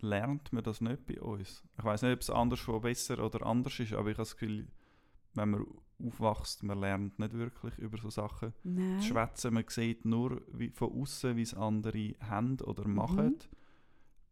lernt 0.00 0.52
man 0.52 0.62
das 0.62 0.80
nicht 0.80 1.06
bei 1.06 1.20
uns. 1.20 1.64
Ich 1.78 1.84
weiß 1.84 2.02
nicht, 2.02 2.12
ob 2.12 2.20
es 2.20 2.30
anderswo 2.30 2.80
besser 2.80 3.24
oder 3.24 3.44
anders 3.46 3.78
ist, 3.80 3.92
aber 3.92 4.10
ich 4.10 4.16
habe 4.16 4.22
das 4.22 4.36
Gefühl, 4.36 4.66
wenn 5.34 5.50
man 5.50 5.66
aufwächst, 6.04 6.62
man 6.62 6.78
lernt 6.78 7.18
nicht 7.18 7.32
wirklich 7.32 7.78
über 7.78 7.98
so 7.98 8.10
Sachen 8.10 8.52
Nein. 8.64 9.00
zu 9.00 9.08
schwätzen. 9.08 9.54
Man 9.54 9.64
sieht 9.68 10.04
nur 10.04 10.42
wie, 10.52 10.70
von 10.70 10.92
außen, 10.92 11.36
wie 11.36 11.42
es 11.42 11.54
andere 11.54 12.14
haben 12.20 12.60
oder 12.60 12.86
machen. 12.86 13.26
Mhm. 13.26 13.38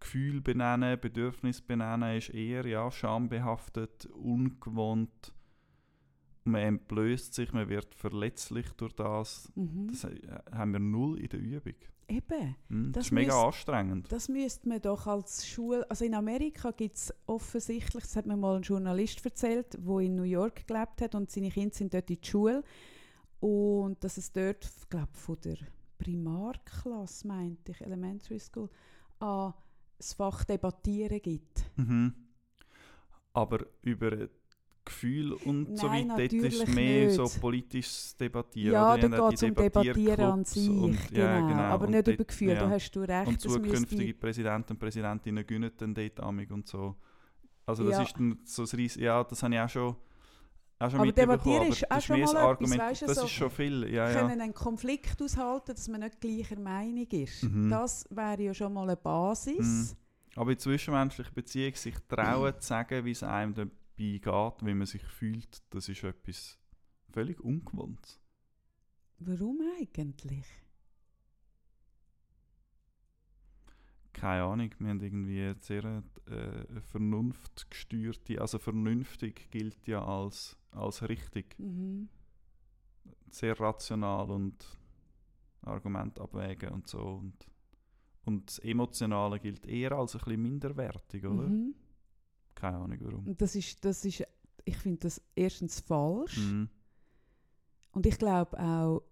Gefühl 0.00 0.40
benennen, 0.42 1.00
Bedürfnis 1.00 1.62
benennen 1.62 2.18
ist 2.18 2.28
eher 2.30 2.66
ja, 2.66 2.90
schambehaftet, 2.90 4.06
ungewohnt. 4.06 5.32
Man 6.44 6.60
entblößt 6.60 7.32
sich, 7.32 7.52
man 7.54 7.70
wird 7.70 7.94
verletzlich 7.94 8.70
durch 8.76 8.92
das. 8.92 9.50
Mhm. 9.54 9.88
Das 9.88 10.04
äh, 10.04 10.20
haben 10.52 10.72
wir 10.72 10.80
null 10.80 11.18
in 11.18 11.28
der 11.30 11.40
Übung. 11.40 11.74
Eben, 12.08 12.56
Hm, 12.68 12.92
Das, 12.92 13.00
Das 13.00 13.06
ist 13.06 13.12
mega 13.12 13.34
müsst- 13.34 13.44
anstrengend. 13.46 14.12
das 14.12 14.28
müsste 14.28 14.68
man 14.68 14.80
doch 14.80 15.06
als 15.06 15.46
Schule, 15.46 15.88
also 15.90 16.04
in 16.04 16.14
Amerika 16.14 16.70
gibt 16.70 16.96
es 16.96 17.14
offensichtlich, 17.26 18.02
das 18.04 18.16
hat 18.16 18.26
mir 18.26 18.36
mal 18.36 18.56
ein 18.56 18.62
Journalist 18.62 19.24
erzählt, 19.24 19.74
der 19.78 19.98
in 20.00 20.14
New 20.16 20.22
York 20.24 20.66
gelebt 20.66 21.00
hat 21.00 21.14
und 21.14 21.30
seine 21.30 21.50
Kinder 21.50 21.74
sind 21.74 21.94
dort 21.94 22.10
in 22.10 22.20
die 22.20 22.26
Schule 22.28 22.62
und 23.40 24.02
dass 24.04 24.16
es 24.18 24.30
dort, 24.32 24.64
ich 24.64 24.88
glaube 24.88 25.12
von 25.14 25.38
der 25.44 25.56
Primarklasse, 25.98 27.26
meinte 27.26 27.72
ich, 27.72 27.80
Elementary 27.80 28.38
School, 28.38 28.68
an 29.20 29.54
das 29.98 30.12
Fach 30.12 30.44
Debattieren 30.44 31.20
gibt. 31.22 31.64
Mhm. 31.76 32.12
Aber 33.32 33.64
über 33.82 34.28
Gefühl 34.84 35.32
und 35.32 35.78
so 35.78 35.86
Nein, 35.86 36.08
weiter, 36.10 36.28
dort 36.28 36.32
ist 36.32 36.68
mehr 36.68 37.06
nicht. 37.06 37.14
so 37.16 37.24
politisches 37.40 38.16
Debattieren. 38.16 38.72
Ja, 38.74 38.94
oder? 38.94 39.08
Die 39.08 39.16
da 39.16 39.28
geht 39.28 39.34
es 39.34 39.40
die 39.40 39.46
um 39.46 39.54
Debattieren 39.54 40.20
an 40.24 40.44
sich, 40.44 40.68
und- 40.68 41.08
genau. 41.08 41.20
ja, 41.26 41.40
genau. 41.40 41.60
aber 41.62 41.84
Und 41.86 41.90
nicht 41.92 42.06
dort- 42.06 42.14
über 42.16 42.24
Gefühl, 42.24 42.48
ja. 42.48 42.54
da 42.60 42.70
hast 42.70 42.90
du 42.92 43.00
recht. 43.00 43.28
Und 43.28 43.40
zukünftige 43.40 44.14
Präsidenten 44.14 44.72
und 44.74 44.78
Präsidentinnen 44.78 45.46
gönnen 45.46 45.70
dann 45.76 45.94
dort 45.94 46.20
amig 46.20 46.50
und 46.50 46.66
so. 46.68 46.94
Also 47.66 47.84
das 47.84 47.92
Ja. 47.98 48.02
ist 48.02 48.14
dann 48.16 48.38
so 48.44 48.62
ein 48.64 48.68
Ries 48.74 48.96
ja, 48.96 49.24
das 49.24 49.42
habe 49.42 49.54
ich 49.54 49.60
auch 49.60 49.68
schon, 49.70 49.96
auch 50.78 50.90
schon 50.90 51.00
Aber 51.00 51.12
Debattieren 51.12 51.68
ist 51.68 51.90
auch 51.90 52.00
schon 52.02 52.20
mal 52.20 52.24
ein 52.24 52.28
etwas, 52.30 52.42
Argument, 52.44 52.80
weisst 52.82 53.02
du, 53.02 53.06
das 53.06 53.16
so 53.16 53.24
ist 53.24 53.30
schon 53.30 53.50
viel, 53.50 53.90
ja, 53.90 54.10
ja. 54.10 54.20
können 54.20 54.40
einen 54.40 54.52
Konflikt 54.54 55.22
aushalten, 55.22 55.74
dass 55.74 55.88
man 55.88 56.00
nicht 56.00 56.20
gleicher 56.20 56.58
Meinung 56.60 57.06
ist. 57.10 57.42
Mhm. 57.44 57.70
Das 57.70 58.04
wäre 58.10 58.42
ja 58.42 58.52
schon 58.52 58.72
mal 58.74 58.82
eine 58.82 58.96
Basis. 58.96 59.96
Aber 60.36 60.50
in 60.50 60.58
zwischenmenschlichen 60.58 61.32
Beziehungen 61.32 61.74
sich 61.74 61.94
trauen 62.08 62.52
zu 62.60 62.66
sagen, 62.66 63.04
wie 63.06 63.12
es 63.12 63.22
einem 63.22 63.70
dabei 63.96 64.18
geht, 64.18 64.66
wie 64.66 64.74
man 64.74 64.86
sich 64.86 65.02
fühlt, 65.04 65.62
das 65.74 65.88
ist 65.88 66.02
etwas 66.04 66.58
völlig 67.10 67.40
Ungewohntes. 67.40 68.20
Warum 69.18 69.60
eigentlich? 69.78 70.46
keine 74.12 74.44
Ahnung, 74.44 74.70
wir 74.78 74.88
haben 74.88 75.00
irgendwie 75.00 75.42
eine 75.42 75.56
sehr 75.60 76.02
äh, 76.26 76.80
vernunftgesteuerte, 76.80 78.40
also 78.40 78.58
vernünftig 78.58 79.50
gilt 79.50 79.86
ja 79.86 80.04
als, 80.04 80.56
als 80.70 81.06
richtig, 81.08 81.58
Mhm. 81.58 82.08
sehr 83.30 83.58
rational 83.58 84.30
und 84.30 84.78
Argument 85.62 86.18
abwägen 86.20 86.70
und 86.70 86.86
so 86.88 87.00
und, 87.00 87.34
und 88.24 88.48
das 88.48 88.58
Emotionale 88.60 89.40
gilt 89.40 89.66
eher 89.66 89.92
als 89.92 90.14
ein 90.14 90.20
bisschen 90.20 90.42
minderwertig, 90.42 91.24
oder? 91.24 91.48
Mhm. 91.48 91.74
Keine 92.54 92.78
Ahnung 92.78 92.98
warum. 93.00 93.36
Das 93.36 93.54
ist, 93.54 93.84
das 93.84 94.04
ist, 94.04 94.24
ich 94.64 94.76
finde 94.76 95.00
das 95.00 95.20
erstens 95.34 95.80
falsch. 95.80 96.38
Mhm. 96.38 96.68
Und 97.92 98.06
ich 98.06 98.18
glaube 98.18 98.58
auch, 98.58 99.02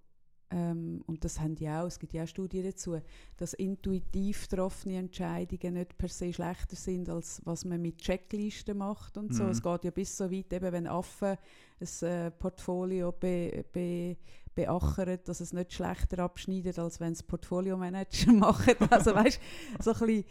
ähm, 0.52 1.02
und 1.06 1.24
das 1.24 1.40
haben 1.40 1.54
die 1.54 1.68
auch, 1.68 1.86
es 1.86 1.98
gibt 1.98 2.12
ja 2.12 2.24
auch 2.24 2.28
Studien 2.28 2.64
dazu, 2.64 3.00
dass 3.36 3.54
intuitiv 3.54 4.48
getroffene 4.48 4.98
Entscheidungen 4.98 5.74
nicht 5.74 5.96
per 5.96 6.08
se 6.08 6.32
schlechter 6.32 6.76
sind, 6.76 7.08
als 7.08 7.40
was 7.44 7.64
man 7.64 7.80
mit 7.80 7.98
Checklisten 7.98 8.76
macht 8.76 9.16
und 9.16 9.34
so. 9.34 9.44
Mhm. 9.44 9.50
Es 9.50 9.62
geht 9.62 9.84
ja 9.84 9.90
bis 9.90 10.16
so 10.16 10.30
weit, 10.30 10.52
eben, 10.52 10.72
wenn 10.72 10.86
Affen 10.86 11.36
ein 11.80 12.08
äh, 12.08 12.30
Portfolio 12.30 13.12
be, 13.12 13.64
be, 13.72 14.16
beachern, 14.54 15.18
dass 15.24 15.40
es 15.40 15.52
nicht 15.52 15.72
schlechter 15.72 16.18
abschneidet, 16.18 16.78
als 16.78 17.00
wenn 17.00 17.12
es 17.12 17.22
Portfolio-Manager 17.22 18.32
machen. 18.32 18.74
Also 18.90 19.14
weißt 19.14 19.40
so 19.80 19.92
ein 19.92 19.98
bisschen, 19.98 20.24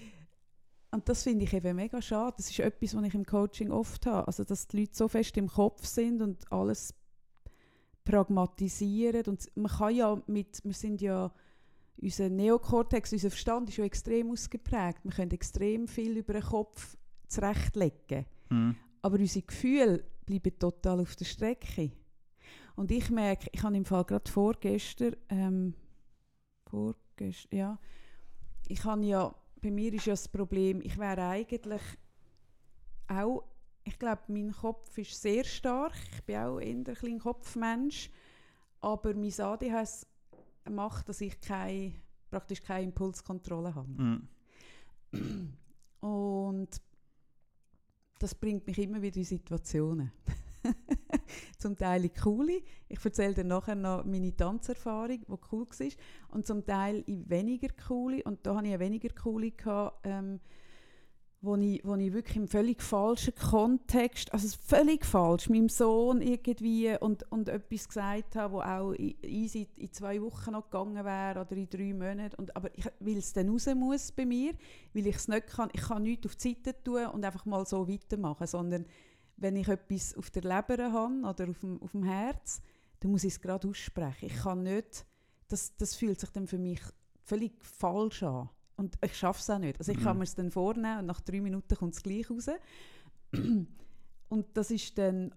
und 0.91 1.07
das 1.07 1.23
finde 1.23 1.45
ich 1.45 1.53
eben 1.53 1.75
mega 1.75 2.01
schade. 2.01 2.33
Das 2.37 2.49
ist 2.49 2.59
etwas, 2.59 2.95
was 2.95 3.05
ich 3.05 3.13
im 3.13 3.25
Coaching 3.25 3.71
oft 3.71 4.05
habe. 4.05 4.27
Also, 4.27 4.43
dass 4.43 4.67
die 4.67 4.81
Leute 4.81 4.91
so 4.93 5.07
fest 5.07 5.37
im 5.37 5.47
Kopf 5.47 5.85
sind 5.85 6.21
und 6.21 6.51
alles 6.51 6.93
pragmatisieren. 8.03 9.23
Und 9.27 9.49
man 9.55 9.71
kann 9.71 9.95
ja 9.95 10.21
mit, 10.27 10.63
wir 10.65 10.73
sind 10.73 11.01
ja, 11.01 11.31
unser 12.01 12.29
Neokortex, 12.29 13.13
unser 13.13 13.29
Verstand 13.29 13.69
ist 13.69 13.77
ja 13.77 13.85
extrem 13.85 14.31
ausgeprägt. 14.31 14.99
Wir 15.03 15.11
können 15.11 15.31
extrem 15.31 15.87
viel 15.87 16.17
über 16.17 16.33
den 16.33 16.43
Kopf 16.43 16.97
zurechtlegen. 17.27 18.25
Mhm. 18.49 18.75
Aber 19.01 19.17
unsere 19.17 19.45
Gefühle 19.45 20.03
bleiben 20.25 20.59
total 20.59 20.99
auf 20.99 21.15
der 21.15 21.25
Strecke. 21.25 21.91
Und 22.75 22.91
ich 22.91 23.09
merke, 23.09 23.47
ich 23.51 23.63
habe 23.63 23.77
im 23.77 23.85
Fall 23.85 24.03
gerade 24.03 24.29
vorgestern, 24.29 25.15
ähm, 25.29 25.73
vorgestern, 26.65 27.57
ja, 27.57 27.79
ich 28.67 28.83
habe 28.83 29.05
ja, 29.05 29.33
bei 29.61 29.71
mir 29.71 29.93
ist 29.93 30.07
ja 30.07 30.13
das 30.13 30.27
Problem, 30.27 30.81
ich 30.81 30.97
wäre 30.97 31.21
eigentlich 31.27 31.81
auch, 33.07 33.43
ich 33.83 33.97
glaube, 33.97 34.21
mein 34.27 34.51
Kopf 34.51 34.97
ist 34.97 35.21
sehr 35.21 35.43
stark, 35.43 35.93
ich 36.15 36.23
bin 36.23 36.37
auch 36.37 36.59
eher 36.59 36.75
ein 37.03 37.19
Kopfmensch, 37.19 38.09
aber 38.79 39.13
mein 39.13 39.39
ADHS 39.39 40.07
macht, 40.69 41.09
dass 41.09 41.21
ich 41.21 41.39
keine, 41.39 41.93
praktisch 42.29 42.61
keine 42.61 42.85
Impulskontrolle 42.85 43.73
habe. 43.75 43.89
Mhm. 43.89 44.27
Und 45.99 46.81
das 48.19 48.35
bringt 48.35 48.65
mich 48.65 48.79
immer 48.79 49.01
wieder 49.01 49.17
in 49.17 49.23
Situationen. 49.23 50.11
zum 51.57 51.77
Teil 51.77 52.05
in 52.05 52.13
coole. 52.13 52.61
Ich 52.89 53.03
erzähle 53.03 53.33
dir 53.33 53.43
nachher 53.43 53.75
noch 53.75 54.03
meine 54.05 54.35
Tanzerfahrung, 54.35 55.19
die 55.19 55.37
cool 55.51 55.67
war. 55.67 55.87
Und 56.29 56.45
zum 56.45 56.65
Teil 56.65 57.03
in 57.07 57.29
weniger 57.29 57.69
coole. 57.87 58.23
Und 58.23 58.45
da 58.45 58.55
hatte 58.55 58.67
ich 58.67 58.79
weniger 58.79 59.09
coole, 59.09 59.51
gehabt, 59.51 59.99
ähm, 60.03 60.39
wo 61.41 61.55
ich, 61.55 61.81
wo 61.83 61.95
ich 61.95 62.13
wirklich 62.13 62.37
im 62.37 62.47
völlig 62.47 62.83
falschen 62.83 63.33
Kontext, 63.33 64.31
also 64.31 64.55
völlig 64.63 65.03
falsch, 65.05 65.49
meinem 65.49 65.69
Sohn 65.69 66.21
irgendwie 66.21 66.95
und, 66.99 67.29
und 67.31 67.49
etwas 67.49 67.87
gesagt 67.87 68.35
habe, 68.35 68.53
wo 68.53 68.61
auch 68.61 68.93
easy 68.93 69.67
in 69.75 69.91
zwei 69.91 70.21
Wochen 70.21 70.51
noch 70.51 70.69
gegangen 70.69 71.03
wäre 71.03 71.41
oder 71.41 71.53
in 71.53 71.67
drei 71.67 71.93
Monaten. 71.93 72.35
Und, 72.35 72.55
aber 72.55 72.69
weil 72.99 73.17
es 73.17 73.33
dann 73.33 73.49
raus 73.49 73.67
muss 73.75 74.11
bei 74.11 74.25
mir, 74.25 74.53
weil 74.93 75.07
ich 75.07 75.15
es 75.15 75.27
nicht 75.27 75.47
kann, 75.47 75.69
ich 75.73 75.81
kann 75.81 76.03
nichts 76.03 76.27
auf 76.27 76.35
die 76.35 76.49
Seite 76.49 76.83
tun 76.83 77.07
und 77.07 77.25
einfach 77.25 77.45
mal 77.45 77.65
so 77.65 77.87
weitermachen, 77.87 78.45
sondern 78.45 78.85
wenn 79.37 79.55
ich 79.55 79.67
etwas 79.67 80.15
auf 80.15 80.29
der 80.29 80.43
Leber 80.43 80.91
habe 80.91 81.19
oder 81.21 81.49
auf 81.49 81.59
dem, 81.59 81.81
auf 81.81 81.91
dem 81.91 82.03
Herz, 82.03 82.61
dann 82.99 83.11
muss 83.11 83.23
ich 83.23 83.33
es 83.33 83.41
gerade 83.41 83.67
aussprechen. 83.67 84.25
Ich 84.25 84.37
kann 84.37 84.63
nicht, 84.63 85.05
das, 85.47 85.75
das 85.77 85.95
fühlt 85.95 86.19
sich 86.19 86.29
dann 86.29 86.47
für 86.47 86.59
mich 86.59 86.79
völlig 87.23 87.53
falsch 87.63 88.23
an. 88.23 88.49
Und 88.77 88.97
ich 89.03 89.15
schaffe 89.17 89.39
es 89.39 89.49
auch 89.49 89.59
nicht. 89.59 89.79
Also 89.79 89.91
ich 89.91 89.99
kann 89.99 90.13
mhm. 90.13 90.19
mir 90.19 90.23
es 90.23 90.35
dann 90.35 90.51
vornehmen 90.51 90.99
und 90.99 91.05
nach 91.05 91.21
drei 91.21 91.41
Minuten 91.41 91.75
kommt 91.75 91.93
es 91.93 92.03
gleich 92.03 92.29
raus. 92.29 92.49
und 94.29 94.45
das 94.53 94.71
ist 94.71 94.97
dann 94.97 95.33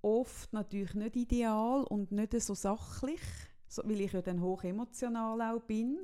oft 0.00 0.52
natürlich 0.52 0.94
nicht 0.94 1.16
ideal 1.16 1.84
und 1.84 2.10
nicht 2.12 2.40
so 2.40 2.54
sachlich, 2.54 3.20
weil 3.84 4.00
ich 4.00 4.12
ja 4.12 4.22
dann 4.22 4.40
hoch 4.40 4.64
emotional 4.64 5.40
auch 5.40 5.60
bin. 5.62 5.98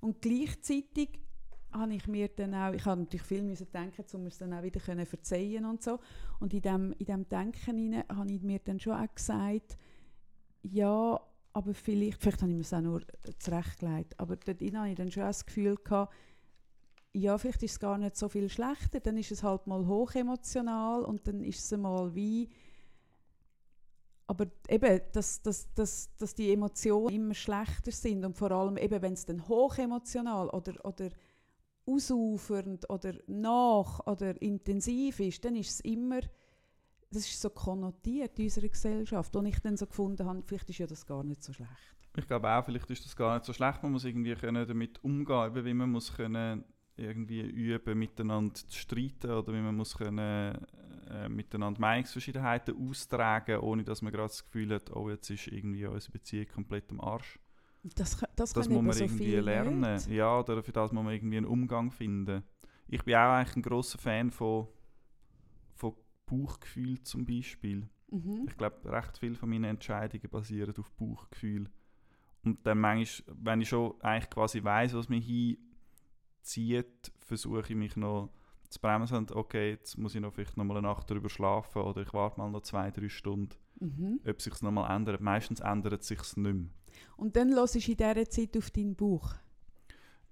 Und 0.00 0.20
gleichzeitig 0.20 1.20
habe 1.74 1.94
ich 1.94 2.06
mir 2.06 2.28
dann 2.28 2.54
auch, 2.54 2.72
ich 2.72 2.84
habe 2.84 3.02
natürlich 3.02 3.22
viel 3.22 3.42
müssen 3.42 3.70
denken, 3.72 4.04
um 4.14 4.26
es 4.26 4.38
dann 4.38 4.52
auch 4.52 4.62
wieder 4.62 4.80
können 4.80 5.06
verzeihen 5.06 5.64
und 5.64 5.82
so. 5.82 5.98
Und 6.40 6.54
in 6.54 6.62
dem, 6.62 6.92
in 6.98 7.06
dem 7.06 7.28
Denken 7.28 7.76
hinein 7.76 8.04
habe 8.08 8.32
ich 8.32 8.42
mir 8.42 8.60
dann 8.60 8.78
schon 8.80 8.94
auch 8.94 9.14
gesagt, 9.14 9.76
ja, 10.62 11.20
aber 11.52 11.74
vielleicht, 11.74 12.20
vielleicht 12.20 12.42
habe 12.42 12.50
ich 12.50 12.56
mir 12.56 12.62
es 12.62 12.72
auch 12.72 12.80
nur 12.80 13.02
zurechtgelegt, 13.38 14.18
aber 14.18 14.36
dort 14.36 14.60
habe 14.60 14.88
ich 14.88 14.96
dann 14.96 15.10
schon 15.10 15.22
das 15.22 15.44
Gefühl 15.44 15.76
gehabt, 15.76 16.12
ja, 17.12 17.38
vielleicht 17.38 17.62
ist 17.62 17.72
es 17.72 17.80
gar 17.80 17.96
nicht 17.96 18.16
so 18.16 18.28
viel 18.28 18.48
schlechter, 18.48 18.98
dann 18.98 19.16
ist 19.16 19.30
es 19.30 19.44
halt 19.44 19.66
mal 19.68 19.86
hochemotional 19.86 21.04
und 21.04 21.28
dann 21.28 21.44
ist 21.44 21.60
es 21.60 21.78
mal 21.78 22.12
wie, 22.14 22.50
aber 24.26 24.46
eben, 24.68 25.00
dass, 25.12 25.42
dass, 25.42 25.72
dass, 25.74 26.16
dass 26.16 26.34
die 26.34 26.52
Emotionen 26.52 27.14
immer 27.14 27.34
schlechter 27.34 27.92
sind 27.92 28.24
und 28.24 28.36
vor 28.36 28.50
allem 28.50 28.76
eben, 28.76 29.00
wenn 29.00 29.12
es 29.12 29.26
dann 29.26 29.46
hochemotional 29.46 30.48
oder, 30.48 30.84
oder 30.84 31.10
ausufernd 31.86 32.88
oder 32.88 33.14
nach 33.26 34.00
oder 34.06 34.40
intensiv 34.40 35.20
ist, 35.20 35.44
dann 35.44 35.56
ist 35.56 35.70
es 35.70 35.80
immer 35.80 36.20
das 37.14 37.26
ist 37.26 37.40
so 37.40 37.50
konnotiert 37.50 38.38
in 38.38 38.46
unserer 38.46 38.68
Gesellschaft. 38.68 39.34
Und 39.36 39.46
ich 39.46 39.60
dann 39.60 39.76
so 39.76 39.86
gefunden 39.86 40.26
habe, 40.26 40.42
vielleicht 40.44 40.68
ist 40.70 40.78
ja 40.78 40.86
das 40.86 41.06
gar 41.06 41.22
nicht 41.22 41.42
so 41.42 41.52
schlecht. 41.52 41.70
Ich 42.16 42.26
glaube 42.26 42.48
auch, 42.48 42.64
vielleicht 42.64 42.90
ist 42.90 43.04
das 43.04 43.16
gar 43.16 43.34
nicht 43.34 43.44
so 43.44 43.52
schlecht. 43.52 43.82
Man 43.82 43.92
muss 43.92 44.04
irgendwie 44.04 44.34
können 44.34 44.66
damit 44.66 45.02
umgehen, 45.02 45.64
wie 45.64 45.74
man 45.74 45.90
muss 45.90 46.12
können 46.12 46.64
irgendwie 46.96 47.40
üben, 47.40 47.98
miteinander 47.98 48.54
zu 48.54 48.78
streiten 48.78 49.30
oder 49.30 49.52
wie 49.52 49.60
man 49.60 49.74
muss 49.74 49.96
können 49.96 50.58
äh, 51.10 51.28
miteinander 51.28 51.80
Meinungsverschiedenheiten 51.80 52.88
austragen, 52.88 53.58
ohne 53.60 53.82
dass 53.82 54.00
man 54.00 54.12
gerade 54.12 54.28
das 54.28 54.44
Gefühl 54.44 54.74
hat, 54.74 54.94
oh, 54.94 55.10
jetzt 55.10 55.28
ist 55.30 55.48
irgendwie 55.48 55.86
unsere 55.86 56.12
Beziehung 56.12 56.46
komplett 56.46 56.90
am 56.90 57.00
Arsch. 57.00 57.38
Das, 57.96 58.16
das, 58.34 58.52
das 58.52 58.68
muss 58.68 58.82
man 58.82 58.92
so 58.92 59.04
irgendwie 59.04 59.36
lernen. 59.36 59.80
Nicht. 59.80 60.08
Ja, 60.08 60.38
oder 60.40 60.62
für 60.62 60.72
das 60.72 60.90
muss 60.92 61.04
man 61.04 61.12
irgendwie 61.12 61.36
einen 61.36 61.46
Umgang 61.46 61.90
finden. 61.90 62.42
Ich 62.88 63.04
bin 63.04 63.14
auch 63.14 63.34
eigentlich 63.34 63.56
ein 63.56 63.62
großer 63.62 63.98
Fan 63.98 64.30
von 64.30 64.68
Bauchgefühl 66.26 67.02
zum 67.02 67.24
Beispiel. 67.26 67.88
Mhm. 68.10 68.46
Ich 68.48 68.56
glaube, 68.56 68.90
recht 68.90 69.18
viele 69.18 69.34
von 69.34 69.48
meinen 69.50 69.64
Entscheidungen 69.64 70.30
basieren 70.30 70.74
auf 70.78 70.90
Bauchgefühl. 70.92 71.70
Und 72.44 72.66
dann 72.66 72.78
manchmal, 72.78 73.36
wenn 73.42 73.60
ich 73.60 73.68
schon 73.68 74.00
eigentlich 74.00 74.30
quasi 74.30 74.62
weiß, 74.62 74.94
was 74.94 75.08
mich 75.08 75.26
hinzieht, 75.26 77.12
versuche 77.20 77.60
ich 77.60 77.74
mich 77.74 77.96
noch 77.96 78.30
zu 78.68 78.80
bremsen 78.80 79.16
und 79.16 79.32
okay, 79.32 79.70
jetzt 79.70 79.96
muss 79.98 80.14
ich 80.14 80.20
noch 80.20 80.32
vielleicht 80.32 80.56
noch 80.56 80.64
mal 80.64 80.76
eine 80.76 80.88
Nacht 80.88 81.10
darüber 81.10 81.28
schlafen 81.28 81.82
oder 81.82 82.02
ich 82.02 82.12
warte 82.12 82.40
mal 82.40 82.50
noch 82.50 82.62
zwei, 82.62 82.90
drei 82.90 83.08
Stunden, 83.08 83.54
mhm. 83.80 84.20
ob 84.26 84.42
sich 84.42 84.60
noch 84.62 84.72
mal 84.72 84.94
ändert. 84.94 85.20
Meistens 85.20 85.60
ändert 85.60 86.02
es 86.02 86.08
sich 86.08 86.18
nicht 86.18 86.36
mehr. 86.36 86.66
Und 87.16 87.36
dann 87.36 87.54
hörst 87.54 87.74
du 87.74 87.78
in 87.78 87.96
dieser 87.96 88.28
Zeit 88.28 88.56
auf 88.56 88.70
deinen 88.70 88.94
Bauch? 88.94 89.34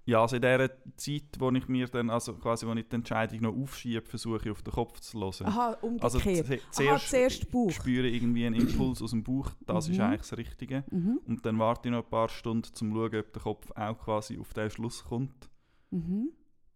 ja, 0.05 0.21
also 0.21 0.37
in 0.37 0.43
der 0.43 0.71
Zeit, 0.97 1.23
wo 1.39 1.51
ich 1.51 1.69
mir 1.69 1.87
dann, 1.87 2.11
also 2.11 2.35
quasi, 2.35 2.67
wo 2.67 2.73
ich 2.73 2.89
die 2.89 2.97
Entscheidung 2.97 3.41
noch 3.43 3.55
aufschiebe, 3.55 4.05
versuche 4.05 4.41
ich 4.45 4.51
auf 4.51 4.63
den 4.63 4.73
Kopf 4.73 4.99
zu 5.01 5.21
hören. 5.21 5.47
Aha, 5.47 5.77
umgekehrt. 5.81 6.05
Also 6.05 6.19
zuerst, 6.19 6.81
Aha, 6.81 6.99
zuerst 6.99 7.51
Bauch. 7.51 7.71
spüre 7.71 8.07
ich 8.09 8.17
irgendwie 8.17 8.47
einen 8.47 8.57
Impuls 8.57 9.01
aus 9.01 9.11
dem 9.11 9.23
Bauch, 9.23 9.51
das 9.65 9.87
mhm. 9.87 9.95
ist 9.95 10.01
eigentlich 10.01 10.21
das 10.21 10.37
Richtige. 10.37 10.85
Mhm. 10.91 11.21
Und 11.27 11.47
dann 11.47 11.59
warte 11.59 11.89
ich 11.89 11.93
noch 11.93 12.03
ein 12.03 12.11
paar 12.11 12.29
Stunden, 12.29 12.69
um 12.69 12.75
zu 12.75 12.85
schauen, 12.85 13.21
ob 13.21 13.33
der 13.33 13.43
Kopf 13.43 13.71
auch 13.71 13.99
quasi 13.99 14.39
auf 14.39 14.53
den 14.53 14.71
Schluss 14.71 15.05
kommt. 15.05 15.51
Mhm. 15.91 16.31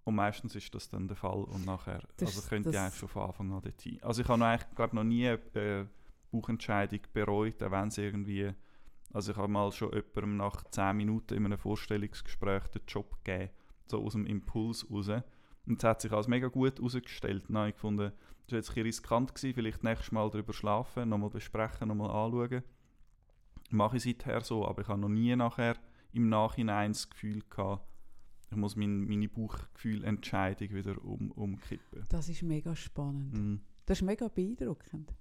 Und 0.04 0.14
meistens 0.14 0.54
ist 0.54 0.72
das 0.72 0.88
dann 0.88 1.08
der 1.08 1.16
Fall 1.16 1.42
und 1.42 1.66
nachher, 1.66 2.00
das, 2.16 2.36
also 2.36 2.48
könnte 2.48 2.70
ich 2.70 2.78
eigentlich 2.78 2.94
schon 2.94 3.08
von 3.08 3.22
Anfang 3.22 3.52
an 3.52 3.60
dorthin. 3.60 4.00
Also 4.02 4.22
ich 4.22 4.28
habe 4.28 4.44
eigentlich, 4.44 4.70
glaube 4.76 4.94
noch 4.94 5.02
nie 5.02 5.26
eine 5.26 5.40
äh, 5.54 5.84
Bauchentscheidung 6.30 7.00
bereut, 7.12 7.60
auch 7.60 7.72
wenn 7.72 7.88
es 7.88 7.98
irgendwie 7.98 8.52
also 9.16 9.32
ich 9.32 9.38
habe 9.38 9.48
mal 9.48 9.72
schon 9.72 9.94
jemandem 9.94 10.36
nach 10.36 10.62
10 10.62 10.94
Minuten 10.94 11.32
in 11.32 11.46
einem 11.46 11.56
Vorstellungsgespräch 11.56 12.68
den 12.68 12.82
Job 12.86 13.16
gegeben, 13.24 13.50
so 13.86 14.04
aus 14.04 14.12
dem 14.12 14.26
Impuls 14.26 14.86
raus. 14.90 15.08
Und 15.66 15.78
es 15.78 15.84
hat 15.84 16.02
sich 16.02 16.12
als 16.12 16.28
mega 16.28 16.48
gut 16.48 16.76
herausgestellt. 16.76 17.44
Habe 17.50 17.70
ich 17.70 17.76
gefunden, 17.76 18.12
das 18.44 18.52
war 18.52 18.58
jetzt 18.58 18.68
ein 18.68 18.74
bisschen 18.74 18.82
riskant, 18.82 19.34
gewesen, 19.34 19.54
vielleicht 19.54 19.82
nächstes 19.82 20.12
Mal 20.12 20.28
darüber 20.28 20.52
schlafen, 20.52 21.08
nochmal 21.08 21.30
besprechen, 21.30 21.88
nochmal 21.88 22.10
anschauen. 22.10 22.62
Mache 23.70 23.96
ich 23.96 24.02
seither 24.02 24.42
so, 24.42 24.68
aber 24.68 24.82
ich 24.82 24.88
habe 24.88 25.00
noch 25.00 25.08
nie 25.08 25.34
nachher 25.34 25.78
im 26.12 26.28
Nachhinein 26.28 26.92
das 26.92 27.08
Gefühl 27.08 27.42
gehabt, 27.48 27.88
ich 28.50 28.56
muss 28.58 28.76
mein, 28.76 29.06
meine 29.06 29.30
Bauchgefühlentscheidung 29.30 30.74
wieder 30.74 31.02
um, 31.02 31.30
umkippen. 31.30 32.04
Das 32.10 32.28
ist 32.28 32.42
mega 32.42 32.76
spannend. 32.76 33.32
Mm. 33.32 33.60
Das 33.86 33.98
ist 33.98 34.02
mega 34.02 34.28
beeindruckend. 34.28 35.14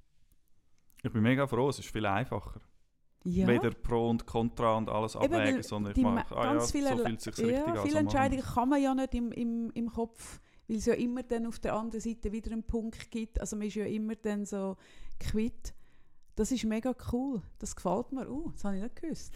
Ich 1.02 1.14
bin 1.14 1.24
mega 1.24 1.48
froh, 1.48 1.70
es 1.70 1.80
ist 1.80 1.90
viel 1.90 2.06
einfacher 2.06 2.60
ja. 3.26 3.48
weder 3.48 3.72
Pro 3.72 4.10
und 4.10 4.26
Contra 4.26 4.78
und 4.78 4.90
alles 4.90 5.16
Eben, 5.16 5.34
abwägen, 5.34 5.64
sondern 5.64 5.94
ich 5.96 6.04
mache, 6.04 6.36
ah 6.38 6.54
ja, 6.54 6.60
viele, 6.62 6.90
so 6.90 7.04
fühlt 7.04 7.22
sich 7.22 7.38
ja, 7.38 7.46
richtig 7.46 7.68
an. 7.68 7.88
Viele 7.88 8.00
Entscheidungen 8.00 8.44
kann 8.44 8.70
man 8.70 8.82
ja 8.82 8.94
nicht 8.94 9.14
im, 9.16 9.32
im, 9.32 9.72
im 9.74 9.92
Kopf, 9.92 10.40
weil 10.68 10.78
es 10.78 10.86
ja 10.86 10.94
immer 10.94 11.24
dann 11.24 11.46
auf 11.48 11.60
der 11.60 11.74
anderen 11.74 12.02
Seite 12.02 12.32
wieder 12.32 12.52
einen 12.52 12.64
Punkt 12.64 13.12
gibt. 13.12 13.42
Also 13.42 13.56
man 13.56 13.68
ist 13.68 13.76
ja 13.76 13.86
immer 13.86 14.16
dann 14.16 14.46
so 14.46 14.78
quitt. 15.20 15.74
Das 16.36 16.52
ist 16.52 16.66
mega 16.66 16.94
cool. 17.14 17.42
Das 17.60 17.76
gefällt 17.76 18.12
mir. 18.12 18.30
Uh, 18.30 18.52
das 18.52 18.66
habe 18.66 18.76
ich 18.76 18.84
nicht 18.84 18.96
gewusst. 18.98 19.34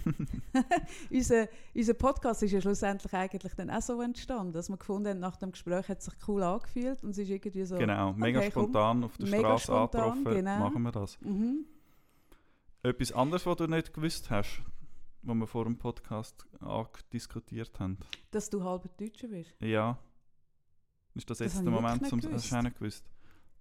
unser, 1.10 1.48
unser 1.74 1.94
Podcast 1.94 2.44
ist 2.44 2.52
ja 2.52 2.62
schlussendlich 2.62 3.14
eigentlich 3.14 3.54
dann 3.56 3.70
auch 3.70 3.82
so 3.82 4.02
entstanden, 4.02 4.52
dass 4.52 4.70
wir 4.70 4.78
gefunden 4.78 5.08
haben, 5.08 5.20
nach 5.20 5.38
dem 5.38 5.52
Gespräch 5.52 5.88
hat 5.88 6.00
es 6.00 6.06
sich 6.06 6.14
cool 6.28 6.44
angefühlt 6.44 7.02
und 7.04 7.12
es 7.12 7.18
ist 7.20 7.30
irgendwie 7.30 7.64
so... 7.64 7.78
Genau, 7.78 8.14
mega 8.14 8.40
okay, 8.40 8.52
spontan 8.52 8.98
komm, 8.98 9.04
auf 9.06 9.18
der 9.18 9.28
Straße 9.28 9.74
angetroffen, 9.74 10.24
genau. 10.26 10.60
machen 10.60 10.82
wir 10.82 10.92
das. 10.92 11.18
Mhm. 11.22 11.66
Etwas 12.82 13.12
anderes, 13.12 13.46
was 13.46 13.58
du 13.58 13.68
nicht 13.68 13.94
gewusst 13.94 14.30
hast, 14.30 14.62
was 15.22 15.36
wir 15.36 15.48
vor 15.48 15.66
dem 15.66 15.78
Podcast 15.78 16.48
diskutiert 17.12 17.78
haben. 17.80 17.98
Dass 18.32 18.50
du 18.50 18.64
halber 18.64 18.90
Deutscher 18.98 19.28
bist? 19.28 19.54
Ja. 19.60 19.98
Ist 21.14 21.30
das, 21.30 21.40
das 21.40 21.54
jetzt 21.54 21.64
der 21.64 21.72
Moment, 21.72 22.12
um 22.12 22.22
das 22.22 22.52
hast 22.52 22.64
nicht 22.64 22.80
gewusst? 22.80 23.06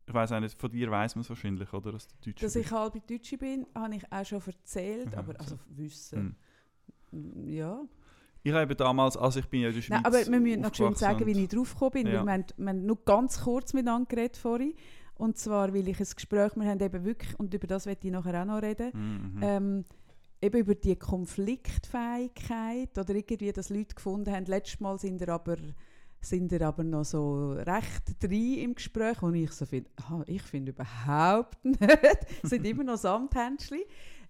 Ich 0.06 0.14
weiß 0.14 0.32
auch 0.32 0.40
nicht, 0.40 0.58
von 0.58 0.70
dir 0.70 0.90
weiß 0.90 1.16
man 1.16 1.22
es 1.22 1.28
wahrscheinlich, 1.28 1.72
oder? 1.72 1.92
Dass, 1.92 2.06
du 2.06 2.14
Deutscher 2.24 2.46
dass 2.46 2.56
ich 2.56 2.70
halbe 2.70 3.00
Deutsche 3.00 3.36
bin, 3.36 3.66
habe 3.74 3.96
ich 3.96 4.10
auch 4.10 4.24
schon 4.24 4.40
erzählt, 4.46 5.10
mhm, 5.10 5.18
aber 5.18 5.40
also 5.40 5.58
wissen. 5.68 6.36
Mhm. 7.10 7.48
Ja. 7.50 7.82
Ich 8.44 8.52
habe 8.52 8.76
damals, 8.76 9.16
also 9.16 9.40
ich 9.40 9.46
bin 9.46 9.62
ja 9.62 9.68
in 9.68 9.74
der 9.74 9.82
Schweiz 9.82 10.02
Nein, 10.02 10.06
aber 10.06 10.26
wir 10.26 10.40
müssen 10.40 10.60
noch 10.60 10.74
schön 10.74 10.94
sagen, 10.94 11.26
wie 11.26 11.42
ich 11.42 11.48
drauf 11.48 11.74
gekommen 11.74 11.90
bin. 11.90 12.06
Ja. 12.06 12.24
Wir, 12.24 12.32
haben, 12.32 12.44
wir 12.56 12.68
haben 12.68 12.86
nur 12.86 13.04
ganz 13.04 13.40
kurz 13.40 13.74
miteinander 13.74 14.08
geredet 14.08 14.36
vorhin. 14.36 14.74
Und 15.18 15.36
zwar, 15.36 15.74
weil 15.74 15.88
ich 15.88 15.98
ein 15.98 16.06
Gespräch, 16.14 16.52
wir 16.54 16.64
haben 16.64 16.80
eben 16.80 17.04
wirklich, 17.04 17.38
und 17.38 17.52
über 17.52 17.66
das 17.66 17.86
werde 17.86 18.06
ich 18.06 18.12
nachher 18.12 18.40
auch 18.40 18.46
noch 18.46 18.62
reden, 18.62 18.92
mhm. 18.94 19.40
ähm, 19.42 19.84
eben 20.40 20.60
über 20.60 20.74
die 20.74 20.96
Konfliktfähigkeit 20.96 22.96
oder 22.96 23.14
irgendwie, 23.14 23.52
dass 23.52 23.68
Leute 23.68 23.94
gefunden 23.94 24.32
haben, 24.32 24.46
letztes 24.46 24.80
Mal 24.80 24.98
sind 24.98 25.20
er 25.20 25.34
aber 25.34 25.56
sind 26.20 26.52
er 26.52 26.66
aber 26.66 26.82
noch 26.82 27.04
so 27.04 27.52
recht 27.52 28.20
drin 28.20 28.58
im 28.58 28.74
Gespräch 28.74 29.22
und 29.22 29.34
ich 29.34 29.52
so 29.52 29.66
finde, 29.66 29.88
ich 30.26 30.42
finde 30.42 30.72
überhaupt 30.72 31.64
nicht, 31.64 31.80
sind 32.42 32.66
immer 32.66 32.82
noch 32.82 32.96
Samthändchen. 32.96 33.82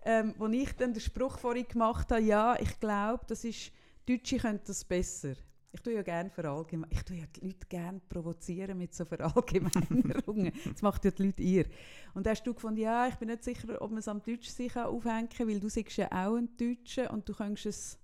Ähm, 0.04 0.34
wo 0.38 0.46
ich 0.46 0.70
dann 0.76 0.92
den 0.92 1.00
Spruch 1.00 1.38
vorhin 1.38 1.66
gemacht 1.66 2.12
habe, 2.12 2.22
ja, 2.22 2.56
ich 2.60 2.78
glaube, 2.78 3.24
das 3.26 3.44
ist, 3.44 3.72
Deutsche 4.06 4.36
können 4.36 4.60
das 4.64 4.84
besser. 4.84 5.34
Ich 5.78 5.82
tue 5.84 5.94
ja 5.94 6.02
gerne 6.02 6.28
verallgemeinern. 6.28 6.90
Ich 6.90 7.04
tue 7.04 7.18
ja 7.18 7.26
die 7.36 7.46
Leute 7.46 7.68
gerne 7.68 8.00
provozieren 8.08 8.78
mit 8.78 8.92
so 8.92 9.04
Verallgemeinerungen. 9.04 10.52
das 10.72 10.82
macht 10.82 11.04
ja 11.04 11.12
die 11.12 11.22
Leute 11.22 11.40
ihr. 11.40 11.66
Und 12.14 12.26
da 12.26 12.30
hast 12.30 12.42
du 12.42 12.52
gefunden, 12.52 12.80
ja, 12.80 13.06
ich 13.06 13.14
bin 13.14 13.28
nicht 13.28 13.44
sicher, 13.44 13.80
ob 13.80 13.92
man 13.92 14.00
es 14.00 14.08
am 14.08 14.20
Deutsch 14.20 14.48
sich 14.48 14.74
aufhängen 14.76 15.28
kann, 15.28 15.46
weil 15.46 15.60
du 15.60 15.68
sagst 15.68 15.96
ja 15.96 16.06
auch 16.10 16.34
ein 16.34 16.48
Deutscher 16.56 17.12
und 17.12 17.28
du 17.28 17.32
kannst 17.32 17.66
es 17.66 17.96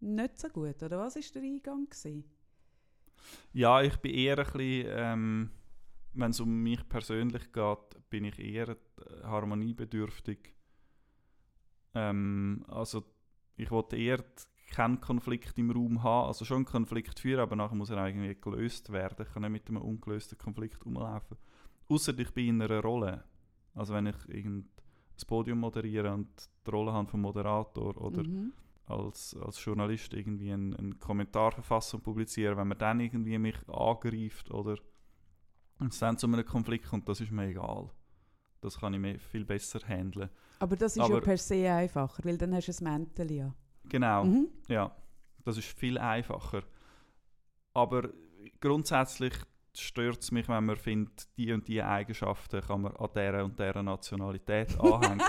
nicht 0.00 0.36
so 0.36 0.48
gut. 0.48 0.82
Oder 0.82 0.98
was 0.98 1.14
war 1.14 1.22
der 1.32 1.42
Eingang? 1.42 1.88
Gewesen? 1.88 2.24
Ja, 3.52 3.80
ich 3.82 3.96
bin 3.98 4.12
eher 4.12 4.38
ein 4.38 4.44
bisschen, 4.44 4.86
ähm, 4.90 5.50
wenn 6.12 6.30
es 6.32 6.40
um 6.40 6.60
mich 6.60 6.88
persönlich 6.88 7.52
geht, 7.52 8.10
bin 8.10 8.24
ich 8.24 8.40
eher 8.40 8.76
harmoniebedürftig. 9.22 10.56
Ähm, 11.94 12.64
also 12.66 13.04
ich 13.56 13.70
wollte 13.70 13.96
eher 13.96 14.24
keinen 14.76 15.00
Konflikt 15.00 15.58
im 15.58 15.70
Raum 15.70 16.02
haben, 16.02 16.28
also 16.28 16.44
schon 16.44 16.58
einen 16.58 16.64
Konflikt 16.66 17.18
führen, 17.20 17.40
aber 17.40 17.56
nachher 17.56 17.74
muss 17.76 17.90
er 17.90 18.06
irgendwie 18.06 18.34
gelöst 18.40 18.92
werden. 18.92 19.24
Ich 19.26 19.32
kann 19.32 19.42
nicht 19.42 19.50
mit 19.52 19.68
einem 19.68 19.82
ungelösten 19.82 20.36
Konflikt 20.38 20.84
rumlaufen. 20.84 21.36
Außer 21.88 22.18
ich 22.18 22.30
bin 22.34 22.48
in 22.48 22.62
einer 22.62 22.80
Rolle. 22.80 23.24
Also 23.74 23.94
wenn 23.94 24.06
ich 24.06 24.16
irgendein 24.28 24.68
Podium 25.26 25.60
moderiere 25.60 26.12
und 26.12 26.28
die 26.66 26.70
Rolle 26.70 26.92
habe 26.92 27.08
vom 27.08 27.20
Moderator 27.22 27.96
oder 28.00 28.22
Mhm. 28.22 28.52
als, 28.86 29.34
als 29.40 29.64
Journalist 29.64 30.12
irgendwie 30.14 30.52
einen, 30.52 30.74
einen 30.74 30.98
Kommentar 31.00 31.52
verfassen 31.52 31.96
und 31.96 32.02
publizieren, 32.02 32.56
wenn 32.58 32.68
man 32.68 32.78
dann 32.78 33.00
irgendwie 33.00 33.38
mich 33.38 33.56
angreift 33.68 34.50
oder 34.50 34.76
es 35.88 35.98
dann 35.98 36.18
zu 36.18 36.26
einem 36.26 36.44
Konflikt 36.44 36.86
kommt, 36.88 37.08
das 37.08 37.20
ist 37.20 37.30
mir 37.30 37.48
egal. 37.48 37.90
Das 38.60 38.78
kann 38.80 38.94
ich 38.94 39.00
mir 39.00 39.18
viel 39.18 39.44
besser 39.44 39.80
handeln. 39.86 40.28
Aber 40.58 40.74
das 40.76 40.92
ist 40.92 40.98
ja 40.98 41.04
Aber- 41.04 41.20
per 41.20 41.36
se 41.38 41.70
einfacher, 41.70 42.24
weil 42.24 42.38
dann 42.38 42.54
hast 42.54 42.66
du 42.68 42.72
ein 42.84 42.92
Mäntel 43.00 43.30
ja. 43.30 43.54
Genau, 43.88 44.24
Mhm. 44.24 44.48
ja. 44.68 44.90
Das 45.44 45.56
ist 45.58 45.68
viel 45.78 45.96
einfacher. 45.98 46.62
Aber 47.72 48.08
grundsätzlich 48.60 49.32
stört 49.76 50.22
es 50.22 50.30
mich, 50.32 50.48
wenn 50.48 50.64
man 50.64 50.76
findet, 50.76 51.28
die 51.36 51.52
und 51.52 51.68
die 51.68 51.82
Eigenschaften 51.82 52.60
kann 52.62 52.82
man 52.82 52.96
an 52.96 53.08
dieser 53.14 53.44
und 53.44 53.58
dieser 53.58 53.82
Nationalität 53.82 54.78
anhängen. 54.80 55.20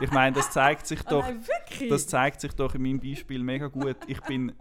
ich 0.00 0.10
meine, 0.10 0.34
das 0.34 0.50
zeigt 0.50 0.86
sich 0.86 1.00
Ah, 1.06 1.10
doch 1.10 1.22
nein, 1.26 1.46
wirklich? 1.46 1.90
Das 1.90 2.06
zeigt 2.06 2.40
sich 2.40 2.52
doch 2.54 2.74
in 2.74 2.82
meinem 2.82 3.00
Beispiel 3.00 3.42
mega 3.42 3.66
gut. 3.68 3.96
Ich 4.06 4.20
bin 4.22 4.52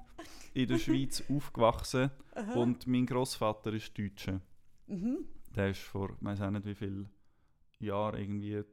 in 0.53 0.67
der 0.67 0.77
Schweiz 0.77 1.23
aufgewachsen 1.29 2.11
Aha. 2.33 2.53
und 2.53 2.85
mein 2.87 3.05
Großvater 3.05 3.73
ist 3.73 3.97
Deutscher. 3.97 4.41
Mhm. 4.87 5.19
Der 5.55 5.69
ist 5.69 5.81
vor, 5.81 6.09
ich 6.11 6.23
weiß 6.25 6.41
auch 6.41 6.51
nicht 6.51 6.65
wie 6.65 6.75
viel 6.75 7.09
Jahren, 7.79 8.19
irgendwie 8.19 8.63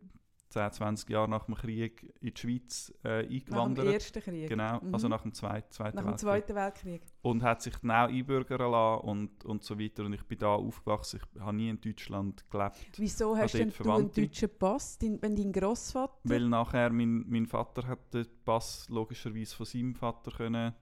10, 0.53 0.73
20 0.73 1.11
Jahre 1.11 1.29
nach 1.29 1.47
dem 1.47 1.55
Krieg 1.55 2.03
in 2.21 2.33
die 2.35 2.41
Schweiz 2.41 2.93
äh, 3.05 3.23
Nach 3.23 3.29
dem 3.29 3.33
eingewandert. 3.33 3.87
Ersten 3.87 4.21
Krieg. 4.23 4.49
Genau, 4.49 4.81
Mhm. 4.81 4.95
also 4.95 5.09
nach 5.09 5.23
dem 5.23 5.33
Zweiten, 5.33 5.71
Zweiten 5.73 5.97
Nach 5.97 6.03
dem 6.05 6.11
Weltkrieg. 6.11 6.21
Zweiten 6.47 6.55
Weltkrieg. 6.55 7.03
Und 7.23 7.43
hat 7.43 7.63
sich 7.63 7.75
dann 7.79 7.91
auch 7.91 8.09
einbürgern 8.09 8.71
lassen 8.71 9.05
und, 9.09 9.45
und 9.45 9.65
so 9.65 9.79
weiter. 9.79 10.05
Und 10.05 10.13
ich 10.13 10.23
bin 10.25 10.39
da 10.39 10.55
aufgewachsen. 10.55 11.21
Ich 11.35 11.41
habe 11.41 11.57
nie 11.57 11.69
in 11.71 11.81
Deutschland 11.81 12.45
gelebt. 12.51 12.79
Wieso 12.97 13.37
hast 13.37 13.55
denn 13.55 13.73
du 13.77 13.91
einen 13.91 14.13
deutschen 14.13 14.51
Pass, 14.59 14.99
wenn 15.01 15.35
dein 15.37 15.53
Grossvater... 15.53 16.19
Weil 16.25 16.49
nachher 16.49 16.91
mein, 16.91 17.25
mein 17.29 17.47
Vater 17.47 17.87
hat 17.89 18.13
den 18.15 18.27
Pass 18.45 18.87
logischerweise 18.89 19.57
von 19.57 19.67
seinem 19.67 19.95
Vater 19.95 20.31
können 20.31 20.75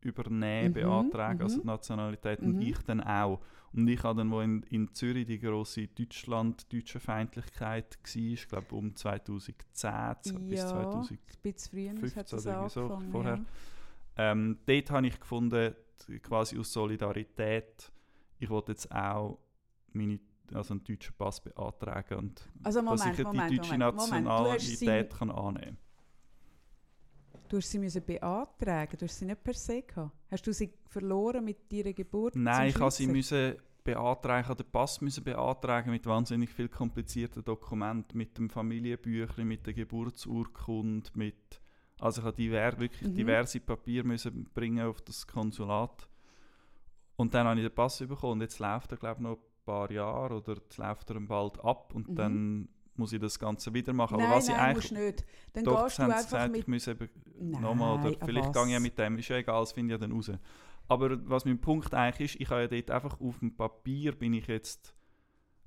übernehmen, 0.00 0.68
Mhm, 0.70 0.74
beantragen, 0.74 1.42
also 1.42 1.56
mhm. 1.56 1.60
die 1.62 1.66
Nationalität, 1.66 2.42
Mhm. 2.42 2.48
und 2.54 2.62
ich 2.62 2.78
dann 2.82 3.00
auch. 3.00 3.40
Und 3.72 3.86
ich 3.88 4.02
habe 4.02 4.18
dann, 4.18 4.30
wo 4.30 4.40
in, 4.40 4.62
in 4.64 4.94
Zürich 4.94 5.26
die 5.26 5.38
grosse 5.38 5.86
Deutschland-deutsche 5.88 7.00
Feindlichkeit 7.00 7.98
war, 8.02 8.16
ich 8.22 8.48
glaube 8.48 8.74
um 8.74 8.94
2010 8.96 9.54
z- 10.22 10.48
bis 10.48 10.58
ja, 10.60 10.68
2015 10.68 11.18
ein 11.36 11.52
bisschen 11.52 11.98
früher 11.98 12.14
hat 12.16 12.28
15 12.30 12.38
es 12.38 12.46
oder 12.46 12.68
so 12.70 13.00
vorher. 13.12 13.36
Ja. 13.36 14.32
Ähm, 14.32 14.58
dort 14.66 14.90
habe 14.90 15.06
ich 15.06 15.20
gefunden, 15.20 15.74
quasi 16.22 16.58
aus 16.58 16.72
Solidarität, 16.72 17.92
ich 18.38 18.48
wollte 18.50 18.72
jetzt 18.72 18.90
auch 18.90 19.38
meine, 19.92 20.18
also 20.52 20.74
einen 20.74 20.84
deutschen 20.84 21.14
Pass 21.16 21.40
beantragen 21.40 22.14
und 22.18 22.48
Also 22.62 22.80
dass 22.80 23.00
Moment, 23.00 23.18
ich 23.18 23.24
Moment, 23.24 23.50
die 23.50 23.56
deutsche 23.58 23.78
Moment, 23.78 23.96
Moment. 23.96 24.24
Nationalität 24.26 25.10
kann 25.14 25.30
annehmen 25.30 25.76
du 27.48 27.56
hast 27.58 27.70
sie 27.70 27.78
müssen 27.78 28.02
beantragen, 28.04 28.96
du 28.98 29.04
hast 29.06 29.18
sie 29.18 29.24
nicht 29.24 29.42
per 29.42 29.54
se 29.54 29.82
gehabt. 29.82 30.12
Hast 30.30 30.46
du 30.46 30.52
sie 30.52 30.72
verloren 30.86 31.44
mit 31.44 31.70
deiner 31.72 31.92
Geburt 31.92 32.36
Nein, 32.36 32.68
ich 32.68 32.78
habe 32.80 32.90
sie 32.90 33.06
müssen 33.06 33.56
beantragen, 33.84 34.54
den 34.56 34.66
Pass 34.70 35.00
müssen 35.00 35.24
beantragen 35.24 35.90
mit 35.90 36.04
wahnsinnig 36.06 36.50
viel 36.50 36.68
komplizierten 36.68 37.44
Dokumenten, 37.44 38.18
mit 38.18 38.36
dem 38.36 38.50
Familienbüchlein, 38.50 39.46
mit 39.48 39.66
der 39.66 39.72
Geburtsurkunde, 39.74 41.10
mit 41.14 41.60
also 42.00 42.20
ich 42.20 42.26
habe 42.26 42.36
diver, 42.36 42.78
wirklich 42.78 43.10
Mhm. 43.10 43.14
diverse 43.14 43.58
Papiere 43.60 44.06
müssen 44.06 44.44
bringen 44.54 44.86
auf 44.86 45.00
das 45.00 45.26
Konsulat 45.26 46.08
und 47.16 47.34
dann 47.34 47.46
habe 47.46 47.58
ich 47.60 47.66
den 47.66 47.74
Pass 47.74 47.98
bekommen 47.98 48.34
und 48.34 48.40
jetzt 48.42 48.58
läuft 48.60 48.92
er 48.92 48.98
glaube 48.98 49.16
ich 49.16 49.22
noch 49.22 49.36
ein 49.38 49.64
paar 49.64 49.90
Jahre 49.90 50.36
oder 50.36 50.54
jetzt 50.54 50.76
läuft 50.76 51.10
er 51.10 51.20
bald 51.20 51.58
ab 51.64 51.92
und 51.94 52.08
Mhm. 52.10 52.14
dann 52.14 52.68
muss 52.98 53.12
ich 53.12 53.20
das 53.20 53.38
Ganze 53.38 53.72
wieder 53.72 53.92
machen. 53.92 54.16
Nein, 54.18 54.26
Aber 54.26 54.36
was 54.36 54.48
nein, 54.48 54.56
ich 54.56 54.62
eigentlich 54.62 54.92
musst 54.92 55.04
nicht. 55.04 55.24
Dann 55.52 55.64
doch, 55.64 55.84
gehst 55.84 55.98
das 55.98 56.06
du 56.06 56.12
einfach 56.12 56.24
gesagt, 56.24 56.52
mit... 56.52 56.60
ich 56.60 56.66
muss 56.68 56.86
eben 56.86 57.08
Nein, 57.40 57.60
nochmal, 57.62 57.98
oder 58.06 58.16
vielleicht 58.24 58.52
gehe 58.52 58.64
ich 58.66 58.70
ja 58.72 58.80
mit 58.80 58.98
dem, 58.98 59.18
ist 59.18 59.28
ja 59.28 59.36
egal, 59.36 59.60
das 59.60 59.72
finde 59.72 59.94
ich 59.94 60.00
ja 60.00 60.06
dann 60.06 60.16
raus. 60.16 60.30
Aber 60.88 61.18
was 61.28 61.44
mein 61.44 61.60
Punkt 61.60 61.92
eigentlich 61.94 62.34
ist, 62.34 62.40
ich 62.40 62.48
habe 62.50 62.62
ja 62.62 62.66
dort 62.68 62.90
einfach 62.90 63.20
auf 63.20 63.38
dem 63.40 63.54
Papier 63.54 64.12
bin 64.12 64.32
ich 64.32 64.46
jetzt, 64.46 64.94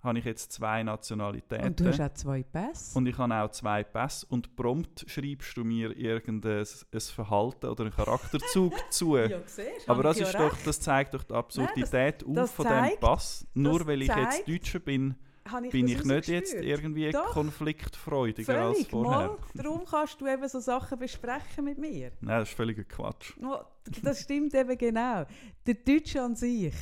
habe 0.02 0.18
ich 0.18 0.26
jetzt 0.26 0.52
zwei 0.52 0.82
Nationalitäten. 0.82 1.68
Und 1.68 1.80
du 1.80 1.88
hast 1.90 2.02
auch 2.02 2.14
zwei 2.16 2.42
Pässe. 2.42 2.98
Und 2.98 3.06
ich 3.06 3.16
habe 3.20 3.36
auch 3.36 3.52
zwei 3.52 3.84
Pässe 3.84 4.26
und 4.30 4.56
prompt 4.56 5.06
schreibst 5.08 5.56
du 5.56 5.64
mir 5.64 5.96
irgendein 5.96 6.66
ein 6.92 7.00
Verhalten 7.00 7.68
oder 7.68 7.84
einen 7.84 7.94
Charakterzug 7.94 8.74
zu. 8.92 9.16
ja, 9.16 9.28
siehst, 9.46 9.88
Aber 9.88 10.02
das, 10.02 10.18
ist 10.18 10.34
ja 10.34 10.40
doch, 10.50 10.58
das 10.66 10.80
zeigt 10.80 11.14
doch 11.14 11.22
die 11.24 11.34
Absurdität 11.36 12.26
auf 12.26 12.34
das 12.34 12.52
von 12.52 12.66
dem 12.66 12.72
zeigt- 12.72 13.00
Pass. 13.00 13.46
Nur 13.54 13.78
das 13.80 13.88
weil 13.88 14.02
ich 14.02 14.08
jetzt 14.08 14.38
zeigt- 14.38 14.48
Deutscher 14.48 14.80
bin, 14.80 15.16
Habe 15.50 15.70
bin 15.70 15.88
ich 15.88 16.04
nicht 16.04 16.28
jetzt 16.28 16.54
irgendwie 16.54 17.10
Doch. 17.12 17.32
konfliktfreudiger 17.32 18.62
als 18.62 18.74
Völlig, 18.78 18.90
vorher. 18.92 19.28
mal. 19.30 19.38
Darum 19.56 19.84
kannst 19.90 20.22
du 20.22 20.28
eben 20.28 20.48
so 20.48 20.60
Sachen 20.60 21.00
besprechen 21.00 21.66
mit 21.66 21.78
mir. 21.80 22.12
Nein, 22.22 22.40
das 22.40 22.50
ist 22.50 22.56
völliger 22.56 22.84
Quatsch. 22.84 23.34
Oh, 23.44 23.58
Das 24.04 24.22
stimmt 24.22 24.54
eben 24.54 24.78
genau. 24.78 25.26
Der 25.66 25.74
Deutsche 25.74 26.22
an 26.22 26.36
sich. 26.36 26.74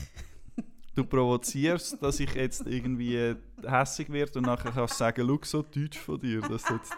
Du 0.96 1.06
provozierst, 1.06 2.02
dass 2.04 2.20
ich 2.20 2.34
jetzt 2.34 2.68
irgendwie 2.68 3.36
hässig 3.66 4.10
werde 4.12 4.40
und 4.40 4.46
nachher 4.46 4.72
kannst 4.72 4.96
du 4.96 4.98
sagen, 4.98 5.26
schau, 5.28 5.40
so 5.44 5.62
deutsch 5.62 5.98
von 5.98 6.20
dir, 6.20 6.42
dass 6.42 6.64
du 6.64 6.74
jetzt 6.74 6.92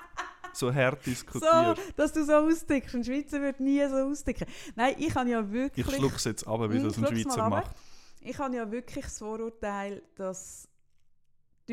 so 0.53 0.73
hart 0.73 1.03
So, 1.03 1.11
diskutierst. 1.11 1.81
dass 1.95 2.11
du 2.13 2.25
so 2.25 2.33
austickst. 2.33 2.95
Ein 2.95 3.03
Schweizer 3.03 3.39
würde 3.39 3.63
nie 3.63 3.87
so 3.87 3.95
austicken. 3.97 4.47
Nein, 4.75 4.95
ich 4.97 5.13
habe 5.13 5.29
ja 5.29 5.51
wirklich... 5.51 5.85
ich 5.87 5.95
schluck's 5.95 6.23
jetzt 6.23 6.47
ab, 6.47 6.59
wie 6.71 6.77
Hm, 6.77 6.83
das 6.85 6.97
ein 6.97 7.05
Schweizer 7.07 7.49
macht. 7.49 7.75
Ich 8.21 8.37
habe 8.39 8.55
ja 8.55 8.71
wirklich 8.71 9.05
das 9.05 9.19
Vorurteil, 9.19 10.01
dass 10.15 10.67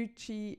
Deutsche 0.06 0.58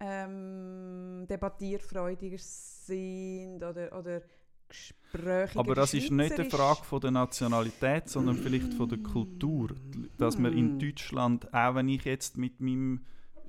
ähm, 0.00 1.26
debattierfreudiger 1.28 2.38
sind 2.38 3.62
oder, 3.62 3.96
oder 3.98 4.22
gesprächiger. 4.68 5.60
Aber 5.60 5.74
das 5.74 5.94
ist 5.94 6.10
nicht 6.10 6.32
eine 6.38 6.48
Frage 6.48 6.84
von 6.84 7.00
der 7.00 7.10
Nationalität, 7.10 8.08
sondern 8.08 8.36
vielleicht 8.36 8.74
von 8.74 8.88
der 8.88 8.98
Kultur. 8.98 9.70
Dass 10.18 10.38
man 10.38 10.52
in 10.52 10.70
Hm. 10.72 10.78
Deutschland, 10.78 11.52
auch 11.52 11.74
wenn 11.74 11.88
ich 11.88 12.04
jetzt 12.04 12.36
mit 12.36 12.60
meinem 12.60 13.04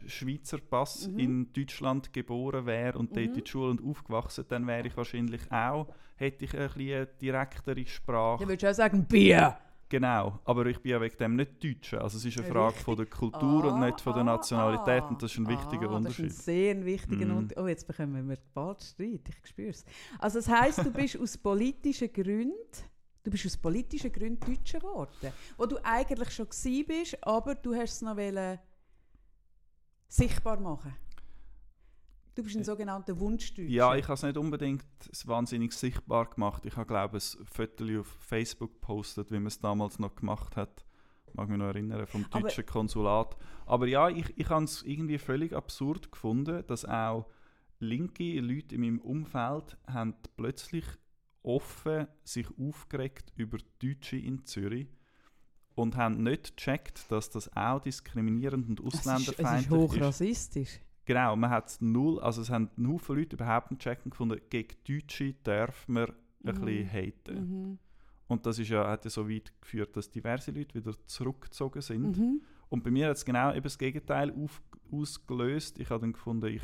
Schweizer 0.08 0.60
Pass 0.60 1.08
Mhm. 1.10 1.19
in 1.19 1.54
Deutschland 1.54 2.13
geboren 2.13 2.65
wäre 2.65 2.97
und 2.97 3.12
dort 3.15 3.28
Mhm. 3.28 3.34
in 3.36 3.43
die 3.43 3.49
Schule 3.49 3.69
und 3.71 3.84
aufgewachsen, 3.84 4.45
dann 4.47 4.65
wäre 4.65 4.88
ich 4.88 4.95
wahrscheinlich 4.97 5.52
auch, 5.52 5.88
hätte 6.15 6.45
ich 6.45 6.58
ein 6.58 6.69
bisschen 6.73 7.08
direktere 7.21 7.86
Sprache. 7.86 8.39
Dann 8.39 8.47
würdest 8.49 8.63
du 8.63 8.69
auch 8.69 8.73
sagen, 8.73 9.06
Bier. 9.06 9.58
Genau, 9.89 10.39
aber 10.45 10.67
ich 10.67 10.80
bin 10.80 10.91
ja 10.91 11.02
wegen 11.02 11.17
dem 11.17 11.36
nicht 11.36 11.63
Deutscher. 11.63 12.02
Also 12.02 12.17
es 12.17 12.25
ist 12.25 12.38
eine 12.38 12.47
Frage 12.47 12.67
Richtig. 12.67 12.86
von 12.86 12.95
der 12.95 13.06
Kultur 13.08 13.73
und 13.73 13.80
nicht 13.80 13.99
von 13.99 14.13
der 14.13 14.23
Nationalität 14.23 15.04
ah, 15.04 15.08
und 15.08 15.23
das 15.23 15.32
ist 15.32 15.39
ein 15.39 15.47
wichtiger 15.47 15.89
ah, 15.89 15.95
Unterschied. 15.95 16.28
Das 16.28 16.34
ist 16.34 16.39
ein 16.41 16.43
sehr 16.43 16.86
wichtiger 16.86 17.25
Mhm. 17.25 17.38
Unterschied. 17.38 17.63
Oh, 17.63 17.67
jetzt 17.67 17.88
bekommen 17.88 18.30
wir 18.30 18.38
bald 18.54 18.84
Streit, 18.84 19.21
ich 19.28 19.47
spüre 19.49 19.69
es. 19.69 19.84
Also 20.19 20.39
das 20.39 20.47
heisst, 20.47 20.86
du 20.86 20.91
bist 20.91 21.19
aus 21.19 21.36
politischen 21.39 22.13
Gründen, 22.13 22.54
du 23.23 23.32
bist 23.32 23.47
aus 23.47 23.58
politischen 23.58 24.12
Gründen 24.12 24.39
Deutscher 24.39 24.80
geworden, 24.80 25.34
wo 25.58 25.65
du 25.65 25.84
eigentlich 25.84 26.30
schon 26.32 26.47
gsi 26.47 26.84
bist, 26.84 27.17
aber 27.25 27.56
du 27.56 27.73
hast 27.73 27.93
es 27.93 28.02
noch 28.04 28.15
wollen 28.15 28.60
sichtbar 30.08 30.60
machen. 30.60 30.93
Du 32.39 32.43
bist 32.43 32.56
ein 32.56 32.63
sogenannter 32.63 33.19
Wunschdeutscher. 33.19 33.69
Ja, 33.69 33.95
ich 33.95 34.06
habe 34.06 34.13
es 34.13 34.23
nicht 34.23 34.38
unbedingt 34.38 34.86
wahnsinnig 35.25 35.73
sichtbar 35.73 36.30
gemacht. 36.30 36.65
Ich 36.65 36.78
habe, 36.78 36.88
glaube 36.88 37.17
ich, 37.17 37.38
ein 37.38 37.45
Foto 37.45 37.99
auf 37.99 38.08
Facebook 38.08 38.75
gepostet, 38.75 39.30
wie 39.30 39.39
man 39.39 39.47
es 39.47 39.60
damals 39.60 39.99
noch 39.99 40.15
gemacht 40.15 40.56
hat. 40.56 40.86
Mag 41.34 41.49
mich 41.49 41.58
noch 41.58 41.65
erinnern, 41.65 42.08
vom 42.08 42.25
Aber- 42.32 42.43
deutschen 42.43 42.65
Konsulat. 42.65 43.36
Aber 43.65 43.88
ja, 43.88 44.08
ich, 44.08 44.38
ich 44.38 44.47
habe 44.47 44.63
es 44.63 44.84
irgendwie 44.84 45.17
völlig 45.17 45.52
absurd 45.54 46.13
gefunden, 46.13 46.63
dass 46.65 46.86
auch 46.86 47.28
linke 47.80 48.39
Leute 48.39 48.75
in 48.75 48.82
meinem 48.82 48.99
Umfeld 49.02 49.78
haben 49.86 50.15
plötzlich 50.38 50.86
offen 51.43 52.08
sich 52.23 52.47
aufgeregt 52.58 53.34
über 53.36 53.58
Deutsche 53.82 54.15
in 54.15 54.45
Zürich 54.45 54.88
und 55.75 55.97
haben 55.97 56.23
nicht 56.23 56.56
gecheckt, 56.56 57.12
dass 57.12 57.30
das 57.30 57.54
auch 57.54 57.82
diskriminierend 57.82 58.69
und 58.69 58.80
es 58.80 58.93
ist, 58.93 59.02
es 59.02 59.08
ausländerfeindlich 59.08 59.65
ist 59.65 59.71
hochrassistisch. 59.71 60.80
Genau, 61.09 61.35
man 61.35 61.49
hat 61.49 61.69
es 61.69 61.81
null, 61.81 62.19
also 62.19 62.39
es 62.39 62.51
haben 62.51 62.69
Haufen 62.87 63.15
Leute 63.15 63.35
überhaupt 63.35 63.71
nicht 63.71 63.81
checken 63.81 64.11
gefunden, 64.11 64.39
gegen 64.51 64.75
Deutsche 64.87 65.33
darf 65.41 65.87
man 65.87 66.03
ein 66.05 66.13
Mhm. 66.43 66.51
bisschen 66.65 66.87
haten. 66.91 67.39
Mhm. 67.39 67.79
Und 68.27 68.45
das 68.45 68.59
ist 68.59 68.69
ja, 68.69 68.87
hat 68.87 69.05
ja 69.05 69.09
so 69.09 69.27
weit 69.27 69.51
geführt, 69.59 69.97
dass 69.97 70.11
diverse 70.11 70.51
Leute 70.51 70.75
wieder 70.75 70.93
zurückgezogen 71.07 71.81
sind. 71.81 72.15
Mhm. 72.15 72.41
Und 72.69 72.83
bei 72.83 72.91
mir 72.91 73.07
hat 73.07 73.17
es 73.17 73.25
genau 73.25 73.49
eben 73.51 73.63
das 73.63 73.79
Gegenteil 73.79 74.31
auf, 74.31 74.61
ausgelöst. 74.91 75.79
Ich 75.79 75.89
habe 75.89 76.01
dann 76.01 76.13
gefunden, 76.13 76.45
ich 76.45 76.61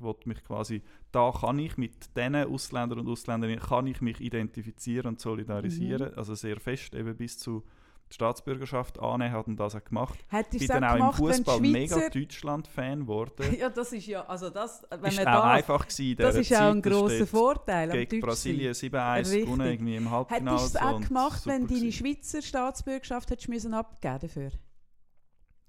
wollte 0.00 0.28
mich 0.28 0.42
quasi, 0.42 0.82
da 1.12 1.30
kann 1.30 1.56
ich 1.60 1.76
mit 1.76 2.16
diesen 2.16 2.34
Ausländern 2.34 2.98
und 2.98 3.06
Ausländerinnen, 3.08 3.60
kann 3.60 3.86
ich 3.86 4.00
mich 4.00 4.20
identifizieren 4.20 5.06
und 5.10 5.20
solidarisieren. 5.20 6.10
Mhm. 6.10 6.18
Also 6.18 6.34
sehr 6.34 6.58
fest, 6.58 6.92
eben 6.96 7.16
bis 7.16 7.38
zu 7.38 7.62
die 8.10 8.14
Staatsbürgerschaft 8.14 9.00
annehmen, 9.00 9.32
hat 9.32 9.46
und 9.48 9.56
das 9.56 9.74
auch 9.74 9.82
gemacht. 9.84 10.18
Hättest 10.28 10.62
Ich 10.62 10.68
bin 10.68 10.80
dann 10.80 10.84
auch 10.84 10.92
im 10.92 10.98
gemacht, 10.98 11.20
wenn 11.20 11.34
Fußball 11.44 11.60
mega. 11.60 12.08
Deutschland-Fan 12.08 13.00
geworden. 13.00 13.56
ja, 13.58 13.68
das 13.68 13.92
ist 13.92 14.06
ja, 14.06 14.24
also 14.26 14.50
das, 14.50 14.84
wenn 14.90 15.04
ist 15.10 15.16
man 15.18 15.26
auch 15.28 15.42
das, 15.42 15.44
einfach 15.52 15.88
gewesen 15.88 16.16
das 16.16 16.36
ist 16.36 16.52
auch 16.54 16.60
ein 16.72 16.82
Zeit. 16.82 16.92
Grosser 16.92 17.26
Vorteil 17.26 17.90
am 17.90 17.96
Gegen. 17.98 18.20
Brasilien 18.20 18.72
7-1 18.74 19.18
Richtig. 19.18 19.44
gewonnen, 19.44 19.66
irgendwie 19.66 19.96
im 19.96 20.10
Halbfinale. 20.10 20.50
Hättest 20.56 20.74
du 20.74 20.78
es 20.78 20.84
auch 20.84 21.00
gemacht, 21.00 21.46
wenn 21.46 21.66
deine. 21.66 21.92
Schweizer 21.92 22.42
Staatsbürgerschaft 22.42 23.30
hättest 23.30 23.48
müssen 23.48 23.74
abgeben 23.74 24.18
dafür? 24.20 24.50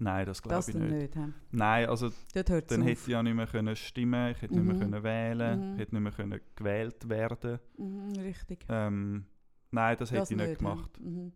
Nein, 0.00 0.26
das 0.26 0.40
glaube 0.40 0.64
ich 0.68 0.74
nicht. 0.76 1.16
nicht. 1.16 1.18
Nein, 1.50 1.88
also 1.88 2.10
dann 2.32 2.82
hätte 2.82 2.92
ich 2.92 3.06
ja 3.08 3.20
nicht 3.20 3.34
mehr 3.34 3.48
können 3.48 3.74
stimmen, 3.74 4.30
ich 4.30 4.40
hätte 4.42 4.54
nicht 4.54 4.62
Mhm. 4.62 4.68
mehr 4.68 4.78
können 4.78 5.02
wählen, 5.02 5.72
Mhm. 5.72 5.76
hätte 5.76 5.94
nicht 5.96 6.02
mehr 6.02 6.12
können 6.12 6.40
gewählt 6.54 7.08
werden. 7.08 7.58
Mhm, 7.76 8.12
richtig. 8.20 8.64
Ähm, 8.68 9.26
nein, 9.72 9.96
das 9.98 10.12
hätte 10.12 10.20
Das 10.20 10.30
ich 10.30 10.36
nicht 10.36 10.50
hä? 10.50 10.54
gemacht. 10.54 11.00
Mhm. 11.00 11.32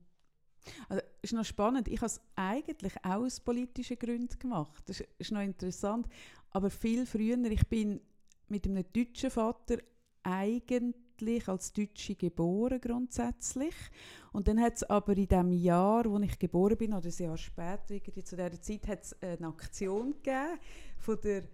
Also, 0.89 1.03
ist 1.23 1.33
noch 1.33 1.45
spannend. 1.45 1.89
Ich 1.89 1.99
habe 1.99 2.07
es 2.07 2.21
eigentlich 2.37 2.95
auch 3.05 3.25
aus 3.25 3.41
politischen 3.41 3.99
Gründen 3.99 4.39
gemacht. 4.39 4.83
Das 4.87 5.03
ist, 5.19 5.33
noch 5.33 5.41
interessant. 5.41 6.07
Aber 6.51 6.71
viel 6.71 7.07
früher, 7.07 7.39
ich 7.51 7.67
bin 7.67 8.01
mit 8.49 8.67
einem 8.67 8.85
deutschen 8.93 9.31
Vater 9.31 9.79
eigentlich 10.23 11.49
als 11.49 11.73
Deutsche 11.73 12.15
geboren 12.15 12.81
grundsätzlich. 12.81 13.75
Und 14.33 14.49
dann 14.49 14.61
hat 14.61 14.77
es 14.77 14.83
aber 14.85 15.17
in 15.17 15.29
dem 15.29 15.53
Jahr, 15.53 16.05
wo 16.05 16.19
ich 16.19 16.39
geboren 16.39 16.77
bin, 16.77 16.93
oder 16.93 17.09
ein 17.09 17.25
Jahr 17.25 17.37
später, 17.37 17.91
irgendwie 17.91 18.25
zu 18.25 18.37
dieser 18.37 18.61
Zeit, 18.61 18.87
hat 18.89 19.05
es 19.05 19.23
eine 19.23 19.49
Aktion 19.49 20.15
gegeben 20.23 20.59
von 20.99 21.19
der 21.23 21.45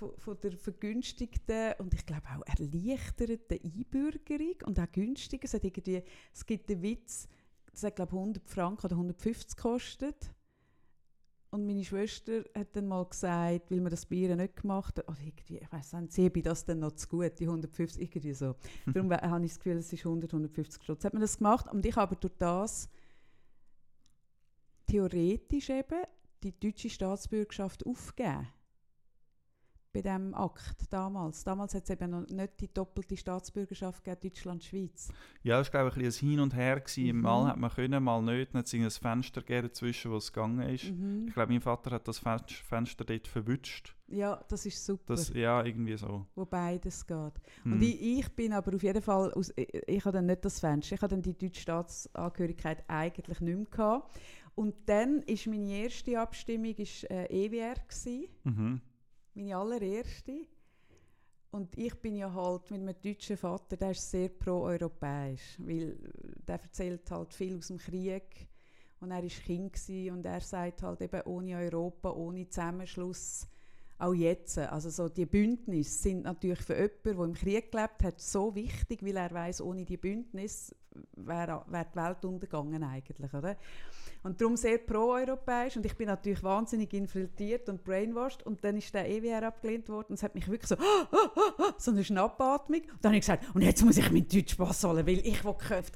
von, 0.00 0.16
von 0.16 0.40
der 0.42 0.52
vergünstigten 0.52 1.74
und 1.78 1.92
ich 1.92 2.06
glaube 2.06 2.22
auch 2.34 2.42
erleichterten 2.46 3.58
Einbürgerung 3.62 4.56
und 4.64 4.80
auch 4.80 4.90
günstiger. 4.90 5.44
Es, 5.44 5.52
hat 5.52 5.62
irgendwie, 5.62 6.02
es 6.32 6.46
gibt 6.46 6.70
den 6.70 6.82
Witz, 6.82 7.28
das 7.72 7.82
hat 7.84 7.96
glaube 7.96 8.12
ich 8.12 8.18
100 8.18 8.48
Franken 8.48 8.86
oder 8.86 8.96
150 8.96 9.56
gekostet. 9.56 10.34
Und 11.52 11.66
meine 11.66 11.84
Schwester 11.84 12.44
hat 12.56 12.76
dann 12.76 12.86
mal 12.86 13.04
gesagt, 13.04 13.72
weil 13.72 13.80
wir 13.80 13.90
das 13.90 14.06
bei 14.06 14.16
ihr 14.16 14.36
nicht 14.36 14.54
gemacht 14.54 14.98
haben, 14.98 15.08
oder 15.08 15.20
irgendwie, 15.20 15.58
ich 15.58 15.72
weiß 15.72 15.94
nicht, 15.94 16.12
sie 16.12 16.24
habe 16.24 16.42
das 16.42 16.64
dann 16.64 16.78
noch 16.78 16.92
zu 16.92 17.08
gut, 17.08 17.40
die 17.40 17.46
150, 17.46 18.00
irgendwie 18.00 18.32
so. 18.32 18.54
Darum 18.86 19.10
habe 19.10 19.44
ich 19.44 19.50
das 19.50 19.58
Gefühl, 19.58 19.78
es 19.78 19.92
ist 19.92 20.06
100, 20.06 20.32
150 20.32 20.82
Stutz. 20.82 21.04
Hat 21.04 21.12
man 21.12 21.22
das 21.22 21.38
gemacht 21.38 21.66
und 21.72 21.84
ich 21.84 21.96
habe 21.96 22.14
durch 22.14 22.34
das 22.38 22.88
theoretisch 24.86 25.70
eben 25.70 26.04
die 26.42 26.58
deutsche 26.58 26.88
Staatsbürgerschaft 26.88 27.84
aufgegeben. 27.84 28.46
Bei 29.92 30.02
diesem 30.02 30.34
Akt 30.34 30.84
damals. 30.92 31.42
Damals 31.42 31.74
hat 31.74 31.82
es 31.82 31.90
eben 31.90 32.10
noch 32.10 32.26
nicht 32.28 32.60
die 32.60 32.72
doppelte 32.72 33.16
Staatsbürgerschaft 33.16 34.04
gegeben, 34.04 34.20
Deutschland-Schweiz. 34.22 35.08
Ja, 35.42 35.58
das 35.58 35.66
war 35.72 35.80
glaube 35.82 35.88
ich 35.90 35.96
ein 35.96 36.02
bisschen 36.04 36.28
ein 36.28 36.30
Hin 36.30 36.40
und 36.40 36.54
Her. 36.54 36.82
Mhm. 36.96 37.20
Mal 37.20 37.46
hat 37.48 37.56
man 37.56 37.70
können, 37.70 38.04
mal 38.04 38.22
nicht. 38.22 38.54
Dann 38.54 38.60
hat 38.60 38.66
es 38.66 38.74
ein 38.74 38.88
Fenster 38.88 39.40
gegeben 39.40 39.66
dazwischen, 39.66 40.12
wo 40.12 40.16
es 40.18 40.32
gegangen 40.32 40.60
ist. 40.68 40.92
Mhm. 40.92 41.24
Ich 41.26 41.34
glaube, 41.34 41.52
mein 41.52 41.60
Vater 41.60 41.90
hat 41.90 42.06
das 42.06 42.20
Fen- 42.20 42.38
Fenster 42.68 43.04
dort 43.04 43.26
verwünscht. 43.26 43.96
Ja, 44.06 44.40
das 44.48 44.64
ist 44.64 44.84
super, 44.84 45.14
Das, 45.14 45.28
ja, 45.34 45.64
irgendwie 45.64 45.96
so. 45.96 46.24
wo 46.36 46.44
beides 46.44 47.04
geht. 47.04 47.32
Mhm. 47.64 47.72
Und 47.72 47.82
ich, 47.82 48.00
ich 48.00 48.28
bin 48.30 48.52
aber 48.52 48.74
auf 48.74 48.82
jeden 48.84 49.02
Fall, 49.02 49.32
aus, 49.32 49.52
ich, 49.56 49.68
ich 49.88 50.04
habe 50.04 50.12
dann 50.18 50.26
nicht 50.26 50.44
das 50.44 50.60
Fenster, 50.60 50.94
ich 50.94 51.02
habe 51.02 51.10
dann 51.10 51.22
die 51.22 51.36
deutsche 51.36 51.62
Staatsangehörigkeit 51.62 52.84
eigentlich 52.86 53.40
nicht 53.40 53.56
mehr 53.56 53.66
gehabt. 53.66 54.12
Und 54.54 54.74
dann 54.86 55.22
ist 55.22 55.46
meine 55.48 55.68
erste 55.84 56.18
Abstimmung 56.20 56.74
ist, 56.76 57.10
äh, 57.10 57.24
EWR 57.26 57.74
gewesen, 57.88 58.28
Mhm. 58.44 58.80
Meine 59.34 59.56
allererste. 59.56 60.46
Und 61.52 61.76
ich 61.76 61.94
bin 61.96 62.16
ja 62.16 62.32
halt 62.32 62.70
mit 62.70 62.80
einem 62.80 62.94
deutschen 63.02 63.36
Vater, 63.36 63.76
der 63.76 63.90
ist 63.90 64.08
sehr 64.08 64.28
pro-europäisch, 64.28 65.58
weil 65.58 65.98
der 66.46 66.60
erzählt 66.60 67.10
halt 67.10 67.34
viel 67.34 67.58
aus 67.58 67.66
dem 67.66 67.78
Krieg 67.78 68.48
und 69.00 69.10
er 69.10 69.22
war 69.22 69.28
Kind 69.28 69.76
und 70.12 70.24
er 70.24 70.40
sagt 70.40 70.82
halt 70.82 71.00
eben, 71.00 71.22
ohne 71.22 71.56
Europa, 71.56 72.10
ohne 72.12 72.48
Zusammenschluss, 72.48 73.48
auch 73.98 74.14
jetzt, 74.14 74.58
also 74.58 74.90
so 74.90 75.08
die 75.08 75.26
Bündnisse 75.26 76.02
sind 76.02 76.22
natürlich 76.22 76.60
für 76.60 76.74
jemanden, 76.74 77.02
der 77.02 77.24
im 77.24 77.34
Krieg 77.34 77.72
gelebt 77.72 78.02
hat, 78.02 78.20
so 78.20 78.54
wichtig, 78.54 79.04
weil 79.04 79.16
er 79.16 79.30
weiß, 79.30 79.60
ohne 79.60 79.84
die 79.84 79.96
Bündnis 79.96 80.74
wäre 81.16 81.64
wär 81.68 81.84
die 81.84 81.96
Welt 81.96 82.24
untergegangen 82.24 82.82
eigentlich, 82.82 83.32
oder? 83.32 83.56
Und 84.22 84.40
darum 84.40 84.56
sehr 84.56 84.78
pro-europäisch. 84.78 85.76
Und 85.76 85.86
ich 85.86 85.96
bin 85.96 86.08
natürlich 86.08 86.42
wahnsinnig 86.42 86.92
infiltriert 86.92 87.68
und 87.68 87.82
brainwashed. 87.82 88.44
Und 88.44 88.62
dann 88.64 88.76
ist 88.76 88.92
der 88.92 89.08
EWR 89.08 89.46
abgelehnt 89.46 89.88
worden. 89.88 90.08
Und 90.10 90.14
es 90.14 90.22
hat 90.22 90.34
mich 90.34 90.46
wirklich 90.48 90.68
so 90.68 90.76
so 91.78 91.90
eine 91.90 92.04
Schnappatmung. 92.04 92.80
Und 92.80 93.04
dann 93.04 93.10
habe 93.10 93.16
ich 93.16 93.22
gesagt, 93.22 93.54
und 93.54 93.62
jetzt 93.62 93.84
muss 93.84 93.96
ich 93.96 94.10
meinen 94.10 94.28
Deutsch 94.28 94.56
Pass 94.56 94.84
holen, 94.84 95.06
weil 95.06 95.18
ich 95.26 95.42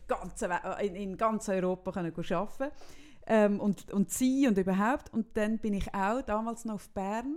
ganze 0.07 0.48
We- 0.48 0.85
in, 0.85 0.94
in 0.94 1.16
ganz 1.16 1.48
Europa 1.48 1.92
können 1.92 2.12
arbeiten. 2.14 2.72
Ähm, 3.26 3.61
und, 3.61 3.92
und 3.92 4.11
sie 4.11 4.46
und 4.48 4.57
überhaupt. 4.59 5.12
Und 5.12 5.37
dann 5.37 5.59
bin 5.59 5.74
ich 5.74 5.92
auch 5.94 6.22
damals 6.22 6.64
noch 6.64 6.74
auf 6.74 6.88
Bern 6.90 7.37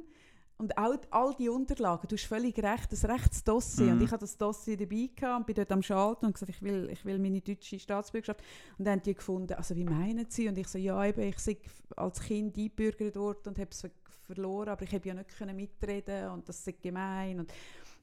und 0.59 0.75
auch 0.77 0.97
all 1.11 1.35
die 1.35 1.49
Unterlagen, 1.49 2.07
du 2.07 2.15
hast 2.15 2.25
völlig 2.25 2.57
recht, 2.57 2.91
das 2.91 3.05
Rechtsdossier. 3.05 3.87
Mhm. 3.87 3.91
Und 3.93 4.01
ich 4.03 4.11
hatte 4.11 4.21
das 4.21 4.37
Dossier 4.37 4.75
dabei 4.75 5.09
gehabt 5.15 5.39
und 5.39 5.45
bin 5.45 5.55
dort 5.55 5.71
am 5.71 5.83
Schalten 5.83 6.25
und 6.25 6.33
gesagt, 6.33 6.49
ich 6.49 6.61
will, 6.63 6.89
ich 6.91 7.05
will 7.05 7.19
meine 7.19 7.41
deutsche 7.41 7.77
Staatsbürgerschaft. 7.77 8.41
Und 8.77 8.85
dann 8.85 8.93
haben 8.93 9.03
die 9.03 9.13
gefunden, 9.13 9.53
also 9.53 9.75
wie 9.75 9.83
meinen 9.83 10.25
sie? 10.29 10.47
Und 10.47 10.57
ich 10.57 10.67
so, 10.67 10.79
ja 10.79 11.05
eben, 11.05 11.21
ich 11.21 11.37
sei 11.37 11.57
als 11.95 12.19
Kind 12.21 12.57
eingebürgert 12.57 13.15
worden 13.15 13.49
und 13.49 13.59
habe 13.59 13.69
es 13.71 13.81
ver 13.81 13.91
verloren, 14.27 14.67
aber 14.67 14.83
ich 14.83 14.93
habe 14.93 15.07
ja 15.07 15.13
nicht 15.13 15.37
können 15.37 15.55
mitreden 15.55 16.31
und 16.31 16.49
das 16.49 16.67
ist 16.67 16.81
gemein. 16.81 17.39
Und, 17.39 17.53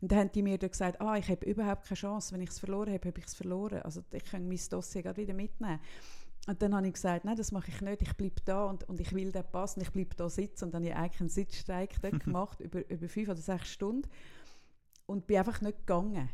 und 0.00 0.10
dann 0.10 0.20
haben 0.20 0.32
die 0.32 0.42
mir 0.42 0.56
dann 0.56 0.70
gesagt, 0.70 0.98
ah, 1.00 1.18
ich 1.18 1.28
habe 1.28 1.44
überhaupt 1.44 1.86
keine 1.86 1.98
Chance, 1.98 2.32
wenn 2.32 2.40
ich 2.40 2.48
es 2.48 2.58
verloren 2.58 2.94
habe, 2.94 3.08
habe 3.08 3.18
ich 3.18 3.26
es 3.26 3.34
verloren. 3.34 3.82
Also 3.82 4.02
ich 4.10 4.24
kann 4.24 4.48
mein 4.48 4.58
Dossier 4.70 5.02
gerade 5.02 5.20
wieder 5.20 5.34
mitnehmen. 5.34 5.80
Und 6.46 6.60
dann 6.60 6.74
habe 6.74 6.86
ich 6.86 6.92
gesagt, 6.92 7.24
nein, 7.24 7.36
das 7.36 7.52
mache 7.52 7.70
ich 7.70 7.80
nicht, 7.80 8.02
ich 8.02 8.12
bleibe 8.14 8.40
da 8.44 8.64
und, 8.64 8.86
und 8.88 9.00
ich 9.00 9.12
will 9.14 9.32
den 9.32 9.44
Pass 9.50 9.76
und 9.76 9.82
ich 9.82 9.90
bleibe 9.90 10.14
da 10.14 10.28
sitzen. 10.28 10.66
Und 10.66 10.74
dann 10.74 10.82
habe 10.82 10.92
ich 10.92 10.96
eigentlich 10.96 11.20
einen 11.20 11.30
Sitzstreik 11.30 11.94
dort 12.02 12.22
gemacht, 12.22 12.60
über, 12.60 12.88
über 12.90 13.08
fünf 13.08 13.28
oder 13.28 13.40
sechs 13.40 13.70
Stunden 13.70 14.08
und 15.06 15.26
bin 15.26 15.38
einfach 15.38 15.60
nicht 15.62 15.78
gegangen. 15.78 16.28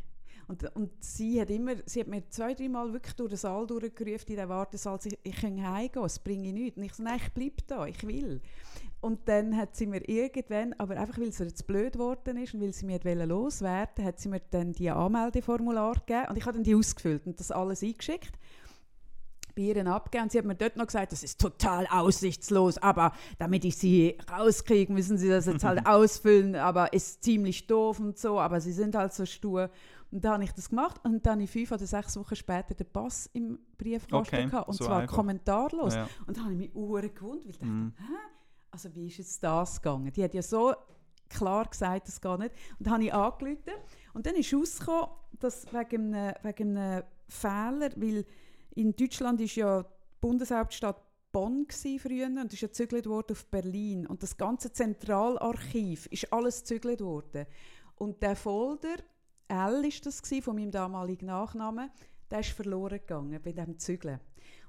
Und, 0.47 0.75
und 0.75 0.91
sie 1.01 1.39
hat 1.39 1.49
immer, 1.49 1.75
sie 1.85 2.01
hat 2.01 2.07
mir 2.07 2.27
zwei, 2.27 2.53
dreimal 2.53 2.91
wirklich 2.91 3.15
durch 3.15 3.29
den 3.29 3.37
Saal 3.37 3.65
durchgerufen, 3.65 4.27
in 4.27 4.35
den 4.35 4.49
Wartesaal, 4.49 4.99
ich, 5.05 5.17
ich 5.23 5.35
kann 5.35 5.65
heimgehen, 5.65 6.05
es 6.05 6.19
bringe 6.19 6.51
nichts. 6.51 6.77
Und 6.77 6.83
ich 6.83 6.93
so, 6.93 7.03
nein, 7.03 7.21
ich 7.23 7.31
bleibe 7.31 7.61
da, 7.67 7.85
ich 7.85 8.05
will. 8.05 8.41
Und 8.99 9.29
dann 9.29 9.55
hat 9.55 9.77
sie 9.77 9.87
mir 9.87 10.07
irgendwann, 10.09 10.73
aber 10.73 10.97
einfach 10.97 11.19
weil 11.19 11.31
sie 11.31 11.45
jetzt 11.45 11.65
blöd 11.67 11.93
geworden 11.93 12.35
ist 12.37 12.53
und 12.53 12.61
weil 12.61 12.73
sie 12.73 12.85
mir 12.85 13.03
wollte 13.03 13.25
loswerden, 13.25 14.03
hat 14.03 14.19
sie 14.19 14.27
mir 14.27 14.41
dann 14.51 14.73
die 14.73 14.91
Anmeldeformular 14.91 15.95
gegeben 16.05 16.27
und 16.29 16.37
ich 16.37 16.45
habe 16.45 16.55
dann 16.55 16.63
die 16.63 16.75
ausgefüllt 16.75 17.25
und 17.25 17.39
das 17.39 17.51
alles 17.51 17.81
eingeschickt 17.81 18.37
ihr 19.69 19.85
abgegeben. 19.87 20.23
Und 20.23 20.31
sie 20.31 20.37
hat 20.37 20.45
mir 20.45 20.55
dort 20.55 20.75
noch 20.77 20.87
gesagt, 20.87 21.11
das 21.11 21.23
ist 21.23 21.39
total 21.39 21.87
aussichtslos, 21.87 22.77
aber 22.77 23.11
damit 23.39 23.65
ich 23.65 23.77
sie 23.77 24.17
rauskriege, 24.31 24.91
müssen 24.91 25.17
sie 25.17 25.29
das 25.29 25.45
jetzt 25.45 25.63
halt 25.63 25.85
ausfüllen, 25.85 26.55
aber 26.55 26.93
ist 26.93 27.23
ziemlich 27.23 27.67
doof 27.67 27.99
und 27.99 28.17
so, 28.17 28.39
aber 28.39 28.61
sie 28.61 28.73
sind 28.73 28.95
halt 28.95 29.13
so 29.13 29.25
stur. 29.25 29.69
Und 30.11 30.25
dann 30.25 30.33
habe 30.33 30.43
ich 30.43 30.51
das 30.51 30.69
gemacht 30.69 30.99
und 31.05 31.25
dann 31.25 31.39
ich 31.39 31.49
fünf 31.49 31.71
oder 31.71 31.85
sechs 31.85 32.17
Wochen 32.17 32.35
später 32.35 32.73
den 32.73 32.85
Pass 32.87 33.29
im 33.33 33.57
Briefkasten 33.77 34.15
Okay, 34.15 34.45
gehabt, 34.45 34.67
und 34.67 34.73
so 34.73 34.83
zwar 34.85 34.99
einfach. 35.01 35.15
kommentarlos. 35.15 35.95
Ja. 35.95 36.07
Und 36.27 36.35
dann 36.35 36.43
habe 36.43 36.53
ich 36.53 36.59
mich 36.59 36.75
uhren 36.75 37.13
gewundert, 37.15 37.43
weil 37.45 37.49
ich 37.51 37.57
dachte, 37.59 37.71
Mhm. 37.71 37.93
hä? 37.97 38.13
Also 38.71 38.93
wie 38.95 39.07
ist 39.07 39.17
jetzt 39.17 39.41
das 39.43 39.81
gegangen? 39.81 40.11
Die 40.11 40.23
hat 40.23 40.33
ja 40.33 40.41
so 40.41 40.73
klar 41.29 41.65
gesagt, 41.65 42.07
das 42.09 42.19
geht 42.19 42.39
nicht. 42.39 42.51
Und 42.77 42.87
dann 42.87 42.93
habe 42.95 43.03
ich 43.05 43.13
angerufen 43.13 43.71
und 44.13 44.25
dann 44.25 44.35
ist 44.35 44.53
rausgekommen, 44.53 45.07
dass 45.39 45.65
wegen 45.73 46.13
einem, 46.13 46.33
wegen 46.43 46.77
einem 46.77 47.03
Fehler, 47.29 47.89
weil 47.95 48.25
in 48.75 48.95
Deutschland 48.95 49.41
ist 49.41 49.55
ja 49.55 49.83
die 49.83 49.87
Bundeshauptstadt 50.21 51.01
Bonn 51.31 51.65
früher 51.69 52.27
und 52.27 52.51
ist 52.51 52.61
ja 52.61 52.67
gezügelt 52.67 53.07
worden 53.07 53.31
auf 53.31 53.45
Berlin 53.45 54.05
und 54.05 54.21
das 54.21 54.35
ganze 54.35 54.73
Zentralarchiv 54.73 56.07
ist 56.07 56.31
alles 56.33 56.59
gezügelt 56.59 57.01
worden 57.01 57.45
und 57.95 58.21
der 58.21 58.35
Folder 58.35 58.97
L 59.47 59.85
ist 59.85 60.05
das 60.05 60.21
gsi, 60.21 60.41
von 60.41 60.55
meinem 60.55 60.71
damaligen 60.71 61.25
Nachnamen, 61.25 61.89
der 62.29 62.39
ist 62.39 62.51
verloren 62.51 62.99
gegangen 62.99 63.39
bei 63.43 63.51
dem 63.51 63.77
Zügeln. 63.77 64.19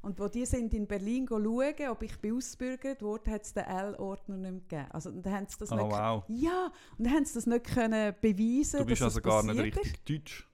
Und 0.02 0.18
wo 0.18 0.26
die 0.26 0.44
sind 0.44 0.74
in 0.74 0.88
Berlin 0.88 1.26
schauen, 1.28 1.88
ob 1.90 2.02
ich 2.02 2.18
bin 2.18 2.36
ausgebürgert 2.36 3.00
wurde, 3.02 3.30
hat 3.30 3.44
es 3.44 3.54
den 3.54 3.64
L-Ordner 3.64 4.36
nicht 4.36 4.50
mehr 4.50 4.60
gegeben. 4.60 4.86
Also 4.90 5.10
und 5.10 5.24
dann 5.24 5.32
haben 5.34 5.46
sie 5.48 5.58
das 5.58 5.70
Oh, 5.70 5.76
nicht 5.76 5.90
wow. 5.90 6.24
ja, 6.26 6.72
und 6.98 7.06
dann 7.06 7.14
haben 7.14 7.24
sie 7.24 7.34
das 7.34 7.46
nicht 7.46 7.64
können 7.64 8.14
beweisen 8.20 8.80
Du 8.80 8.86
bist 8.86 9.00
dass 9.00 9.14
also 9.16 9.20
gar 9.20 9.44
nicht 9.44 9.76
richtig 9.76 10.04
deutsch. 10.04 10.48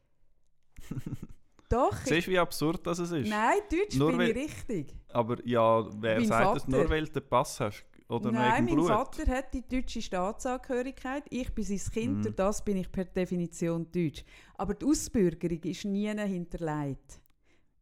Doch. 1.69 1.97
Siehst 2.05 2.27
du, 2.27 2.31
wie 2.31 2.39
absurd 2.39 2.87
das 2.87 2.99
ist? 2.99 3.13
Nein, 3.13 3.59
Deutsch 3.71 3.97
Nur 3.97 4.13
bin 4.17 4.21
ich 4.23 4.35
richtig. 4.37 4.95
Aber 5.09 5.37
ja, 5.47 5.87
wer 6.01 6.19
Mein 6.19 6.27
sagt 6.27 6.57
das? 6.57 6.69
Nur 6.69 6.89
weil 6.89 7.05
du 7.05 7.13
den 7.21 7.29
Pass 7.29 7.61
hast? 7.61 7.85
Oder 8.09 8.33
Nein, 8.33 8.65
mein 8.65 8.75
Blut? 8.75 8.89
Vater 8.89 9.31
hat 9.31 9.53
die 9.53 9.61
deutsche 9.69 10.01
Staatsangehörigkeit. 10.01 11.25
Ich 11.29 11.53
bin 11.55 11.65
sein 11.65 11.93
Kind, 11.93 12.25
Mhm. 12.25 12.35
das 12.37 12.65
bin 12.65 12.79
ich 12.79 12.91
per 12.91 13.05
Definition 13.05 13.87
deutsch. 13.93 14.25
Aber 14.55 14.73
die 14.75 14.87
Ausbürgerung 14.87 15.61
ist 15.65 15.85
nie 15.85 16.09
hinterlegt. 16.09 17.21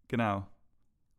Genau. 0.09 0.47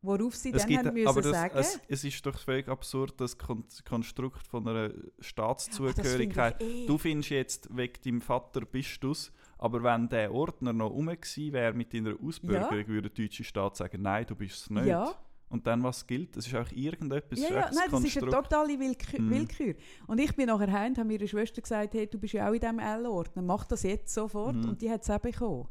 Worauf 0.02 0.36
sie 0.36 0.52
Es 0.52 0.62
dann 0.62 0.70
gibt, 0.70 0.86
haben 0.86 0.94
müssen 0.94 1.08
aber 1.08 1.22
das, 1.22 1.32
sagen, 1.32 1.58
es, 1.58 1.80
es 1.88 2.04
ist 2.04 2.26
doch 2.26 2.38
völlig 2.38 2.68
absurd, 2.68 3.20
das 3.20 3.38
Kon 3.38 3.64
Konstrukt 3.88 4.46
von 4.46 4.68
einer 4.68 4.92
Ach, 4.94 5.24
Staatszugehörigkeit. 5.24 6.62
ich 6.62 6.84
eh. 6.84 6.86
Du 6.86 6.98
findest 6.98 7.30
jetzt, 7.30 7.76
wegen 7.76 7.94
deinem 8.04 8.22
Vater 8.22 8.62
bist 8.62 9.02
du 9.04 9.14
aber 9.58 9.84
wenn 9.84 10.08
der 10.10 10.32
Ordner 10.34 10.74
noch 10.74 10.90
rum 10.92 11.08
wäre 11.08 11.74
mit 11.74 11.94
deiner 11.94 12.14
Ausbürgerung, 12.22 12.88
würde 12.88 13.10
der 13.10 13.26
deutsche 13.26 13.44
Staat 13.44 13.76
sagen, 13.78 14.02
nein, 14.02 14.26
du 14.28 14.36
bist 14.36 14.62
es 14.62 14.70
nicht. 14.70 14.86
Ja, 14.86 15.16
Und 15.50 15.66
dann, 15.66 15.82
was 15.84 16.06
gilt? 16.06 16.36
Es 16.38 16.48
ist 16.48 16.56
auch 16.56 16.72
irgendetwas 16.72 17.40
Ja, 17.40 17.50
ja, 17.50 17.72
nein, 17.74 17.90
das 17.90 18.04
ist 18.04 18.18
eine 18.22 18.32
totale 18.32 18.80
Willkür. 18.80 19.22
Mhm. 19.22 19.30
Willkür. 19.30 19.76
Und 20.06 20.20
ich 20.20 20.36
bin 20.36 20.48
nachher 20.48 20.72
heim 20.72 20.92
und 20.92 20.98
habe 21.00 21.10
meiner 21.10 21.28
Schwester 21.28 21.62
gesagt, 21.62 21.94
hey, 21.94 22.08
du 22.08 22.20
bist 22.20 22.34
ja 22.34 22.48
auch 22.48 22.54
in 22.54 22.60
diesem 22.60 22.80
L-Ordner, 22.80 23.42
mach 23.42 23.66
das 23.66 23.84
jetzt 23.84 24.14
sofort. 24.14 24.56
Mhm. 24.56 24.70
Und 24.70 24.82
die 24.82 24.92
hat 24.92 25.04
es 25.04 25.10
auch 25.10 25.20
bekommen. 25.20 25.68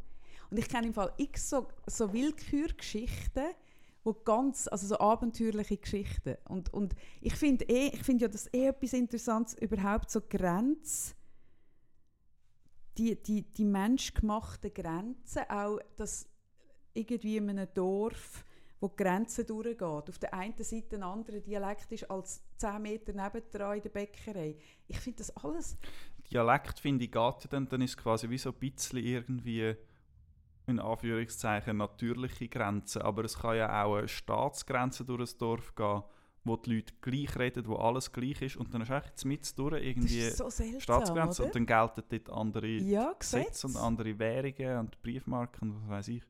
Und 0.50 0.58
ich 0.58 0.68
kenne 0.68 0.86
im 0.86 0.94
Fall 0.94 1.12
x 1.16 1.50
so, 1.50 1.66
so 1.86 2.12
Willkürgeschichten, 2.12 3.46
wo 4.04 4.14
ganz, 4.14 4.68
also 4.68 4.86
so 4.86 4.98
abenteuerliche 4.98 5.76
Geschichten. 5.76 6.36
Und, 6.48 6.72
und 6.72 6.94
ich 7.20 7.34
finde 7.34 7.64
eh, 7.66 7.88
ich 7.88 8.02
finde 8.02 8.22
ja 8.22 8.28
das 8.28 8.52
eh 8.54 8.68
etwas 8.68 8.92
Interessantes, 8.92 9.54
überhaupt 9.58 10.10
so 10.10 10.20
Grenzen, 10.20 11.14
die, 12.98 13.22
die, 13.22 13.42
die 13.42 13.64
menschgemachten 13.64 14.72
Grenzen, 14.72 15.42
auch 15.48 15.78
dass 15.96 16.28
irgendwie 16.94 17.36
in 17.36 17.50
einem 17.50 17.68
Dorf, 17.74 18.44
wo 18.80 18.88
die 18.88 18.96
Grenze 18.96 19.44
durchgeht, 19.44 19.82
auf 19.82 20.18
der 20.18 20.34
einen 20.34 20.62
Seite 20.62 20.96
ein 20.96 21.02
anderer 21.02 21.40
Dialekt 21.40 21.92
ist 21.92 22.10
als 22.10 22.42
10 22.56 22.82
Meter 22.82 23.12
nebendran 23.12 23.76
in 23.76 23.82
der 23.82 23.90
Bäckerei. 23.90 24.56
Ich 24.88 24.98
finde 24.98 25.18
das 25.18 25.36
alles... 25.36 25.76
Dialekt, 26.30 26.80
finde 26.80 27.04
ich, 27.04 27.12
geht 27.12 27.52
dann, 27.52 27.68
dann 27.68 27.80
ist 27.82 27.96
quasi 27.96 28.28
wie 28.28 28.38
so 28.38 28.50
ein 28.50 28.58
bisschen 28.58 28.98
irgendwie 28.98 29.76
in 30.66 30.80
Anführungszeichen 30.80 31.76
natürliche 31.76 32.48
Grenzen. 32.48 33.02
Aber 33.02 33.24
es 33.24 33.38
kann 33.38 33.56
ja 33.56 33.84
auch 33.84 33.96
eine 33.96 34.08
Staatsgrenze 34.08 35.04
durch 35.04 35.32
ein 35.32 35.38
Dorf 35.38 35.74
gehen, 35.74 36.02
wo 36.46 36.56
die 36.56 36.76
Leute 36.76 36.94
gleich 37.00 37.36
reden, 37.36 37.66
wo 37.66 37.76
alles 37.76 38.12
gleich 38.12 38.40
ist. 38.40 38.56
Und 38.56 38.72
dann 38.72 38.82
ist 38.82 38.90
echt 38.90 39.24
mit 39.24 39.58
durch 39.58 39.82
irgendwie 39.82 40.30
so 40.30 40.48
seltsam, 40.48 40.80
Staatsgrenze 40.80 41.42
oder? 41.42 41.48
und 41.48 41.56
dann 41.56 41.66
gelten 41.66 42.02
dort 42.08 42.30
andere 42.30 42.68
ja, 42.68 43.12
Gesetze 43.18 43.50
Gesetz. 43.50 43.64
und 43.64 43.76
andere 43.76 44.18
Währungen 44.18 44.78
und 44.78 45.02
Briefmarken 45.02 45.70
und 45.70 45.82
was 45.82 45.90
weiß 45.90 46.08
ich. 46.08 46.22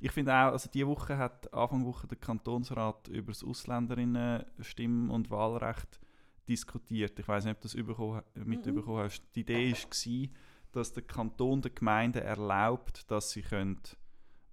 Ich 0.00 0.12
finde 0.12 0.32
auch, 0.32 0.52
also 0.52 0.70
diese 0.72 0.86
Woche 0.86 1.18
hat 1.18 1.52
Anfang 1.52 1.84
Woche 1.84 2.06
der 2.06 2.18
Kantonsrat 2.18 3.08
über 3.08 3.32
das 3.32 3.42
Ausländerinnen-Stimm- 3.42 5.10
und 5.10 5.30
Wahlrecht 5.30 6.00
diskutiert. 6.48 7.18
Ich 7.18 7.26
weiß 7.26 7.44
nicht, 7.44 7.56
ob 7.56 7.60
du 7.60 7.68
das 7.68 7.74
überkommen, 7.74 8.22
mitbekommen 8.34 9.04
hast. 9.04 9.22
Die 9.34 9.40
Idee 9.40 9.72
war, 9.72 10.28
dass 10.72 10.92
der 10.92 11.02
Kanton 11.02 11.62
der 11.62 11.72
Gemeinde 11.72 12.22
erlaubt, 12.22 13.10
dass 13.10 13.32
sie 13.32 13.42
können, 13.42 13.80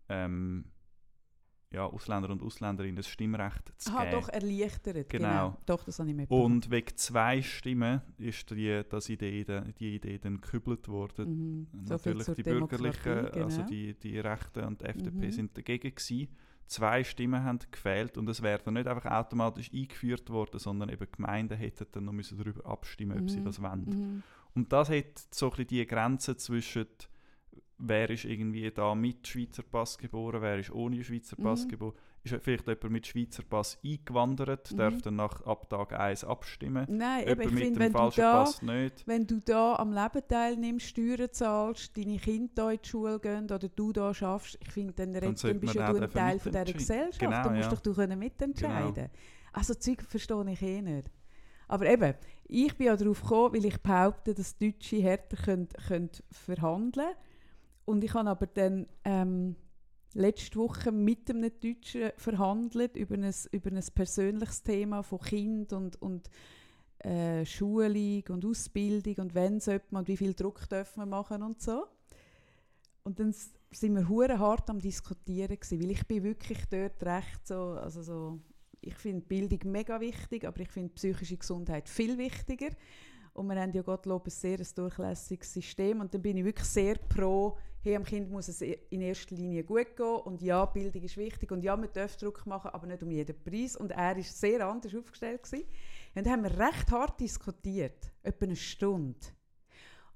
ähm, 0.09 0.66
ja, 1.72 1.86
Ausländer 1.86 2.30
und 2.30 2.41
Ausländerinnen 2.41 2.95
das 2.97 3.07
Stimmrecht 3.07 3.74
zu 3.78 3.91
Aha, 3.91 4.05
geben. 4.05 4.22
doch, 4.22 4.30
erleichtert. 4.30 5.09
Genau. 5.09 5.57
Doch, 5.66 5.84
das 5.84 5.99
habe 5.99 6.09
ich 6.09 6.16
mitbekommen. 6.16 6.45
Und 6.53 6.72
wegen 6.72 6.95
zwei 6.95 7.41
Stimmen 7.41 8.01
ist 8.18 8.49
die, 8.51 8.82
das 8.88 9.09
Idee, 9.09 9.43
die 9.80 9.95
Idee 9.95 10.18
dann 10.20 10.39
gekübelt 10.39 10.88
worden. 10.88 11.68
Mhm. 11.74 11.86
So 11.86 11.93
Natürlich 11.95 12.24
zur 12.26 12.36
die 12.36 12.43
Bürgerlichen, 12.43 13.28
also 13.30 13.57
genau. 13.57 13.70
die, 13.70 13.93
die 13.99 14.20
Rechten 14.20 14.63
und 14.63 14.82
die 14.82 14.86
FDP 14.86 15.26
Mhm. 15.28 15.32
sind 15.32 15.57
dagegen 15.57 15.93
gewesen. 15.93 16.28
Zwei 16.68 17.03
Stimmen 17.03 17.43
haben 17.43 17.59
gefehlt 17.72 18.18
und 18.18 18.28
es 18.28 18.41
wäre 18.41 18.59
dann 18.63 18.74
nicht 18.76 18.88
einfach 18.88 19.11
automatisch 19.11 19.72
eingeführt 19.72 20.30
worden, 20.32 20.57
sondern 20.59 20.89
eben 20.89 21.05
Gemeinden 21.11 21.57
hätten 21.57 21.86
dann 21.91 22.05
noch 22.05 22.13
müssen 22.13 22.38
darüber 22.39 22.66
abstimmen, 22.66 23.20
ob 23.20 23.30
sie 23.30 23.39
Mhm. 23.39 23.45
das 23.45 23.61
wollen. 23.61 23.86
Mhm. 23.86 24.24
Und 24.55 24.72
das 24.74 24.89
hat 24.89 25.05
so 25.32 25.47
ein 25.47 25.49
bisschen 25.51 25.68
die 25.68 25.86
Grenze 25.86 26.38
zwischen 26.38 26.88
wer 27.78 28.09
ist 28.09 28.26
irgendwie 28.26 28.71
da 28.71 28.95
mit 28.95 29.28
Schweizer 29.28 29.63
Pass 29.63 29.97
geboren, 29.97 30.41
wer 30.41 30.57
ist 30.59 30.71
ohne 30.71 31.03
Schweizer 31.03 31.36
Pass 31.36 31.65
Mhm. 31.65 31.69
geboren. 31.69 31.93
Ist 32.23 32.36
vielleicht 32.41 32.65
jemand 32.67 32.89
mit 32.89 33.05
Schweizer 33.05 33.43
Pass 33.43 33.78
eingewandert, 33.86 34.71
Mhm. 34.71 34.78
darf 34.78 35.01
dann 35.03 35.15
nach, 35.17 35.41
ab 35.45 35.69
Tag 35.69 35.93
1 35.93 36.23
abstimmen. 36.23 36.86
Nein, 36.89 37.28
Jemand 37.28 37.51
mit 37.53 37.59
finde, 37.63 37.71
dem 37.71 37.80
wenn 37.80 37.91
du 37.91 37.97
falschen 37.99 38.21
da... 38.21 38.43
Pass 38.43 38.61
nicht. 38.61 39.07
Wenn 39.07 39.28
du 39.28 39.39
da 39.41 39.76
am 39.76 39.91
Leben 39.93 40.28
teilnimmst, 40.28 40.88
Steuern 40.88 41.32
zahlst, 41.32 41.95
deine 41.97 42.17
Kinder 42.17 42.51
da 42.55 42.71
in 42.71 42.80
die 42.84 42.89
Schule 42.89 43.19
gehen 43.19 43.43
oder 43.45 43.59
du 43.69 43.91
da 43.93 44.13
schaffst, 44.13 44.57
ich 44.61 44.71
finde, 44.71 44.93
dann, 44.93 45.13
sollte 45.13 45.47
dann 45.49 45.59
bist 45.59 45.76
ja 45.76 45.91
du 45.93 46.01
ein 46.01 46.09
Teil 46.09 46.39
von 46.39 46.51
dieser. 46.51 46.65
Gesellschaft. 46.65 47.19
Genau, 47.19 47.43
dann 47.43 47.53
musst 47.55 47.55
ja. 47.55 47.61
Genau. 47.69 47.76
doch 47.76 47.82
du 47.82 47.93
können 47.93 48.17
mitentscheiden. 48.19 49.09
Also 49.53 49.73
Zeug 49.76 50.01
verstehe 50.01 50.51
ich 50.51 50.61
eh 50.61 50.82
nicht. 50.82 51.11
Aber 51.67 51.86
eben, 51.88 52.13
ich 52.47 52.76
bin 52.76 52.88
ja 52.88 52.95
darauf 52.95 53.21
gekommen, 53.21 53.55
weil 53.55 53.65
ich 53.65 53.78
behaupte, 53.82 54.34
dass 54.34 54.57
Deutsche 54.57 54.97
härter 54.97 55.38
können, 55.38 55.67
können 55.88 56.09
verhandeln 56.32 57.09
Und 57.86 58.03
ich 58.03 58.13
habe 58.13 58.29
aber 58.29 58.47
dann 58.47 58.88
ähm, 59.03 59.55
letzte 60.13 60.57
Woche 60.57 60.91
mit 60.91 61.29
einem 61.29 61.51
Deutschen 61.59 62.11
verhandelt 62.17 62.97
über 62.97 63.15
ein, 63.15 63.33
über 63.51 63.71
ein 63.71 63.83
persönliches 63.93 64.63
Thema 64.63 65.03
von 65.03 65.19
Kind 65.19 65.73
und, 65.73 66.01
und 66.01 66.29
äh, 66.99 67.45
Schulung 67.45 68.23
und 68.29 68.45
Ausbildung 68.45 69.15
und 69.17 69.36
wenn 69.36 69.59
sollte 69.59 69.86
man 69.91 70.01
und 70.01 70.07
wie 70.07 70.17
viel 70.17 70.33
Druck 70.33 70.67
dürfen 70.69 71.01
wir 71.01 71.05
machen 71.05 71.43
und 71.43 71.61
so. 71.61 71.86
Und 73.03 73.19
dann 73.19 73.33
sind 73.71 73.95
wir 73.95 74.09
hure 74.09 74.39
hart 74.39 74.69
am 74.69 74.79
diskutieren 74.79 75.59
gewesen, 75.59 75.81
weil 75.81 75.91
ich 75.91 76.07
bin 76.07 76.23
wirklich 76.23 76.65
dort 76.71 77.03
recht 77.03 77.45
so, 77.45 77.77
also 77.79 78.01
so, 78.01 78.39
ich 78.81 78.95
finde 78.95 79.25
Bildung 79.25 79.71
mega 79.71 79.99
wichtig, 79.99 80.45
aber 80.45 80.61
ich 80.61 80.69
finde 80.71 80.93
psychische 80.93 81.38
Gesundheit 81.38 81.88
viel 81.89 82.17
wichtiger. 82.17 82.69
Und 83.36 83.47
wir 83.47 83.59
haben 83.59 83.73
ja 83.73 83.81
Gottlob 83.81 84.27
ein 84.27 84.29
sehr 84.29 84.57
durchlässiges 84.57 85.53
System 85.53 85.99
und 85.99 86.13
dann 86.13 86.21
bin 86.21 86.38
ich 86.38 86.45
wirklich 86.45 86.67
sehr 86.67 86.95
pro, 86.95 87.57
hey, 87.81 87.97
am 87.97 88.05
Kind 88.05 88.31
muss 88.31 88.47
es 88.47 88.61
in 88.61 89.01
erster 89.01 89.36
Linie 89.36 89.65
gut 89.65 89.93
gehen 89.97 90.15
und 90.23 90.41
ja, 90.41 90.63
Bildung 90.65 91.03
ist 91.03 91.17
wichtig 91.17 91.51
und 91.51 91.61
ja, 91.61 91.75
man 91.75 91.89
darf 91.91 92.15
Druck 92.15 92.45
machen, 92.45 92.71
aber 92.71 92.88
nicht 92.88 93.03
um 93.03 93.11
jeden 93.11 93.36
Preis. 93.43 93.75
Und 93.75 93.91
er 93.91 94.15
ist 94.15 94.39
sehr 94.39 94.65
anders 94.65 94.95
aufgestellt 94.95 95.43
gewesen. 95.43 95.65
Und 96.15 96.25
dann 96.25 96.31
haben 96.31 96.43
wir 96.43 96.57
recht 96.57 96.89
hart 96.91 97.19
diskutiert, 97.19 98.09
etwa 98.23 98.45
eine 98.45 98.55
Stunde. 98.55 99.19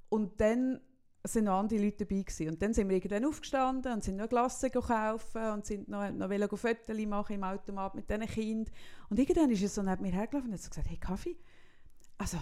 Und 0.08 0.40
dann 0.40 0.80
sind 1.26 1.44
noch 1.44 1.60
andere 1.60 1.84
Leute 1.84 2.06
dabei 2.06 2.22
gewesen. 2.22 2.48
Und 2.48 2.62
dann 2.62 2.74
sind 2.74 2.88
wir 2.88 2.96
irgendwann 2.96 3.26
aufgestanden 3.26 3.92
und 3.92 4.02
sind 4.02 4.16
noch 4.16 4.30
Glasse 4.30 4.70
kaufen 4.70 5.52
und 5.52 5.66
sind 5.66 5.90
noch, 5.90 6.10
noch 6.10 6.30
wollen 6.30 6.48
Fotos 6.48 6.98
machen 7.06 7.36
im 7.36 7.44
Automat 7.44 7.96
mit 7.96 8.10
diesen 8.10 8.28
Kindern. 8.28 8.74
Und 9.10 9.20
irgendwann 9.20 9.52
ist 9.52 9.62
er 9.62 9.68
so 9.68 9.84
neben 9.84 10.04
mir 10.04 10.14
hergelaufen 10.14 10.52
und 10.52 10.54
hat 10.54 10.62
so 10.62 10.70
gesagt, 10.70 10.90
hey 10.90 10.98
Kaffee, 10.98 11.36
also 12.18 12.38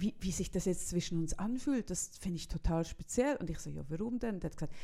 wie, 0.00 0.14
wie 0.20 0.32
sich 0.32 0.50
das 0.50 0.64
jetzt 0.64 0.88
zwischen 0.88 1.18
uns 1.18 1.38
anfühlt, 1.38 1.90
das 1.90 2.10
finde 2.18 2.36
ich 2.36 2.48
total 2.48 2.84
speziell. 2.84 3.36
Und 3.36 3.50
ich 3.50 3.58
so, 3.58 3.70
ja, 3.70 3.84
warum 3.88 4.18
denn? 4.18 4.36
Und 4.36 4.44
er 4.44 4.50
hat 4.50 4.56
gesagt, 4.56 4.74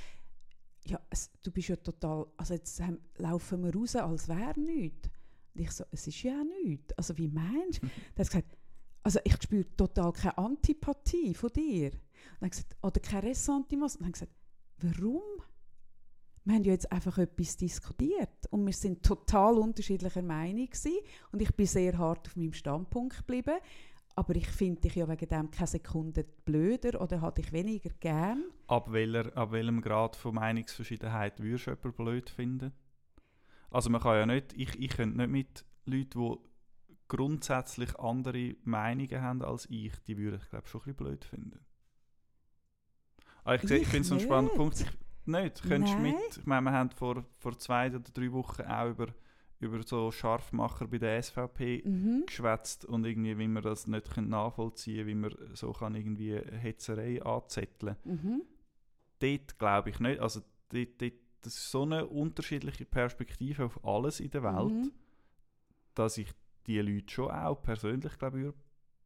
ja, 0.84 1.00
es, 1.10 1.30
du 1.42 1.50
bist 1.50 1.68
ja 1.68 1.76
total, 1.76 2.26
also 2.36 2.54
jetzt 2.54 2.78
ähm, 2.80 3.00
laufen 3.16 3.64
wir 3.64 3.74
raus, 3.74 3.96
als 3.96 4.28
wäre 4.28 4.58
nichts. 4.60 5.08
Und 5.54 5.60
ich 5.60 5.70
so, 5.70 5.84
es 5.90 6.06
ist 6.06 6.22
ja 6.22 6.44
nichts. 6.64 6.92
Also 6.98 7.16
wie 7.18 7.28
meinst 7.28 7.82
du? 7.82 7.86
Er 8.14 8.24
hat 8.24 8.28
gesagt, 8.28 8.56
also 9.02 9.20
ich 9.24 9.40
spüre 9.42 9.76
total 9.76 10.12
keine 10.12 10.38
Antipathie 10.38 11.34
von 11.34 11.50
dir. 11.52 11.92
Und 11.92 12.40
dann 12.40 12.50
gesagt, 12.50 12.76
oder 12.82 13.00
kein 13.00 13.24
Ressentiment. 13.24 13.94
Und 13.96 14.02
dann 14.02 14.12
gesagt, 14.12 14.32
warum? 14.78 15.22
Wir 16.44 16.54
haben 16.54 16.64
ja 16.64 16.72
jetzt 16.72 16.92
einfach 16.92 17.18
etwas 17.18 17.56
diskutiert 17.56 18.46
und 18.50 18.64
wir 18.64 18.72
sind 18.72 19.02
total 19.02 19.58
unterschiedlicher 19.58 20.22
Meinung 20.22 20.66
gewesen. 20.66 20.98
und 21.32 21.42
ich 21.42 21.52
bin 21.56 21.66
sehr 21.66 21.98
hart 21.98 22.28
auf 22.28 22.36
meinem 22.36 22.52
Standpunkt 22.52 23.16
geblieben. 23.16 23.56
Aber 24.18 24.34
ich 24.34 24.48
finde 24.48 24.80
dich 24.80 24.94
ja 24.94 25.06
wegen 25.08 25.28
dem 25.28 25.50
keine 25.50 25.66
Sekunde 25.66 26.24
blöder 26.46 27.00
oder 27.02 27.20
hatte 27.20 27.42
ich 27.42 27.52
weniger 27.52 27.90
gern. 28.00 28.44
Ab, 28.66 28.90
welcher, 28.90 29.36
ab 29.36 29.52
welchem 29.52 29.82
Grad 29.82 30.16
von 30.16 30.34
Meinungsverschiedenheit 30.34 31.38
würdest 31.40 31.66
du 31.66 31.70
jemanden 31.72 31.92
blöd 31.92 32.30
finden? 32.30 32.72
Also 33.70 33.90
man 33.90 34.00
kann 34.00 34.16
ja 34.16 34.26
nicht, 34.26 34.54
ich, 34.54 34.80
ich 34.80 34.88
könnte 34.96 35.18
nicht 35.18 35.30
mit 35.30 35.64
Leuten, 35.84 36.18
die 36.18 36.36
grundsätzlich 37.08 37.94
andere 37.98 38.56
Meinungen 38.64 39.20
haben 39.20 39.42
als 39.42 39.66
ich, 39.70 39.92
die 40.06 40.16
würde 40.16 40.38
ich 40.42 40.48
glaube 40.48 40.66
schon 40.66 40.80
ein 40.80 40.84
bisschen 40.84 40.96
blöd 40.96 41.24
finden. 41.24 41.60
Aber 43.44 43.54
ich, 43.56 43.62
sehe- 43.62 43.76
ich 43.76 43.82
Ich 43.82 43.88
finde 43.88 44.06
es 44.06 44.12
einen 44.12 44.20
spannenden. 44.20 44.56
Punkt. 44.56 44.80
Ich, 44.80 44.86
nicht, 45.26 45.62
könntest 45.62 45.94
Nein. 45.94 46.02
mit, 46.14 46.36
ich 46.38 46.46
meine, 46.46 46.62
wir 46.66 46.72
haben 46.72 46.90
vor, 46.90 47.24
vor 47.38 47.58
zwei 47.58 47.88
oder 47.88 47.98
drei 48.00 48.32
Wochen 48.32 48.62
auch 48.62 48.88
über, 48.90 49.08
über 49.58 49.82
so 49.82 50.10
Scharfmacher 50.10 50.86
bei 50.86 50.98
der 50.98 51.22
SVP 51.22 51.82
Mhm. 51.84 52.24
geschwätzt 52.26 52.84
und 52.84 53.04
irgendwie, 53.06 53.38
wie 53.38 53.48
man 53.48 53.62
das 53.62 53.86
nicht 53.86 54.16
nachvollziehen 54.16 55.06
wie 55.06 55.14
man 55.14 55.34
so 55.54 55.72
kann 55.72 55.94
irgendwie 55.94 56.34
Hetzerei 56.36 57.22
anzetteln 57.22 57.96
Mhm. 58.04 58.42
Dort 59.18 59.58
glaube 59.58 59.90
ich 59.90 59.98
nicht. 59.98 60.20
Also 60.20 60.40
dort, 60.68 61.00
dort, 61.00 61.12
das 61.40 61.54
ist 61.54 61.70
so 61.70 61.82
eine 61.82 62.06
unterschiedliche 62.06 62.84
Perspektive 62.84 63.64
auf 63.64 63.82
alles 63.84 64.20
in 64.20 64.30
der 64.30 64.42
Welt, 64.42 64.72
Mhm. 64.72 64.92
dass 65.94 66.18
ich 66.18 66.30
die 66.66 66.80
Leute 66.80 67.10
schon 67.12 67.30
auch 67.30 67.62
persönlich 67.62 68.18
glaube 68.18 68.40
ich 68.40 68.52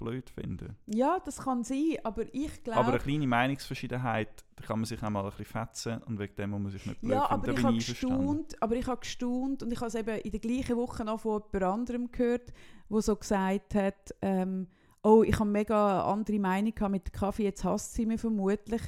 blöd 0.00 0.28
finde. 0.30 0.74
Ja, 0.86 1.20
das 1.24 1.38
kann 1.38 1.62
sein, 1.62 1.96
aber 2.02 2.24
ich 2.34 2.64
glaube... 2.64 2.80
Aber 2.80 2.88
eine 2.90 2.98
kleine 2.98 3.26
Meinungsverschiedenheit, 3.26 4.44
da 4.56 4.64
kann 4.64 4.80
man 4.80 4.86
sich 4.86 5.00
auch 5.02 5.10
mal 5.10 5.22
ein 5.22 5.30
bisschen 5.30 5.44
fetzen 5.44 6.02
und 6.02 6.18
wegen 6.18 6.34
dem 6.34 6.50
muss 6.50 6.60
man 6.60 6.72
sich 6.72 6.86
nicht 6.86 7.00
blöd 7.00 7.12
Ja, 7.12 7.28
finden. 7.28 7.50
aber 7.58 7.70
ich 7.70 7.86
gestaunt, 7.86 8.62
aber 8.62 8.74
ich 8.74 8.86
habe 8.86 9.00
gestaunt 9.00 9.62
und 9.62 9.72
ich 9.72 9.78
habe 9.78 9.88
es 9.88 9.94
eben 9.94 10.18
in 10.18 10.30
der 10.30 10.40
gleichen 10.40 10.76
Woche 10.76 11.04
noch 11.04 11.20
von 11.20 11.42
jemand 11.52 11.72
anderem 11.72 12.10
gehört, 12.10 12.52
wo 12.88 13.00
so 13.00 13.14
gesagt 13.14 13.74
hat, 13.76 14.14
ähm, 14.22 14.66
oh, 15.02 15.22
ich 15.22 15.38
habe 15.38 15.48
mega 15.48 16.02
andere 16.10 16.38
Meinung 16.38 16.74
gehabt 16.74 16.90
mit 16.92 17.12
Kaffee, 17.12 17.44
jetzt 17.44 17.64
hasst 17.64 17.94
sie 17.94 18.06
mich 18.06 18.20
vermutlich. 18.20 18.82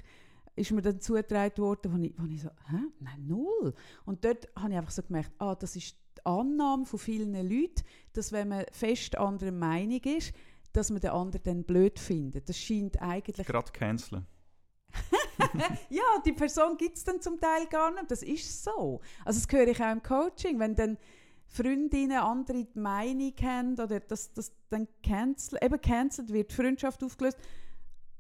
Ist 0.54 0.70
mir 0.70 0.82
dann 0.82 1.00
zugetragen 1.00 1.56
worden, 1.58 1.92
wo 1.92 2.02
ich, 2.02 2.12
wo 2.18 2.26
ich 2.26 2.42
so, 2.42 2.50
hä? 2.68 2.76
Nein, 3.00 3.26
null. 3.26 3.72
Und 4.04 4.22
dort 4.22 4.48
habe 4.54 4.70
ich 4.70 4.76
einfach 4.76 4.90
so 4.90 5.02
gemerkt, 5.02 5.32
ah, 5.38 5.54
das 5.54 5.76
ist 5.76 5.96
die 6.18 6.26
Annahme 6.26 6.84
von 6.84 6.98
vielen 6.98 7.32
Leuten, 7.32 7.82
dass 8.12 8.32
wenn 8.32 8.48
man 8.48 8.66
fest 8.70 9.16
anderer 9.16 9.50
Meinung 9.52 10.00
ist, 10.02 10.34
dass 10.73 10.91
man 10.91 11.01
den 11.01 11.11
anderen 11.11 11.43
dann 11.45 11.64
blöd 11.64 11.99
findet. 11.99 12.49
Das 12.49 12.59
scheint 12.59 13.01
eigentlich 13.01 13.47
Gerade 13.47 13.73
canceln. 13.73 14.27
ja, 15.91 16.03
die 16.25 16.33
Person 16.33 16.77
gibt 16.77 16.97
es 16.97 17.05
dann 17.05 17.20
zum 17.20 17.41
Teil 17.41 17.66
gar 17.66 17.93
nicht. 17.93 18.11
Das 18.11 18.23
ist 18.23 18.62
so. 18.62 19.01
Also 19.25 19.41
das 19.41 19.51
höre 19.51 19.68
ich 19.68 19.81
auch 19.81 19.93
im 19.93 20.03
Coaching. 20.03 20.59
Wenn 20.59 20.75
dann 20.75 20.99
Freundinnen 21.47 22.18
andere 22.18 22.66
Meinung 22.75 23.35
haben 23.43 23.75
oder 23.75 24.01
dass 24.01 24.33
das 24.33 24.53
dann 24.70 24.89
cancel, 25.03 25.59
eben 25.62 25.81
cancelled 25.81 26.33
wird, 26.33 26.51
die 26.51 26.55
Freundschaft 26.55 27.03
aufgelöst. 27.05 27.39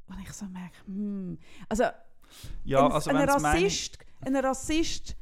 Und 0.06 0.20
ich 0.20 0.32
so 0.32 0.44
merke, 0.46 0.76
hm, 0.86 1.38
also, 1.68 1.84
Ja, 2.64 2.86
ein, 2.86 2.92
also 2.92 3.10
ein, 3.10 3.28
Rassist, 3.28 3.98
ein 4.20 4.36
Rassist 4.36 5.16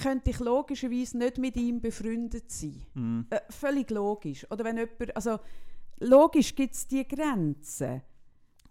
könnte 0.00 0.30
ich 0.30 0.38
logischerweise 0.38 1.18
nicht 1.18 1.38
mit 1.38 1.56
ihm 1.56 1.80
befreundet 1.80 2.52
sein. 2.52 2.86
Hm. 2.94 3.26
Äh, 3.30 3.40
völlig 3.50 3.90
logisch. 3.90 4.46
Oder 4.50 4.64
wenn 4.64 4.76
jemand, 4.76 5.16
also 5.16 5.38
logisch 6.00 6.54
gibt 6.54 6.74
es 6.74 6.86
die 6.86 7.06
Grenzen. 7.06 8.02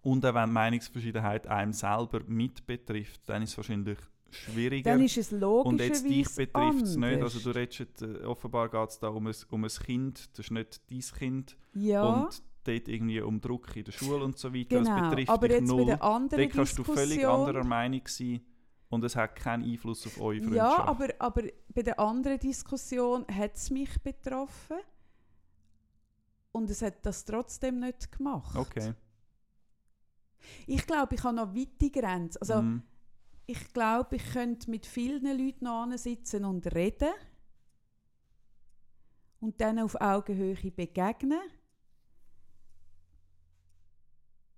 Und 0.02 0.26
auch 0.26 0.34
wenn 0.34 0.46
die 0.46 0.54
Meinungsverschiedenheit 0.54 1.48
einem 1.48 1.74
selber 1.74 2.22
mit 2.28 2.66
betrifft, 2.66 3.22
dann 3.26 3.42
ist 3.42 3.52
es 3.52 3.58
wahrscheinlich 3.58 3.98
schwieriger. 4.30 4.92
Dann 4.92 5.04
ist 5.04 5.18
es 5.18 5.34
und 5.34 5.82
jetzt 5.82 6.06
dich 6.06 6.34
betrifft 6.36 6.82
es 6.84 6.96
nicht. 6.96 7.22
Also 7.22 7.40
du 7.40 7.58
redest 7.58 8.02
äh, 8.02 8.24
offenbar 8.24 8.70
geht 8.70 8.90
es 8.90 9.00
da 9.00 9.10
um 9.10 9.28
ein, 9.28 9.36
um 9.50 9.64
ein 9.64 9.70
Kind, 9.70 10.30
das 10.38 10.46
ist 10.46 10.52
nicht 10.52 10.82
dein 10.90 11.00
Kind. 11.00 11.58
ja, 11.74 12.04
Und 12.04 12.42
dort 12.64 12.88
irgendwie 12.88 13.22
um 13.22 13.40
Druck 13.42 13.76
in 13.76 13.86
der 13.86 13.92
Schule 13.92 14.24
und 14.24 14.38
so 14.38 14.54
weiter. 14.54 14.80
Das 14.80 14.88
genau. 14.88 15.10
betrifft 15.10 15.30
Aber 15.30 15.48
dich 15.48 15.58
jetzt 15.58 15.70
bei 15.70 15.76
null. 15.76 15.86
der 15.86 16.04
anderen 16.04 16.44
Dort 16.44 16.54
kannst 16.54 16.78
du 16.78 16.84
völlig 16.84 17.10
Diskussion... 17.10 17.48
anderer 17.48 17.64
Meinung 17.64 18.02
sein 18.06 18.42
und 18.90 19.04
es 19.04 19.16
hat 19.16 19.36
keinen 19.36 19.64
Einfluss 19.64 20.06
auf 20.06 20.20
eure 20.22 20.42
Freundschaft. 20.42 20.78
Ja, 20.78 20.86
aber, 20.86 21.08
aber 21.20 21.44
bei 21.74 21.84
der 21.84 22.00
anderen 22.00 22.40
Diskussion 22.40 23.26
hat 23.28 23.56
es 23.56 23.70
mich 23.70 24.02
betroffen. 24.02 24.78
Und 26.58 26.70
es 26.72 26.82
hat 26.82 27.06
das 27.06 27.24
trotzdem 27.24 27.80
nicht 27.80 28.12
gemacht. 28.12 28.56
Okay. 28.56 28.94
Ich 30.66 30.86
glaube, 30.88 31.16
ich 31.16 31.24
habe 31.24 31.36
noch 31.36 31.54
weite 31.56 31.92
Grenzen. 31.92 32.40
Also, 32.42 32.62
Mhm. 32.62 32.82
ich 33.46 33.74
glaube, 33.74 34.16
ich 34.16 34.26
könnte 34.32 34.70
mit 34.72 34.86
vielen 34.86 35.24
Leuten 35.38 35.66
noch 35.66 35.88
sitzen 35.98 36.46
und 36.46 36.66
reden. 36.74 37.14
Und 39.40 39.62
dann 39.62 39.78
auf 39.80 39.96
Augenhöhe 40.02 40.72
begegnen. 40.72 41.40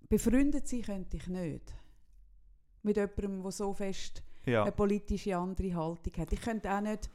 Befreundet 0.08 0.66
sein 0.68 0.82
könnte 0.82 1.16
ich 1.18 1.26
nicht. 1.28 1.74
Mit 2.82 2.96
jemandem, 2.96 3.42
der 3.42 3.52
so 3.52 3.74
fest 3.74 4.22
Ja. 4.46 4.62
eine 4.62 4.72
politische 4.72 5.36
andere 5.36 5.74
Haltung 5.74 6.12
hat. 6.16 6.32
Ich 6.32 6.40
könnte 6.40 6.72
auch 6.72 6.80
nicht, 6.80 7.10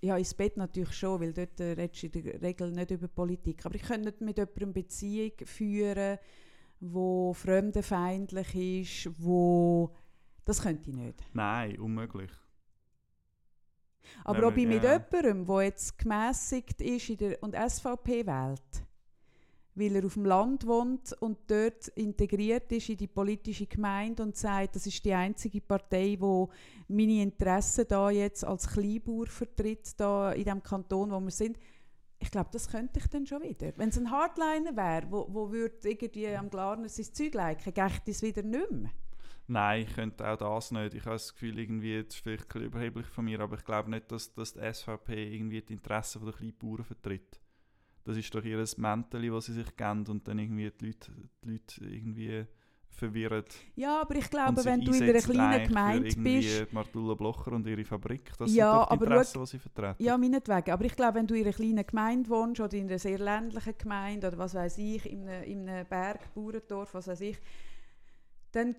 ja 0.00 0.16
ins 0.16 0.34
Bett 0.34 0.56
natürlich 0.56 0.92
schon, 0.92 1.20
weil 1.20 1.32
dort 1.32 1.60
äh, 1.60 1.72
redest 1.72 2.02
du 2.02 2.06
in 2.06 2.24
der 2.24 2.42
Regel 2.42 2.72
nicht 2.72 2.90
über 2.90 3.08
Politik, 3.08 3.64
aber 3.66 3.74
ich 3.74 3.82
könnte 3.82 4.08
nicht 4.08 4.20
mit 4.20 4.38
jemandem 4.38 4.72
Beziehung 4.72 5.32
führen, 5.44 6.18
wo 6.80 7.32
fremdenfeindlich 7.34 9.06
ist, 9.06 9.12
wo 9.18 9.94
das 10.44 10.62
könnte 10.62 10.90
ich 10.90 10.96
nicht. 10.96 11.22
Nein, 11.34 11.78
unmöglich. 11.78 12.30
Aber 14.24 14.38
Wenn 14.38 14.44
ob 14.44 14.56
ich 14.56 14.66
mit 14.66 14.82
ja. 14.82 14.94
jemandem, 14.94 15.46
der 15.46 15.62
jetzt 15.62 15.98
gemässigt 15.98 16.80
ist 16.80 17.10
in 17.10 17.16
der, 17.18 17.42
und 17.42 17.54
SVP 17.54 18.26
wählt, 18.26 18.86
weil 19.80 19.96
er 19.96 20.04
auf 20.04 20.14
dem 20.14 20.26
Land 20.26 20.66
wohnt 20.66 21.12
und 21.20 21.38
dort 21.48 21.88
integriert 21.88 22.70
ist 22.72 22.88
in 22.88 22.96
die 22.96 23.06
politische 23.06 23.66
Gemeinde 23.66 24.22
und 24.22 24.36
sagt, 24.36 24.76
das 24.76 24.86
ist 24.86 25.04
die 25.04 25.14
einzige 25.14 25.60
Partei, 25.60 26.16
die 26.20 26.46
meine 26.88 27.22
Interessen 27.22 27.86
da 27.88 28.10
jetzt 28.10 28.44
als 28.44 28.68
Kleinbauer 28.68 29.26
vertritt, 29.26 29.98
da 29.98 30.32
in 30.32 30.44
dem 30.44 30.62
Kanton, 30.62 31.10
wo 31.10 31.20
wir 31.20 31.30
sind. 31.30 31.58
Ich 32.18 32.30
glaube, 32.30 32.50
das 32.52 32.68
könnte 32.68 32.98
ich 32.98 33.06
dann 33.06 33.26
schon 33.26 33.42
wieder. 33.42 33.72
Wenn 33.76 33.88
es 33.88 33.98
ein 33.98 34.10
Hardliner 34.10 34.76
wäre, 34.76 35.10
wo, 35.10 35.26
wo 35.30 35.50
würde 35.50 35.88
irgendwie 35.88 36.28
am 36.28 36.50
Glarner 36.50 36.88
sein 36.88 37.06
Zeug 37.12 37.34
liken, 37.34 37.72
geht 37.72 38.02
es 38.06 38.22
wieder 38.22 38.42
nicht 38.42 38.70
mehr. 38.70 38.90
Nein, 39.50 39.82
ich 39.82 39.94
könnte 39.94 40.28
auch 40.28 40.36
das 40.36 40.70
nicht. 40.70 40.94
Ich 40.94 41.04
habe 41.06 41.16
das 41.16 41.32
Gefühl, 41.32 41.58
irgendwie, 41.58 42.04
das 42.04 42.14
ist 42.14 42.22
vielleicht 42.22 42.44
ein 42.44 42.48
bisschen 42.48 42.66
überheblich 42.66 43.06
von 43.06 43.24
mir, 43.24 43.40
aber 43.40 43.56
ich 43.56 43.64
glaube 43.64 43.90
nicht, 43.90 44.12
dass, 44.12 44.32
dass 44.32 44.52
die 44.52 44.60
SVP 44.60 45.34
irgendwie 45.34 45.60
die 45.60 45.72
Interessen 45.72 46.24
der 46.24 46.34
kleinen 46.34 46.56
Bauern 46.56 46.84
vertritt. 46.84 47.40
Das 48.04 48.16
ist 48.16 48.34
doch 48.34 48.44
ihr 48.44 48.64
Mäntel, 48.78 49.30
das 49.30 49.46
sie 49.46 49.52
sich 49.52 49.76
geben 49.76 50.06
und 50.08 50.26
dann 50.26 50.38
irgendwie 50.38 50.70
die 50.70 50.86
Leute, 50.86 51.12
die 51.44 51.50
Leute 51.50 51.84
irgendwie 51.84 52.46
verwirren. 52.90 53.44
Ja, 53.76 54.00
aber 54.00 54.16
ich 54.16 54.28
glaube, 54.30 54.64
wenn 54.64 54.80
du 54.80 54.92
in 54.92 55.02
einer 55.02 55.20
kleinen 55.20 55.68
Gemeinde 55.68 56.16
bist, 56.16 56.72
Martula 56.72 57.14
Blocher 57.14 57.52
und 57.52 57.66
ihre 57.66 57.84
Fabrik, 57.84 58.32
das 58.36 58.52
Ja, 58.52 58.72
sind 58.72 58.80
doch 58.80 58.88
die 58.88 59.04
Interessen, 59.04 59.40
die 59.40 59.46
sie 59.46 59.58
vertreten. 59.58 60.02
Ja, 60.02 60.18
meinetwegen. 60.18 60.70
Aber 60.70 60.84
ich 60.84 60.96
glaube, 60.96 61.14
wenn 61.14 61.26
du 61.26 61.34
in 61.34 61.44
einer 61.44 61.52
kleinen 61.52 61.86
Gemeinde 61.86 62.30
wohnst 62.30 62.60
oder 62.60 62.74
in 62.74 62.88
einer 62.88 62.98
sehr 62.98 63.18
ländlichen 63.18 63.78
Gemeinde 63.78 64.28
oder 64.28 64.38
was 64.38 64.54
weiß 64.54 64.78
ich, 64.78 65.10
in 65.10 65.28
einem, 65.28 65.44
in 65.44 65.68
einem 65.68 65.86
Berg, 65.86 66.34
Bauerndorf, 66.34 66.94
was 66.94 67.06
weiß 67.06 67.20
ich, 67.20 67.38
dann 68.52 68.74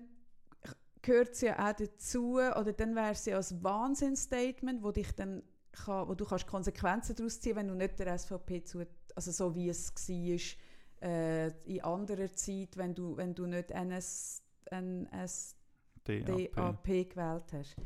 gehört 1.00 1.32
es 1.32 1.40
ja 1.40 1.58
auch 1.58 1.72
dazu, 1.72 2.34
oder 2.34 2.72
dann 2.72 2.94
wäre 2.94 3.12
es 3.12 3.24
ja 3.24 3.38
ein 3.38 3.62
Wahnsinnsstatement, 3.62 4.82
wo 4.82 4.92
dich 4.92 5.12
dann 5.12 5.42
kann, 5.72 6.06
wo 6.06 6.14
du 6.14 6.24
kannst 6.24 6.46
Konsequenzen 6.46 7.16
daraus 7.16 7.40
ziehen, 7.40 7.56
wenn 7.56 7.68
du 7.68 7.74
nicht 7.74 7.98
der 7.98 8.16
SVP 8.16 8.62
zu, 8.62 8.86
also 9.14 9.30
so 9.30 9.54
wie 9.54 9.68
es 9.68 9.92
war 9.94 11.08
äh, 11.08 11.48
in 11.64 11.82
anderer 11.82 12.32
Zeit, 12.32 12.76
wenn 12.76 12.94
du, 12.94 13.16
wenn 13.16 13.34
du 13.34 13.46
nicht 13.46 13.70
NS, 13.70 14.42
NS 14.70 15.56
DAP. 16.04 16.54
DAP 16.54 16.84
gewählt 16.84 17.52
hast. 17.52 17.76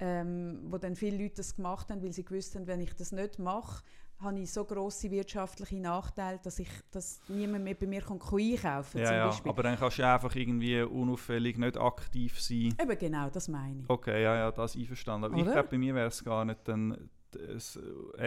Ähm, 0.00 0.60
wo 0.66 0.78
dann 0.78 0.94
viele 0.94 1.20
Leute 1.22 1.36
das 1.36 1.56
gemacht 1.56 1.90
haben, 1.90 2.02
weil 2.02 2.12
sie 2.12 2.24
gewusst 2.24 2.54
haben, 2.54 2.66
wenn 2.68 2.80
ich 2.80 2.94
das 2.94 3.10
nicht 3.10 3.38
mache, 3.40 3.82
habe 4.20 4.38
ich 4.40 4.52
so 4.52 4.64
grosse 4.64 5.10
wirtschaftliche 5.10 5.76
Nachteile, 5.76 6.38
dass, 6.42 6.58
ich, 6.58 6.68
dass 6.90 7.20
niemand 7.28 7.64
mehr 7.64 7.74
bei 7.74 7.86
mir 7.86 8.00
kann 8.00 8.20
einkaufen 8.20 8.98
Ja, 9.00 9.06
zum 9.06 9.16
ja, 9.16 9.26
Beispiel. 9.26 9.50
aber 9.50 9.62
dann 9.62 9.76
kannst 9.76 9.98
du 9.98 10.06
einfach 10.06 10.34
irgendwie 10.34 10.82
unauffällig 10.82 11.58
nicht 11.58 11.76
aktiv 11.76 12.40
sein. 12.40 12.74
Eben 12.80 12.98
genau, 12.98 13.28
das 13.30 13.48
meine 13.48 13.82
ich. 13.82 13.90
Okay, 13.90 14.22
ja, 14.22 14.36
ja, 14.36 14.52
das 14.52 14.76
einverstanden. 14.76 15.32
Aber 15.32 15.36
ich 15.36 15.44
glaube, 15.44 15.68
bei 15.68 15.78
mir 15.78 15.94
wäre 15.94 16.08
es 16.08 16.22
gar 16.22 16.44
nicht 16.44 16.60
dann 16.66 17.08
das 17.32 17.78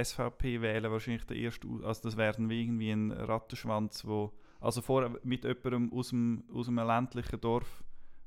SVP 0.04 0.62
wählen 0.62 0.92
wahrscheinlich 0.92 1.26
der 1.26 1.38
erste, 1.38 1.68
also 1.84 2.02
das 2.04 2.18
wäre 2.18 2.34
dann 2.34 2.50
wie 2.50 2.62
irgendwie 2.62 2.92
ein 2.92 3.12
Rattenschwanz, 3.12 4.06
wo 4.06 4.32
also 4.60 4.82
vorher 4.82 5.20
mit 5.24 5.44
jemandem 5.44 5.92
aus 5.92 6.10
dem, 6.10 6.44
aus 6.54 6.68
einem 6.68 6.86
ländlichen 6.88 7.42
Dorf 7.42 7.84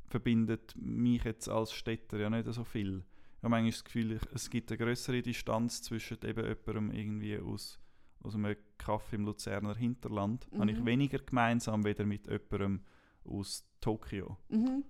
verbindet 0.07 0.75
mich 0.77 1.25
jetzt 1.25 1.49
als 1.49 1.73
Städter 1.73 2.19
ja 2.19 2.29
nicht 2.31 2.53
so 2.53 2.65
viel. 2.65 3.05
Ich 3.39 3.43
habe 3.45 3.51
manchmal 3.51 3.71
das 3.71 3.85
Gefühl, 3.85 4.19
es 4.35 4.51
gibt 4.51 4.71
eine 4.71 4.79
größere 4.79 5.23
Distanz 5.23 5.83
zwischen 5.83 6.19
eben 6.25 6.45
jemandem 6.45 6.91
irgendwie 6.91 7.39
aus, 7.39 7.79
aus 8.23 8.35
einem 8.35 8.57
Kaffee 8.79 9.17
im 9.17 9.25
Luzerner 9.27 9.75
Hinterland. 9.75 10.49
Habe 10.59 10.71
ich 10.71 10.79
Mhm. 10.81 10.87
weniger 10.87 11.19
gemeinsam 11.19 11.85
weder 11.85 12.05
mit 12.05 12.27
jemandem 12.27 12.81
aus 13.25 13.65
Tokio. 13.81 14.39
Mhm. 14.49 14.85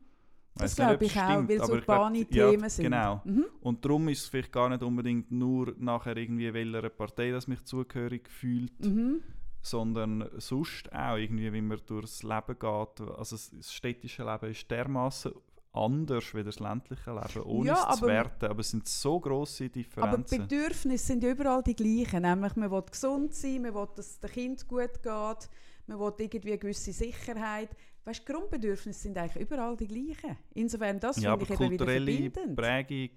Das 0.57 0.76
glaube 0.76 1.05
ich 1.05 1.18
auch, 1.18 1.30
stimmt, 1.30 1.48
weil 1.48 1.57
es 1.57 1.62
aber 1.62 1.78
ich 1.78 1.84
glaub, 1.84 1.98
urbane 1.98 2.18
ja, 2.30 2.50
Themen 2.50 2.70
sind. 2.70 2.84
Genau. 2.84 3.20
Mhm. 3.24 3.44
Und 3.61 3.84
darum 3.84 4.09
ist 4.09 4.22
es 4.22 4.28
vielleicht 4.28 4.52
gar 4.52 4.68
nicht 4.68 4.82
unbedingt 4.82 5.30
nur 5.32 5.74
nachher 5.78 6.16
irgendwie 6.16 6.52
welcher 6.55 6.88
Partei, 6.90 7.30
das 7.32 7.46
mich 7.48 7.64
zugehörig 7.64 8.28
fühlt, 8.30 8.84
Mhm. 8.84 9.22
sondern 9.62 10.28
sonst 10.38 10.92
auch 10.92 11.16
irgendwie, 11.16 11.52
wie 11.52 11.61
man 11.62 11.80
durchs 11.86 12.22
Leben 12.22 12.57
geht. 12.59 13.00
Also 13.16 13.36
das- 13.36 13.52
städtische 13.74 14.22
Leben 14.24 14.50
ist 14.52 14.70
dermaßen 14.70 15.32
anders 15.72 16.32
wie 16.34 16.44
das 16.44 16.61
ländliche 16.61 17.11
Leben, 17.12 17.42
ohne 17.46 17.66
Ja, 17.70 17.74
es 17.90 17.96
zu 17.98 18.05
aber- 18.05 18.12
werten. 18.12 18.44
Aber 18.46 18.61
es 18.61 18.70
sind 18.70 18.86
so 18.86 19.18
grosse 19.18 19.64
Aber 19.64 19.72
die 19.72 19.82
Differenzen. 19.82 20.38
Bedürfnisse 20.42 21.05
sind 21.07 21.24
ja 21.24 21.30
überall 21.32 21.62
die 21.64 21.74
gleichen. 21.74 22.22
Nämlich, 22.22 22.55
man 22.55 22.70
will 22.70 22.82
gesund 22.82 23.34
sein, 23.34 23.62
man 23.62 23.74
will, 23.74 23.88
dass 23.96 24.11
es 24.11 24.20
dem 24.20 24.30
Kind 24.30 24.68
gut 24.68 25.02
geht, 25.02 25.48
man 25.87 25.99
will 25.99 26.12
irgendwie 26.18 26.51
eine 26.51 26.59
gewisse 26.59 26.93
Sicherheit. 26.93 27.70
Weißt, 28.05 28.26
die 28.26 28.32
Grundbedürfnisse 28.32 29.01
sind 29.01 29.16
eigentlich 29.16 29.43
überall 29.49 29.76
die 29.76 29.87
gleichen. 29.87 30.37
Insofern, 30.55 31.01
das 31.01 31.20
ja, 31.20 31.37
finde 31.37 31.55
ich 31.55 31.61
eben 31.61 31.70
wieder 31.70 31.87
verbindend. 31.87 32.57
Prägung, 32.57 33.11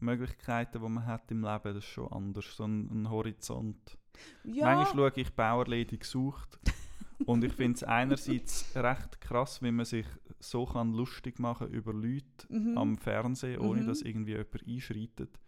Möglichkeiten, 0.00 0.82
die 0.82 0.88
man 0.88 1.06
hat 1.06 1.30
im 1.30 1.42
Leben, 1.42 1.74
das 1.74 1.84
ist 1.84 1.86
schon 1.86 2.12
anders. 2.12 2.56
So 2.56 2.64
ein, 2.64 2.90
ein 2.90 3.10
Horizont. 3.10 3.98
Ja, 4.44 4.64
Manchmal 4.74 5.10
schaue 5.10 5.20
ich 5.20 5.32
Bauerledig 5.32 6.00
gesucht 6.00 6.58
und 7.26 7.42
ich 7.44 7.52
finde 7.52 7.76
es 7.76 7.84
einerseits 7.84 8.74
recht 8.76 9.20
krass, 9.20 9.62
wie 9.62 9.72
man 9.72 9.84
sich 9.84 10.06
so 10.38 10.66
kann 10.66 10.92
lustig 10.92 11.38
machen 11.38 11.68
über 11.68 11.92
Leute 11.92 12.24
mhm. 12.48 12.76
am 12.76 12.98
Fernsehen, 12.98 13.60
ohne 13.60 13.82
Mhm. 13.82 13.86
dass 13.86 14.02
irgendwie 14.02 14.32
jemand 14.32 14.66
einschreitet. 14.66 15.40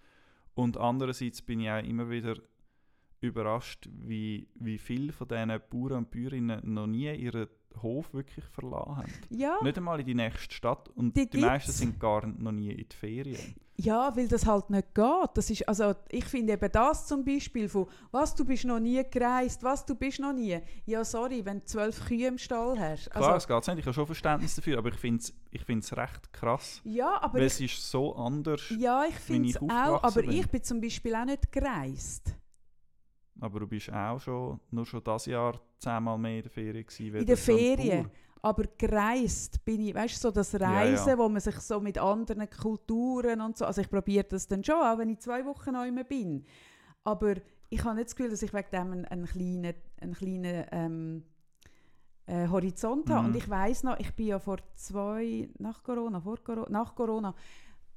Und 0.54 0.78
andererseits 0.78 1.42
bin 1.42 1.60
ich 1.60 1.70
auch 1.70 1.84
immer 1.84 2.08
wieder 2.08 2.36
überrascht, 3.26 3.88
wie, 3.92 4.48
wie 4.54 4.78
viele 4.78 5.12
von 5.12 5.28
diesen 5.28 5.48
Bauern 5.70 5.98
und 5.98 6.10
Bäuerinnen 6.10 6.60
noch 6.64 6.86
nie 6.86 7.12
ihren 7.14 7.46
Hof 7.82 8.12
wirklich 8.14 8.44
verlassen 8.46 8.96
haben. 8.96 9.12
ja, 9.28 9.58
Nicht 9.62 9.76
einmal 9.76 10.00
in 10.00 10.06
die 10.06 10.14
nächste 10.14 10.54
Stadt 10.54 10.88
und 10.90 11.14
Die 11.14 11.28
die, 11.28 11.38
meisten 11.38 11.72
sind 11.72 12.00
gar 12.00 12.26
noch 12.26 12.52
nie 12.52 12.70
in 12.70 12.88
die 12.88 12.96
Ferien. 12.96 13.54
ja, 13.76 14.16
weil 14.16 14.28
das 14.28 14.46
halt 14.46 14.70
nicht 14.70 14.94
geht. 14.94 15.30
Das 15.34 15.50
ist, 15.50 15.68
also, 15.68 15.92
ich 16.08 16.24
finde 16.24 16.54
eben 16.54 16.72
das 16.72 17.06
zum 17.06 17.22
Beispiel 17.22 17.68
von, 17.68 17.86
was, 18.10 18.34
du 18.34 18.46
bist 18.46 18.64
noch 18.64 18.80
nie 18.80 19.02
gereist, 19.10 19.62
was, 19.62 19.84
du 19.84 19.94
bist 19.94 20.18
noch 20.20 20.32
nie. 20.32 20.58
Ja, 20.86 21.04
sorry, 21.04 21.44
wenn 21.44 21.58
du 21.58 21.64
zwölf 21.66 22.02
Kühe 22.06 22.28
im 22.28 22.38
Stall 22.38 22.78
hast. 22.80 23.10
Klar, 23.10 23.34
Also, 23.34 23.36
es 23.36 23.46
geht 23.46 23.66
nicht, 23.74 23.80
ich 23.80 23.84
habe 23.86 23.92
schon 23.94 24.06
Verständnis 24.06 24.54
dafür, 24.54 24.78
aber 24.78 24.88
ich 24.88 24.94
finde 24.96 25.20
es 25.20 25.34
ich 25.50 25.62
find's 25.62 25.94
recht 25.94 26.32
krass, 26.32 26.80
ja, 26.84 27.20
aber 27.20 27.34
weil 27.34 27.42
ich 27.46 27.52
es 27.52 27.60
ist 27.60 27.90
so 27.90 28.14
anders. 28.16 28.62
Ja, 28.78 29.04
ich 29.06 29.16
finde 29.16 29.50
es 29.50 29.56
auch, 29.60 30.02
aber 30.02 30.22
bin. 30.22 30.30
ich 30.30 30.48
bin 30.48 30.62
zum 30.62 30.80
Beispiel 30.80 31.14
auch 31.14 31.26
nicht 31.26 31.52
gereist. 31.52 32.34
Aber 33.40 33.60
du 33.60 33.66
bist 33.66 33.92
auch 33.92 34.18
schon, 34.18 34.60
nur 34.70 34.86
schon 34.86 35.02
das 35.04 35.26
Jahr 35.26 35.60
zehnmal 35.78 36.18
mehr 36.18 36.36
in 36.36 36.42
der 36.42 36.50
Ferien 36.50 36.86
gewesen. 36.86 37.16
In 37.16 37.26
der 37.26 37.36
Ferien. 37.36 38.10
Aber 38.42 38.64
gereist 38.78 39.64
bin 39.64 39.80
ich, 39.80 39.94
weißt 39.94 40.16
du, 40.16 40.28
so 40.28 40.30
das 40.30 40.52
ja. 40.52 40.58
Reisen, 40.58 41.18
wo 41.18 41.28
man 41.28 41.40
sich 41.40 41.56
so 41.56 41.80
mit 41.80 41.98
anderen 41.98 42.48
Kulturen 42.48 43.40
und 43.40 43.56
so, 43.56 43.64
also 43.64 43.80
ich 43.80 43.90
probiere 43.90 44.24
das 44.24 44.46
dann 44.46 44.62
schon, 44.62 44.76
auch 44.76 44.98
wenn 44.98 45.08
ich 45.08 45.18
zwei 45.18 45.44
Wochen 45.44 45.72
neu 45.72 45.90
mehr 45.90 46.04
bin. 46.04 46.44
Aber 47.02 47.34
ich 47.68 47.82
habe 47.84 47.96
nicht 47.96 48.06
das 48.06 48.16
Gefühl, 48.16 48.30
dass 48.30 48.42
ich 48.42 48.52
wegen 48.52 48.70
dem 48.70 48.92
einen, 48.92 49.04
einen 49.06 49.26
kleinen, 49.26 49.74
einen 50.00 50.14
kleinen 50.14 50.66
ähm, 50.70 51.24
äh, 52.26 52.46
Horizont 52.48 53.10
habe. 53.10 53.22
Mhm. 53.22 53.26
Und 53.28 53.36
ich 53.36 53.48
weiß 53.48 53.82
noch, 53.84 53.98
ich 53.98 54.14
bin 54.14 54.26
ja 54.26 54.38
vor 54.38 54.58
zwei, 54.74 55.48
nach 55.58 55.82
Corona, 55.82 56.20
vor 56.20 56.38
Corona, 56.42 56.68
nach 56.70 56.94
Corona, 56.94 57.34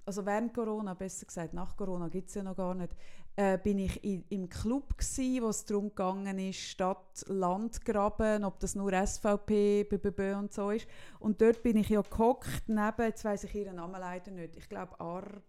also 0.06 0.26
während 0.26 0.54
Corona, 0.54 0.96
besser 0.96 1.28
gesagt, 1.28 1.54
nach 1.54 1.76
Corona 1.78 2.08
gibt 2.08 2.30
es 2.30 2.36
ja 2.36 2.42
noch 2.42 2.56
gar 2.56 2.74
nicht, 2.74 2.96
äh, 3.40 3.58
bin 3.58 3.80
ich 3.80 4.04
in, 4.04 4.26
im 4.28 4.50
Club 4.50 4.98
gsi, 4.98 5.40
wo 5.42 5.48
es 5.48 5.64
darum 5.64 5.88
gegangen 5.88 6.38
ist, 6.40 6.60
Stadt-Land-Graben, 6.60 8.44
ob 8.44 8.60
das 8.60 8.76
nur 8.76 8.92
SVP, 8.92 9.86
BBB 9.86 10.36
und 10.38 10.52
so 10.52 10.72
ist. 10.72 10.86
Und 11.20 11.40
dort 11.40 11.64
bin 11.64 11.78
ich 11.78 11.88
ja 11.88 12.02
gehockt, 12.02 12.68
neben, 12.68 13.02
jetzt 13.02 13.24
weiss 13.24 13.46
ich 13.46 13.56
ihren 13.56 13.78
Namen 13.78 13.98
leider 13.98 14.32
nicht, 14.32 14.58
ich 14.58 14.68
glaube 14.68 15.00
Ar 15.00 15.42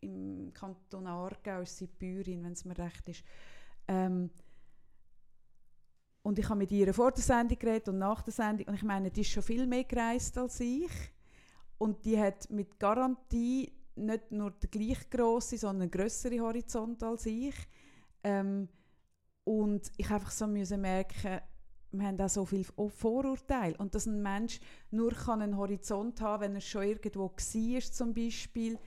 im 0.00 0.52
Kanton 0.54 1.06
Aargau 1.06 1.60
ist 1.60 1.76
sie 1.76 1.86
Bäuerin, 1.86 2.44
wenn 2.44 2.52
es 2.52 2.64
mir 2.64 2.78
recht 2.78 3.06
ist. 3.10 3.22
Ähm, 3.88 4.30
und 6.22 6.38
ich 6.38 6.48
habe 6.48 6.58
mit 6.58 6.72
ihr 6.72 6.94
vor 6.94 7.12
der 7.12 7.22
Sendung 7.22 7.58
geredet 7.58 7.88
und 7.90 7.98
nach 7.98 8.22
der 8.22 8.32
Sendung. 8.32 8.68
Und 8.68 8.74
ich 8.74 8.82
meine, 8.82 9.10
die 9.10 9.20
ist 9.20 9.30
schon 9.30 9.42
viel 9.42 9.66
mehr 9.66 9.84
gereist 9.84 10.38
als 10.38 10.60
ich. 10.60 10.90
Und 11.76 12.06
die 12.06 12.18
hat 12.18 12.48
mit 12.50 12.78
Garantie 12.78 13.70
nicht 13.96 14.32
nur 14.32 14.50
den 14.50 14.70
gleich 14.70 15.10
grossen, 15.10 15.58
sondern 15.58 15.82
einen 15.82 15.90
grösseren 15.90 16.40
Horizont 16.40 17.02
als 17.02 17.26
ich. 17.26 17.54
Ähm, 18.22 18.68
und 19.44 19.92
ich 19.96 20.10
einfach 20.10 20.30
so 20.30 20.46
müssen 20.46 20.80
merken, 20.80 21.40
wir 21.98 22.06
haben 22.06 22.20
auch 22.20 22.28
so 22.28 22.44
viel 22.44 22.64
Vorurteile. 22.64 23.76
Und 23.76 23.94
dass 23.94 24.06
ein 24.06 24.22
Mensch 24.22 24.60
nur 24.90 25.12
kann 25.12 25.42
einen 25.42 25.56
Horizont 25.56 26.20
haben 26.20 26.42
wenn 26.42 26.54
er 26.54 26.60
schon 26.60 26.84
irgendwo 26.84 27.30
war, 27.30 27.80
zum 27.80 28.14
Beispiel. 28.14 28.78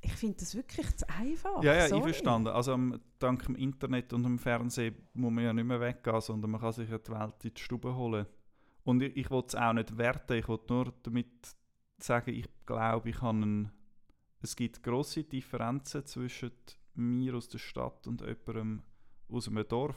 Ich 0.00 0.12
finde 0.12 0.36
das 0.38 0.54
wirklich 0.54 0.94
zu 0.96 1.08
einfach. 1.08 1.62
Ja, 1.62 1.74
ja, 1.74 1.88
Sorry. 1.88 2.02
einverstanden. 2.02 2.48
Also 2.48 2.72
ähm, 2.72 3.00
dank 3.18 3.44
dem 3.46 3.56
Internet 3.56 4.12
und 4.12 4.22
dem 4.22 4.38
Fernsehen 4.38 4.94
muss 5.14 5.32
man 5.32 5.44
ja 5.44 5.52
nicht 5.52 5.64
mehr 5.64 5.80
weggehen, 5.80 6.20
sondern 6.20 6.50
man 6.50 6.60
kann 6.60 6.72
sich 6.72 6.88
ja 6.88 6.98
die 6.98 7.10
Welt 7.10 7.44
in 7.44 7.54
die 7.54 7.60
Stube 7.60 7.94
holen. 7.94 8.26
Und 8.84 9.02
ich, 9.02 9.16
ich 9.16 9.30
will 9.30 9.42
es 9.46 9.54
auch 9.54 9.72
nicht 9.72 9.96
werten, 9.98 10.34
ich 10.34 10.48
will 10.48 10.60
nur 10.68 10.94
damit 11.02 11.56
sagen, 11.98 12.30
ich 12.30 12.46
glaube, 12.66 13.08
ich 13.08 13.20
habe 13.20 13.36
einen, 13.36 13.72
es 14.42 14.54
gibt 14.56 14.82
grosse 14.82 15.24
Differenzen 15.24 16.04
zwischen 16.06 16.52
mir 16.94 17.34
aus 17.34 17.48
der 17.48 17.58
Stadt 17.58 18.06
und 18.06 18.20
jemandem 18.22 18.82
aus 19.28 19.48
einem 19.48 19.66
Dorf, 19.66 19.96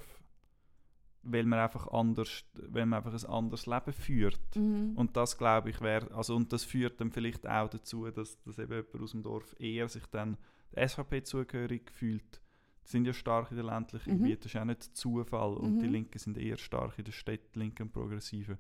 weil 1.22 1.46
man 1.46 1.60
einfach 1.60 1.88
anders, 1.88 2.44
weil 2.54 2.86
man 2.86 2.98
einfach 3.04 3.14
ein 3.14 3.30
anderes 3.30 3.66
Leben 3.66 3.94
führt. 3.94 4.56
Mhm. 4.56 4.94
Und 4.96 5.16
das 5.18 5.38
glaube 5.38 5.70
ich 5.70 5.82
wäre, 5.82 6.12
also 6.16 6.36
und 6.36 6.52
das 6.54 6.64
führt 6.64 7.00
dann 7.02 7.12
vielleicht 7.12 7.48
auch 7.48 7.70
dazu, 7.70 8.10
dass, 8.10 8.42
dass 8.44 8.58
eben 8.60 8.74
jemand 8.74 9.02
aus 9.02 9.12
dem 9.12 9.24
Dorf 9.24 9.56
eher 9.60 9.88
sich 9.90 10.06
dann 10.08 10.38
der 10.74 10.88
SVP 10.88 11.24
zugehörig 11.24 11.92
fühlt. 11.92 12.42
Die 12.86 12.92
sind 12.92 13.06
ja 13.06 13.14
stark 13.14 13.52
in 13.52 13.58
den 13.58 13.66
ländlichen 13.68 14.14
Mhm. 14.14 14.18
Gebieten, 14.24 14.42
das 14.44 14.54
ist 14.56 14.60
auch 14.62 14.66
nicht 14.66 14.84
Zufall. 14.96 15.54
Und 15.56 15.80
die 15.80 15.88
Mhm. 15.88 15.92
Linken 15.94 16.18
sind 16.20 16.38
eher 16.38 16.58
stark 16.58 16.98
in 16.98 17.04
den 17.06 17.14
Städten, 17.14 17.60
Linken 17.60 17.84
und 17.84 17.92
Progressiven. 17.94 18.58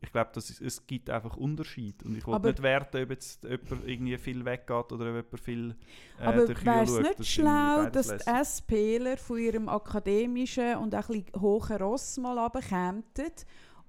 Ich 0.00 0.12
glaube, 0.12 0.30
es 0.36 0.86
gibt 0.86 1.10
einfach 1.10 1.36
Unterschiede. 1.36 2.04
Und 2.04 2.16
ich 2.16 2.26
will 2.26 2.34
Aber- 2.34 2.48
nicht 2.50 2.62
werten, 2.62 3.02
ob 3.02 3.10
jetzt 3.10 3.42
jemand 3.44 3.86
irgendwie 3.86 4.16
viel 4.18 4.44
weggeht 4.44 4.92
oder 4.92 5.08
ob 5.10 5.16
jemand 5.16 5.40
viel 5.40 5.74
äh, 6.20 6.24
Aber 6.24 6.48
wäre 6.48 6.82
es 6.84 6.90
nicht 6.98 7.10
Das 7.10 7.20
ist 7.20 7.28
schlau, 7.28 7.86
dass 7.90 8.06
die. 8.16 8.44
SPler 8.44 9.16
von 9.16 9.38
ihrem 9.38 9.68
akademischen 9.68 10.76
und 10.76 10.94
auch 10.94 11.08
ein 11.08 11.22
bisschen 11.24 11.40
hohen 11.40 11.76
Ross 11.78 12.16
mal 12.18 12.38
runterkämen 12.38 13.04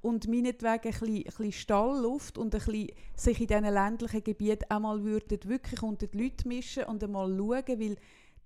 und 0.02 0.28
meinetwegen 0.28 0.72
ein 0.72 0.82
bisschen, 0.82 1.16
ein 1.18 1.24
bisschen 1.24 1.52
Stallluft 1.52 2.38
und 2.38 2.56
ein 2.56 2.60
bisschen 2.62 2.88
sich 3.16 3.42
in 3.42 3.48
diesen 3.48 3.66
ländlichen 3.66 4.24
Gebieten 4.24 4.66
auch 4.70 4.80
mal 4.80 5.04
würden 5.04 5.40
wirklich 5.44 5.84
unter 5.84 6.08
die 6.08 6.24
Leute 6.24 6.48
mischen 6.48 6.86
und 6.86 7.04
einmal 7.04 7.28
schauen, 7.28 7.80
weil 7.80 7.98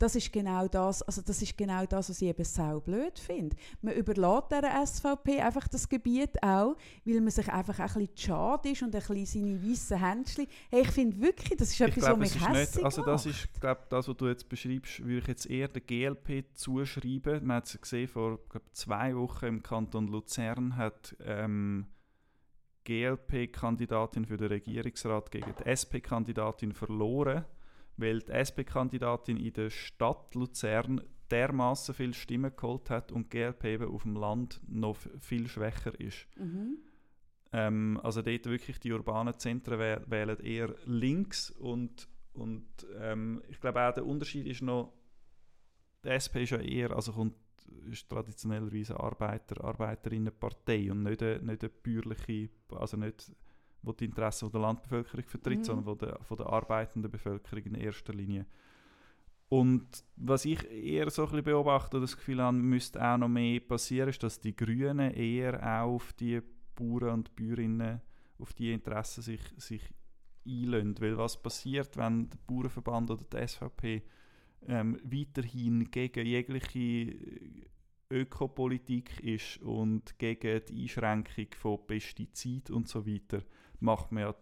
das 0.03 0.15
ist 0.17 0.33
genau 0.33 0.67
das, 0.67 1.01
also 1.01 1.21
das 1.21 1.41
ist 1.41 1.57
genau 1.57 1.85
das, 1.85 2.09
was 2.09 2.21
ich 2.21 2.27
eben 2.27 2.43
sau 2.43 2.81
blöd 2.81 3.17
finde. 3.17 3.55
Man 3.81 3.93
überlässt 3.93 4.51
der 4.51 4.85
SVP 4.85 5.39
einfach 5.39 5.69
das 5.69 5.87
Gebiet 5.87 6.43
auch, 6.43 6.75
weil 7.05 7.21
man 7.21 7.31
sich 7.31 7.47
einfach 7.47 7.79
ein 7.79 7.85
bisschen 7.85 8.17
schade 8.17 8.69
ist 8.69 8.81
und 8.83 8.93
ein 8.93 9.01
bisschen 9.01 9.25
seine 9.25 9.63
weißen 9.63 9.97
Händchen. 9.97 10.47
Hey, 10.69 10.81
ich 10.81 10.91
finde 10.91 11.21
wirklich, 11.21 11.57
das 11.57 11.69
ist 11.69 11.79
Ich 11.79 11.87
etwas, 11.87 12.03
was 12.03 12.05
glaube, 12.05 12.19
mich 12.19 12.49
hässlich 12.49 12.83
also 12.83 13.01
das 13.01 13.25
ist, 13.25 13.47
glaub, 13.61 13.89
das, 13.89 14.09
was 14.09 14.17
du 14.17 14.27
jetzt 14.27 14.49
beschreibst, 14.49 14.99
würde 15.05 15.19
ich 15.19 15.27
jetzt 15.27 15.45
eher 15.45 15.69
der 15.69 15.81
GLP 15.81 16.53
zuschreiben. 16.53 17.45
Man 17.45 17.57
hat 17.57 17.67
es 17.67 17.79
gesehen, 17.79 18.09
vor 18.09 18.39
glaub, 18.49 18.63
zwei 18.73 19.15
Wochen 19.15 19.45
im 19.45 19.63
Kanton 19.63 20.07
Luzern 20.07 20.75
hat 20.75 21.15
ähm, 21.25 21.85
GLP-Kandidatin 22.83 24.25
für 24.25 24.35
den 24.35 24.47
Regierungsrat 24.47 25.31
gegen 25.31 25.53
die 25.57 25.63
SP-Kandidatin 25.63 26.73
verloren, 26.73 27.45
weil 27.97 28.19
die 28.19 28.31
SP-Kandidatin 28.31 29.37
in 29.37 29.53
der 29.53 29.69
Stadt 29.69 30.33
Luzern 30.35 31.01
dermaßen 31.31 31.95
viele 31.95 32.13
Stimmen 32.13 32.55
geholt 32.55 32.89
hat 32.89 33.11
und 33.11 33.31
die 33.33 33.37
GLP 33.37 33.65
eben 33.65 33.93
auf 33.93 34.03
dem 34.03 34.15
Land 34.15 34.61
noch 34.67 34.97
viel 35.19 35.47
schwächer 35.47 35.99
ist. 35.99 36.27
Mhm. 36.37 36.77
Ähm, 37.51 37.99
also 38.03 38.21
dort 38.21 38.45
wirklich 38.45 38.79
die 38.79 38.91
urbanen 38.91 39.37
Zentren 39.37 39.79
wäh 39.79 39.99
wählen 40.07 40.39
eher 40.39 40.75
links 40.85 41.51
und, 41.51 42.07
und 42.33 42.65
ähm, 42.99 43.41
ich 43.47 43.59
glaube 43.59 43.81
auch 43.81 43.93
der 43.93 44.05
Unterschied 44.05 44.47
ist 44.47 44.61
noch, 44.61 44.93
die 46.03 46.09
SP 46.09 46.43
ist 46.43 46.49
ja 46.49 46.59
eher, 46.59 46.91
also 46.91 47.13
kommt, 47.13 47.35
ist 47.89 48.09
traditionellerweise 48.09 48.99
Arbeiter, 48.99 49.63
Arbeiterinnenpartei 49.63 50.91
und 50.91 51.03
nicht 51.03 51.21
eine, 51.21 51.39
nicht 51.43 51.63
eine 51.63 51.69
bäuerliche, 51.69 52.49
also 52.71 52.97
nicht, 52.97 53.31
wo 53.83 53.91
die 53.91 54.05
Interessen 54.05 54.51
der 54.51 54.61
Landbevölkerung 54.61 55.25
vertritt, 55.25 55.59
Mhm. 55.59 55.63
sondern 55.63 55.85
von 55.85 55.97
der, 55.97 56.19
von 56.23 56.37
der 56.37 56.47
arbeitenden 56.47 57.11
Bevölkerung 57.11 57.63
in 57.65 57.75
erster 57.75 58.13
Linie. 58.13 58.45
Und 59.49 60.03
was 60.15 60.45
ich 60.45 60.67
eher 60.71 61.11
so 61.11 61.23
ein 61.23 61.29
bisschen 61.29 61.43
beobachte 61.43 61.99
das 61.99 62.17
Gefühl 62.17 62.41
habe, 62.41 62.57
müsste 62.57 63.03
auch 63.05 63.17
noch 63.17 63.27
mehr 63.27 63.59
passieren, 63.59 64.09
ist, 64.09 64.23
dass 64.23 64.39
die 64.39 64.55
Grünen 64.55 65.11
eher 65.11 65.61
auch 65.61 65.93
auf 65.93 66.13
die 66.13 66.41
Bauern 66.75 67.13
und 67.13 67.35
Bäuerinnen, 67.35 68.01
auf 68.39 68.53
die 68.53 68.73
Interessen 68.73 69.21
sich, 69.21 69.41
sich 69.57 69.83
einlösen. 70.47 70.99
Weil 70.99 71.17
was 71.17 71.39
passiert, 71.41 71.95
wenn 71.97 72.29
der 72.29 72.39
Bauernverband 72.47 73.11
oder 73.11 73.23
die 73.25 73.47
SVP 73.47 74.01
ähm, 74.67 74.99
weiterhin 75.03 75.91
gegen 75.91 76.25
jegliche 76.25 77.15
Ökopolitik 78.09 79.19
ist 79.21 79.57
und 79.61 80.17
gegen 80.17 80.61
die 80.65 80.83
Einschränkung 80.83 81.47
von 81.57 81.85
Pestiziden 81.85 82.75
und 82.75 82.87
so 82.87 83.05
weiter, 83.05 83.43
macht 83.83 84.11
man 84.11 84.23
ja 84.23 84.35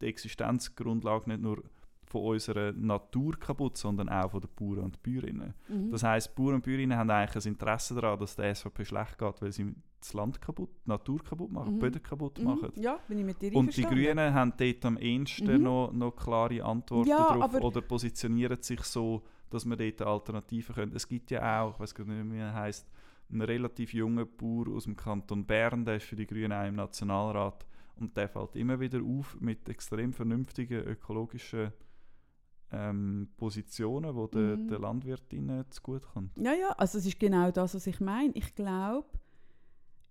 die 0.00 0.06
Existenzgrundlage 0.06 1.28
nicht 1.30 1.42
nur 1.42 1.62
von 2.06 2.22
unserer 2.22 2.72
Natur 2.72 3.34
kaputt, 3.38 3.76
sondern 3.76 4.08
auch 4.08 4.30
von 4.30 4.40
den 4.40 4.50
Bauern 4.54 4.84
und 4.84 5.02
Bäuerinnen. 5.02 5.54
Mhm. 5.68 5.90
Das 5.90 6.02
heisst, 6.02 6.34
Bauern 6.34 6.54
und 6.56 6.64
Bäuerinnen 6.64 6.96
haben 6.96 7.10
eigentlich 7.10 7.44
ein 7.44 7.52
Interesse 7.52 7.94
daran, 7.94 8.18
dass 8.18 8.36
der 8.36 8.54
SVP 8.54 8.84
schlecht 8.84 9.18
geht, 9.18 9.42
weil 9.42 9.50
sie 9.52 9.74
das 9.98 10.12
Land 10.12 10.40
kaputt, 10.40 10.68
die 10.84 10.90
Natur 10.90 11.24
kaputt 11.24 11.50
machen, 11.50 11.70
Mhm. 11.70 11.74
die 11.74 11.80
Böden 11.80 12.02
kaputt 12.02 12.38
Mhm. 12.38 12.44
machen. 12.44 12.72
Ja, 12.76 12.98
bin 13.08 13.18
ich 13.18 13.24
mit 13.24 13.40
dir 13.42 13.56
Und 13.56 13.74
die. 13.76 13.82
Grünen 13.82 14.34
haben 14.34 14.52
dort 14.56 14.84
am 14.84 14.96
ehesten 14.98 15.56
Mhm. 15.56 15.62
noch, 15.62 15.92
noch 15.92 16.10
klare 16.14 16.62
Antworten 16.62 17.08
Ja, 17.08 17.24
drauf 17.38 17.54
oder 17.54 17.80
positionieren 17.80 18.62
sich 18.62 18.80
so, 18.82 19.22
dass 19.50 19.64
man 19.64 19.78
dort 19.78 20.02
Alternativen 20.02 20.74
können. 20.74 20.92
Es 20.94 21.08
gibt 21.08 21.30
ja 21.30 21.62
auch, 21.62 21.74
ich 21.74 21.80
weiß 21.80 21.94
gar 21.94 22.04
nicht, 22.04 22.32
wie 22.32 22.38
er 22.38 22.52
heisst, 22.54 22.86
einen 23.30 23.40
relativ 23.40 23.94
jungen 23.94 24.28
Bauer 24.36 24.68
aus 24.76 24.84
dem 24.84 24.94
Kanton 24.94 25.46
Bern, 25.46 25.84
der 25.86 25.96
ist 25.96 26.04
für 26.04 26.16
die 26.16 26.26
Grünen 26.26 26.52
auch 26.52 26.66
im 26.68 26.74
Nationalrat 26.76 27.64
und 28.00 28.16
der 28.16 28.28
fällt 28.28 28.56
immer 28.56 28.80
wieder 28.80 29.00
auf 29.02 29.36
mit 29.40 29.68
extrem 29.68 30.12
vernünftigen 30.12 30.82
ökologischen 30.84 31.72
ähm, 32.72 33.28
Positionen, 33.36 34.14
die 34.16 34.30
den, 34.30 34.64
Mhm. 34.64 34.68
den 34.68 34.80
Landwirtinnen 34.80 35.70
zugutekommen. 35.70 36.30
Ja, 36.36 36.52
ja, 36.54 36.70
also 36.70 36.98
es 36.98 37.06
ist 37.06 37.20
genau 37.20 37.50
das, 37.50 37.74
was 37.74 37.86
ich 37.86 38.00
meine. 38.00 38.32
Ich 38.34 38.54
glaube, 38.54 39.06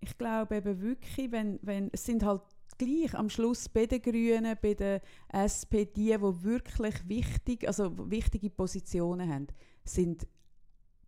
ich 0.00 0.16
glaube 0.16 0.56
eben 0.56 0.80
wirklich, 0.80 1.30
wenn, 1.30 1.58
wenn, 1.62 1.90
es 1.92 2.04
sind 2.04 2.24
halt 2.24 2.42
gleich 2.78 3.14
am 3.14 3.28
Schluss 3.28 3.68
bei 3.68 3.86
den 3.86 4.02
Grünen, 4.02 4.56
bei 4.60 4.74
der 4.74 5.02
SP, 5.30 5.84
die, 5.84 6.12
die 6.12 6.20
wirklich 6.20 7.08
wichtig, 7.08 7.66
also 7.66 8.10
wichtige 8.10 8.50
Positionen 8.50 9.30
haben, 9.32 9.46
sind 9.84 10.26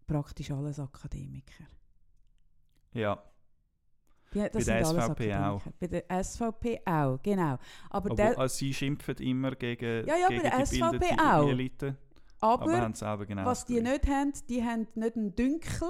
praktisch 0.06 0.50
alles 0.50 0.78
Akademiker. 0.78 1.64
Ja, 2.92 3.22
Die, 4.36 4.42
das 4.42 4.52
Bei 4.52 4.60
sind 4.60 4.74
der 4.74 4.86
alles 4.86 5.04
SVP 5.04 5.34
auch. 5.34 5.62
Bei 5.80 5.86
der 5.86 6.24
SVP 6.24 6.80
auch, 6.84 7.18
genau. 7.22 7.58
Aber, 7.88 8.10
obwohl, 8.10 8.16
der, 8.16 8.38
also 8.38 8.54
sie 8.54 8.74
schimpfen 8.74 9.16
immer 9.16 9.52
gegen, 9.52 10.06
Ja, 10.06 10.16
ja, 10.16 10.28
gegen 10.28 10.42
die 10.42 10.66
SVP 10.66 11.18
auch. 11.18 11.48
Elite, 11.48 11.96
aber, 12.40 12.92
aber 13.00 13.26
genau 13.26 13.46
was 13.46 13.64
die 13.64 13.80
nicht 13.80 14.06
haben, 14.06 14.32
die 14.48 14.62
haben 14.62 14.86
nicht 14.94 15.16
einen 15.16 15.34
Dünkel. 15.34 15.88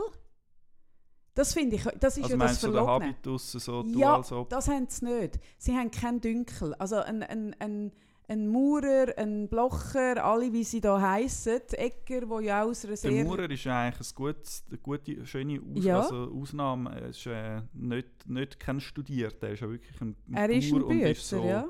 Das 1.34 1.52
finde 1.52 1.76
ich, 1.76 1.84
das 2.00 2.16
ist 2.16 2.24
Also 2.24 2.36
ja 2.36 2.46
das 2.46 2.58
Verlogene. 2.58 3.16
So, 3.24 3.82
du 3.82 3.98
Ja. 3.98 4.22
Das 4.48 4.68
haben 4.68 4.86
sie 4.88 5.04
nicht. 5.04 5.40
Sie 5.58 5.76
haben 5.76 5.90
keinen 5.90 6.20
Dünkel. 6.20 6.72
Also 6.74 6.96
ein, 6.96 7.22
ein, 7.22 7.54
ein, 7.58 7.92
ein 8.28 8.48
Maurer, 8.48 9.16
ein 9.16 9.48
Blocher, 9.48 10.24
alle 10.24 10.52
wie 10.52 10.64
sie 10.64 10.80
da 10.80 11.00
heißen, 11.00 11.60
Ecker, 11.72 12.28
wo 12.28 12.40
ja 12.40 12.64
aus 12.64 12.84
einer 12.84 12.96
sehr... 12.96 13.10
Der 13.10 13.24
Maurer 13.24 13.48
ist 13.50 13.66
eigentlich 13.66 14.10
ein 14.10 14.14
gutes, 14.14 14.64
eine 14.68 14.78
gute, 14.78 15.26
schöne 15.26 15.60
Aus 15.60 15.84
ja. 15.84 16.00
also 16.00 16.32
Ausnahme. 16.34 16.90
Er 17.00 17.08
ist 17.08 17.26
äh, 17.26 17.62
nicht, 17.72 18.28
nicht 18.28 18.58
kein 18.58 18.80
Studierter, 18.80 19.48
er 19.48 19.52
ist 19.52 19.60
ja 19.60 19.70
wirklich 19.70 20.00
ein, 20.00 20.16
Er 20.32 20.50
ist 20.50 20.72
ein 20.72 20.88
Bützer, 20.88 21.38
so, 21.38 21.44
ja. 21.44 21.68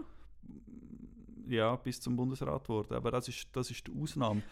Ja, 1.49 1.77
bis 1.77 2.01
zum 2.01 2.17
Bundesrat 2.17 2.65
geworden, 2.65 2.95
aber 2.95 3.11
das 3.13 3.29
ist, 3.29 3.47
das 3.53 3.71
ist 3.71 3.87
die 3.87 3.93
Ausnahme. 4.01 4.43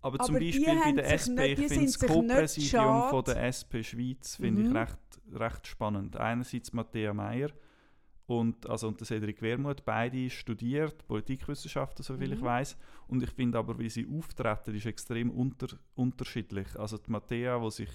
Aber, 0.00 0.20
aber 0.20 0.24
zum 0.26 0.34
Beispiel 0.34 0.66
bei 0.66 0.92
der 0.92 1.14
SP, 1.16 1.32
nicht, 1.32 1.58
ich 1.58 1.68
finde 1.68 1.86
das 1.86 1.98
Co-Präsidium 1.98 3.08
von 3.08 3.24
der 3.24 3.42
SP 3.48 3.82
Schweiz 3.82 4.36
finde 4.36 4.62
mhm. 4.62 4.68
ich 4.68 4.74
recht, 4.74 4.98
recht 5.32 5.66
spannend. 5.66 6.16
Einerseits 6.18 6.74
Matthäa 6.74 7.14
Meyer, 7.14 7.48
und, 8.26 8.68
also, 8.68 8.88
und 8.88 8.98
der 9.00 9.06
Cedric 9.06 9.42
Wermuth, 9.42 9.84
beide 9.84 10.30
studiert 10.30 11.06
Politikwissenschaften, 11.06 12.02
soviel 12.02 12.28
mhm. 12.28 12.34
ich 12.34 12.42
weiß. 12.42 12.76
Und 13.08 13.22
ich 13.22 13.30
finde 13.30 13.58
aber, 13.58 13.78
wie 13.78 13.90
sie 13.90 14.06
auftreten, 14.06 14.74
ist 14.74 14.86
extrem 14.86 15.30
unter, 15.30 15.68
unterschiedlich. 15.94 16.78
Also 16.78 16.96
die 16.96 17.10
Mattea, 17.10 17.60
wo 17.60 17.68
sich 17.68 17.90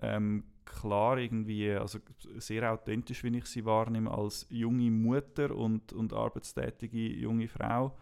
ähm, 0.00 0.44
klar 0.64 1.18
irgendwie, 1.18 1.72
also 1.72 1.98
sehr 2.36 2.72
authentisch, 2.72 3.24
wie 3.24 3.36
ich 3.36 3.46
sie 3.46 3.64
wahrnehme, 3.64 4.10
als 4.10 4.46
junge 4.48 4.90
Mutter 4.92 5.54
und, 5.54 5.92
und 5.92 6.12
arbeitstätige 6.12 7.14
junge 7.16 7.48
Frau 7.48 7.96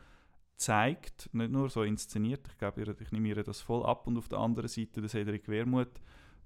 zeigt, 0.57 1.31
nicht 1.33 1.53
nur 1.53 1.69
so 1.69 1.83
inszeniert, 1.83 2.47
ich 2.49 2.59
glaube, 2.59 2.97
ich 2.99 3.13
nehme 3.13 3.29
ihr 3.29 3.43
das 3.43 3.61
voll 3.61 3.85
ab. 3.85 4.07
Und 4.07 4.19
auf 4.19 4.29
der 4.29 4.39
anderen 4.39 4.69
Seite 4.69 5.01
der 5.01 5.09
Cedric 5.09 5.49
Wermuth, 5.49 6.01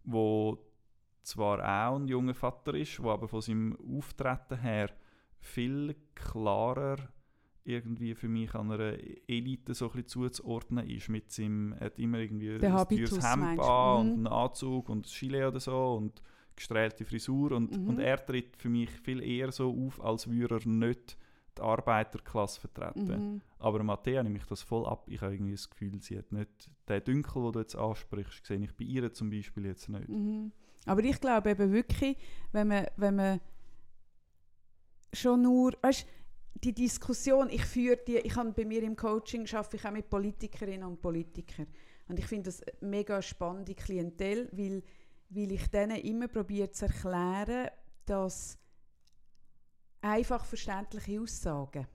wo 0.05 0.59
zwar 1.23 1.59
auch 1.59 1.97
ein 1.97 2.09
junger 2.09 2.35
Vater 2.35 2.75
ist, 2.75 2.99
der 2.99 3.07
aber 3.07 3.29
von 3.29 3.41
seinem 3.41 3.77
Auftreten 3.77 4.59
her 4.61 4.91
viel 5.41 5.95
klarer 6.15 6.97
irgendwie 7.65 8.15
für 8.15 8.29
mich 8.29 8.55
an 8.55 8.73
einer 8.73 8.97
Elite 9.29 9.75
so 9.75 9.91
ein 9.93 10.07
zuzuordnen 10.07 10.89
ist. 10.89 11.09
Mit 11.09 11.31
seinem, 11.31 11.73
er 11.73 11.87
hat 11.87 11.99
immer 11.99 12.19
irgendwie 12.19 12.55
ein 12.55 12.61
teures 12.61 13.23
Hemd 13.23 13.61
an 13.61 14.01
und 14.01 14.07
mhm. 14.07 14.13
einen 14.15 14.27
Anzug 14.27 14.89
und 14.89 15.07
ein 15.07 15.11
Gilet 15.11 15.47
oder 15.47 15.61
so 15.61 15.95
und 15.95 16.23
gestrählte 16.57 17.05
Frisur 17.05 17.53
und, 17.53 17.77
mhm. 17.77 17.89
und 17.89 17.99
er 18.01 18.25
tritt 18.25 18.57
für 18.57 18.69
mich 18.69 18.91
viel 18.91 19.23
eher 19.23 19.53
so 19.53 19.71
auf, 19.87 20.03
als 20.03 20.29
würde 20.29 20.57
er 20.57 20.69
nicht 20.69 21.17
die 21.57 21.63
Arbeiterklasse 21.63 22.61
vertreten. 22.61 23.33
Mhm. 23.35 23.41
Aber 23.59 23.83
Matthäa 23.83 24.23
nehme 24.23 24.39
ich 24.39 24.47
das 24.47 24.63
voll 24.63 24.87
ab. 24.87 25.07
Ich 25.09 25.21
habe 25.21 25.35
irgendwie 25.35 25.53
das 25.53 25.69
Gefühl, 25.69 26.01
sie 26.01 26.19
hat 26.19 26.33
nicht 26.33 26.71
den 26.89 27.05
Dünkel, 27.05 27.43
den 27.43 27.53
du 27.53 27.59
jetzt 27.61 27.77
ansprichst, 27.77 28.47
sehe 28.47 28.59
ich 28.59 28.75
bei 28.75 28.85
ihr 28.85 29.13
zum 29.13 29.31
Beispiel 29.31 29.67
jetzt 29.67 29.89
nicht. 29.89 30.09
Mhm. 30.09 30.53
Aber 30.87 31.03
ich 31.05 31.21
glaube 31.21 31.51
eben 31.51 31.73
wirklich, 31.73 32.17
wenn 32.53 32.69
man, 32.69 32.87
wenn 32.97 33.17
man 33.17 33.41
schon 35.13 35.43
nur, 35.43 35.73
weißt, 35.83 36.07
die 36.65 36.73
Diskussion, 36.73 37.49
ich 37.51 37.65
führe 37.65 37.99
die, 38.07 38.19
ich 38.19 38.37
habe 38.37 38.53
bei 38.53 38.65
mir 38.65 38.83
im 38.83 38.97
Coaching 38.97 39.47
schaffe 39.47 39.77
ich 39.77 39.85
auch 39.85 39.91
mit 39.91 40.11
Politikerinnen 40.11 40.87
und 40.87 41.01
Politikern. 41.01 41.67
Und 42.09 42.19
ich 42.19 42.27
finde 42.27 42.51
das 42.51 42.63
eine 42.63 42.91
mega 42.91 43.23
spannende 43.23 43.75
Klientel, 43.75 44.49
weil, 44.53 44.83
weil 45.31 45.53
ich 45.53 45.67
denen 45.69 45.97
immer 45.97 46.29
probiere 46.29 46.71
zu 46.71 46.87
erklären, 46.87 47.71
dass 48.05 48.59
einfach 50.01 50.45
verständliche 50.45 51.21
Aussagen 51.21 51.87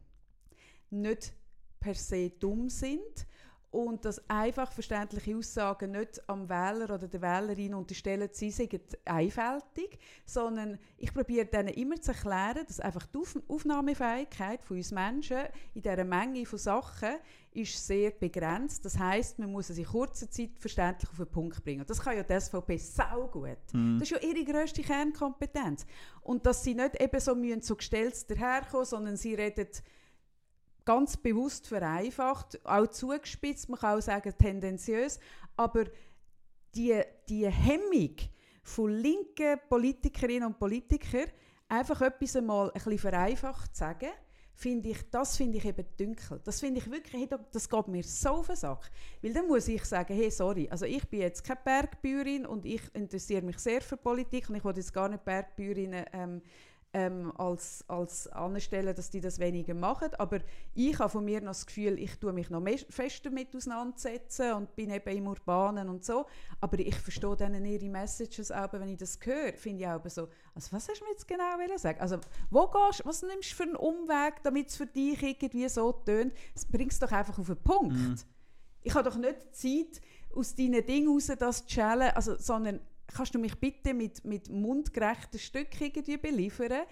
nicht 0.89 1.33
per 1.79 1.95
se 1.95 2.29
dumm 2.29 2.69
sind 2.69 3.27
und 3.75 4.05
dass 4.05 4.21
einfach 4.29 4.71
verständliche 4.71 5.35
Aussagen 5.35 5.91
nicht 5.91 6.21
am 6.29 6.47
Wähler 6.47 6.85
oder 6.95 7.09
der 7.09 7.21
Wählerin 7.21 7.73
unterstellen, 7.73 8.29
sie 8.31 8.49
seien 8.49 8.79
einfältig, 9.03 9.99
sondern 10.25 10.79
ich 10.97 11.13
probiere 11.13 11.45
denen 11.45 11.73
immer 11.73 11.99
zu 11.99 12.13
erklären, 12.13 12.63
dass 12.65 12.79
einfach 12.79 13.05
die 13.07 13.19
Aufnahmefähigkeit 13.49 14.63
von 14.63 14.77
uns 14.77 14.91
Menschen 14.91 15.39
in 15.73 15.81
dieser 15.81 16.05
Menge 16.05 16.45
von 16.45 16.57
Sachen 16.57 17.15
ist 17.51 17.85
sehr 17.85 18.11
begrenzt. 18.11 18.85
Das 18.85 18.97
heißt, 18.97 19.39
man 19.39 19.51
muss 19.51 19.69
es 19.69 19.77
in 19.77 19.85
kurzer 19.85 20.31
Zeit 20.31 20.51
verständlich 20.57 21.09
auf 21.09 21.17
den 21.17 21.27
Punkt 21.27 21.61
bringen. 21.61 21.85
Das 21.85 22.01
kann 22.01 22.15
ja 22.15 22.23
die 22.23 22.39
SVP 22.39 22.77
sau 22.77 23.27
gut. 23.27 23.57
Mhm. 23.73 23.99
Das 23.99 24.09
ist 24.09 24.21
ja 24.21 24.25
ihre 24.25 24.45
grösste 24.45 24.83
Kernkompetenz. 24.83 25.85
Und 26.21 26.45
dass 26.45 26.63
sie 26.63 26.75
nicht 26.75 27.01
eben 27.01 27.19
so 27.19 27.35
so 27.59 27.75
gestellt 27.75 28.29
daherkommen, 28.29 28.85
sondern 28.85 29.17
sie 29.17 29.35
reden 29.35 29.67
ganz 30.85 31.17
bewusst 31.17 31.67
vereinfacht, 31.67 32.63
auch 32.65 32.87
zugespitzt, 32.87 33.69
man 33.69 33.79
kann 33.79 33.97
auch 33.97 34.01
sagen 34.01 34.33
tendenziös, 34.37 35.19
aber 35.57 35.85
die, 36.75 37.01
die 37.27 37.47
Hemmung 37.47 38.15
von 38.63 38.91
linken 38.91 39.59
Politikerinnen 39.67 40.47
und 40.47 40.59
Politikern, 40.59 41.29
einfach 41.67 42.01
etwas 42.01 42.35
einmal 42.35 42.67
ein 42.67 42.73
bisschen 42.73 42.99
vereinfacht 42.99 43.75
zu 43.75 43.79
sagen, 43.79 44.09
finde 44.55 44.89
ich, 44.89 45.09
das 45.09 45.35
finde 45.35 45.57
ich 45.57 45.65
eben 45.65 45.85
dünkel. 45.99 46.39
Das 46.43 46.59
finde 46.59 46.79
ich 46.79 46.89
wirklich, 46.89 47.29
das 47.51 47.69
geht 47.69 47.87
mir 47.87 48.03
so 48.03 48.29
auf 48.29 48.47
den 48.47 48.55
Sack. 48.55 48.89
Weil 49.21 49.33
dann 49.33 49.47
muss 49.47 49.67
ich 49.67 49.83
sagen, 49.83 50.15
hey, 50.15 50.31
sorry, 50.31 50.67
also 50.69 50.85
ich 50.85 51.07
bin 51.09 51.21
jetzt 51.21 51.43
keine 51.43 51.59
Bergbäuerin 51.63 52.45
und 52.45 52.65
ich 52.65 52.81
interessiere 52.93 53.41
mich 53.41 53.59
sehr 53.59 53.81
für 53.81 53.97
Politik 53.97 54.49
und 54.49 54.55
ich 54.55 54.63
will 54.63 54.75
jetzt 54.75 54.93
gar 54.93 55.09
nicht 55.09 55.25
Bergbäuerinnen 55.25 56.05
ähm, 56.13 56.41
ähm, 56.95 57.33
als, 57.37 57.83
als 57.89 58.27
anstellen, 58.27 58.95
dass 58.95 59.09
die 59.09 59.19
das 59.19 59.37
weniger 59.37 59.73
machen. 59.73 60.13
Aber 60.17 60.39
ich 60.73 60.97
habe 60.97 61.09
von 61.09 61.25
mir 61.25 61.41
noch 61.41 61.49
das 61.49 61.65
Gefühl, 61.65 61.99
ich 61.99 62.17
tue 62.19 62.31
mich 62.31 62.49
noch 62.49 62.63
fester 62.87 63.29
damit 63.29 63.53
auseinandersetzen 63.53 64.53
und 64.53 64.73
bin 64.77 64.89
eben 64.89 65.17
im 65.17 65.27
Urbanen 65.27 65.89
und 65.89 66.05
so. 66.05 66.25
Aber 66.61 66.79
ich 66.79 66.95
verstehe 66.95 67.35
dann 67.35 67.65
ihre 67.65 67.89
Messages 67.89 68.49
auch, 68.49 68.71
wenn 68.71 68.87
ich 68.87 68.97
das 68.97 69.19
höre, 69.21 69.51
finde 69.57 69.83
ich 69.83 69.89
auch 69.89 69.99
so, 70.07 70.29
also 70.53 70.71
was 70.71 70.87
hast 70.87 71.01
du 71.01 71.03
mir 71.03 71.11
jetzt 71.11 71.27
genau 71.27 71.77
sagen? 71.77 71.99
Also 71.99 72.17
wo 72.49 72.65
gehst, 72.67 73.05
was 73.05 73.23
nimmst 73.23 73.51
du 73.51 73.55
für 73.55 73.63
einen 73.63 73.75
Umweg, 73.75 74.41
damit 74.43 74.69
es 74.69 74.77
für 74.77 74.87
dich 74.87 75.21
irgendwie 75.21 75.67
so 75.67 75.91
tönt? 75.91 76.33
Bring 76.71 76.87
es 76.87 76.99
doch 76.99 77.11
einfach 77.11 77.37
auf 77.37 77.47
den 77.47 77.57
Punkt. 77.57 77.93
Mm. 77.93 78.15
Ich 78.83 78.93
habe 78.93 79.09
doch 79.09 79.17
nicht 79.17 79.53
Zeit, 79.53 80.01
aus 80.33 80.55
deinen 80.55 80.85
Dingen 80.85 81.09
raus 81.09 81.29
das 81.37 81.65
zu 81.65 81.73
schälen, 81.73 82.11
also, 82.15 82.35
sondern 82.37 82.79
kannst 83.13 83.35
du 83.35 83.39
mich 83.39 83.59
bitte 83.59 83.93
mit, 83.93 84.23
mit 84.25 84.49
mundgerechten 84.49 85.39
Stücken 85.39 85.83
irgendwie 85.83 86.17
beliefern? 86.17 86.83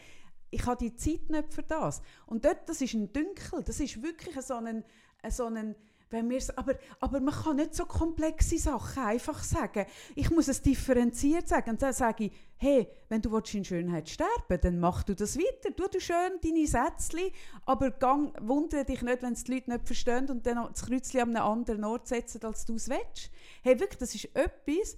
Ich 0.52 0.66
habe 0.66 0.78
die 0.78 0.96
Zeit 0.96 1.30
nicht 1.30 1.54
für 1.54 1.64
das. 1.64 2.02
Und 2.26 2.46
dort, 2.46 2.70
das 2.70 2.82
ist 2.82 2.94
ein 2.94 3.12
Dünkel, 3.12 3.64
das 3.64 3.80
ist 3.80 4.02
wirklich 4.02 4.40
so 4.42 4.56
ein, 4.56 4.84
so 5.30 5.46
ein 5.46 5.76
wenn 6.14 6.32
aber, 6.56 6.76
aber 7.00 7.20
man 7.20 7.34
kann 7.34 7.56
nicht 7.56 7.74
so 7.74 7.86
komplexe 7.86 8.60
Sachen 8.60 9.04
einfach 9.04 9.44
sagen. 9.44 9.88
Ich 10.16 10.30
muss 10.30 10.48
es 10.48 10.62
differenziert 10.62 11.48
sagen. 11.48 11.72
Und 11.72 11.82
dann 11.82 11.92
sage 11.92 12.26
ich, 12.26 12.32
hey, 12.58 12.88
wenn 13.10 13.22
du 13.22 13.36
in 13.36 13.66
Schönheit 13.66 14.08
sterben 14.08 14.60
dann 14.62 14.80
mach 14.80 15.02
du 15.04 15.16
das 15.16 15.38
weiter. 15.38 15.76
Tu 15.76 15.88
du 15.88 16.00
schön 16.00 16.40
deine 16.42 16.68
Sätzchen, 16.68 17.32
aber 17.66 17.90
gang, 17.90 18.32
wundere 18.40 18.86
dich 18.86 19.02
nicht, 19.02 19.24
wenn 19.24 19.34
es 19.34 19.44
die 19.44 19.56
Leute 19.56 19.72
nicht 19.72 19.88
verstehen 19.88 20.30
und 20.30 20.46
dann 20.46 20.68
das 20.72 20.86
Kreuzchen 20.86 21.22
an 21.22 21.36
einem 21.36 21.46
anderen 21.46 21.84
Ort 21.84 22.08
setzen, 22.08 22.44
als 22.44 22.64
du 22.66 22.76
es 22.76 22.90
willst. 22.90 23.32
Hey, 23.64 23.80
wirklich, 23.80 23.98
das 23.98 24.14
ist 24.14 24.26
etwas, 24.36 24.98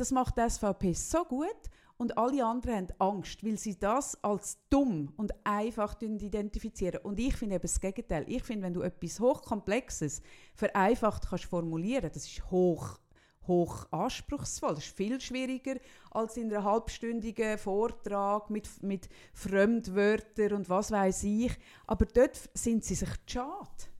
das 0.00 0.10
macht 0.10 0.38
die 0.38 0.48
SVP 0.48 0.94
so 0.94 1.24
gut 1.24 1.60
und 1.98 2.16
alle 2.16 2.44
anderen 2.44 2.74
haben 2.74 2.88
Angst, 2.98 3.44
weil 3.44 3.58
sie 3.58 3.78
das 3.78 4.16
als 4.24 4.58
dumm 4.70 5.12
und 5.18 5.34
einfach 5.44 6.00
identifizieren. 6.00 7.00
Und 7.02 7.20
ich 7.20 7.36
finde 7.36 7.56
eben 7.56 7.62
das 7.62 7.78
Gegenteil. 7.78 8.24
Ich 8.26 8.42
finde, 8.42 8.64
wenn 8.64 8.72
du 8.72 8.80
etwas 8.80 9.20
Hochkomplexes 9.20 10.22
vereinfacht 10.54 11.28
kannst 11.28 11.44
formulieren, 11.44 12.10
das 12.12 12.26
ist 12.26 12.50
hoch 12.50 12.98
hoch 13.46 13.86
anspruchsvoll. 13.90 14.74
Das 14.74 14.86
ist 14.86 14.96
viel 14.96 15.20
schwieriger 15.20 15.76
als 16.10 16.36
in 16.36 16.52
einem 16.52 16.64
halbstündigen 16.64 17.58
Vortrag 17.58 18.48
mit, 18.48 18.82
mit 18.82 19.08
Fremdwörtern 19.32 20.52
und 20.54 20.68
was 20.68 20.90
weiß 20.90 21.24
ich. 21.24 21.52
Aber 21.86 22.06
dort 22.06 22.38
sind 22.54 22.84
sie 22.84 22.94
sich 22.94 23.10
schade. 23.26 23.90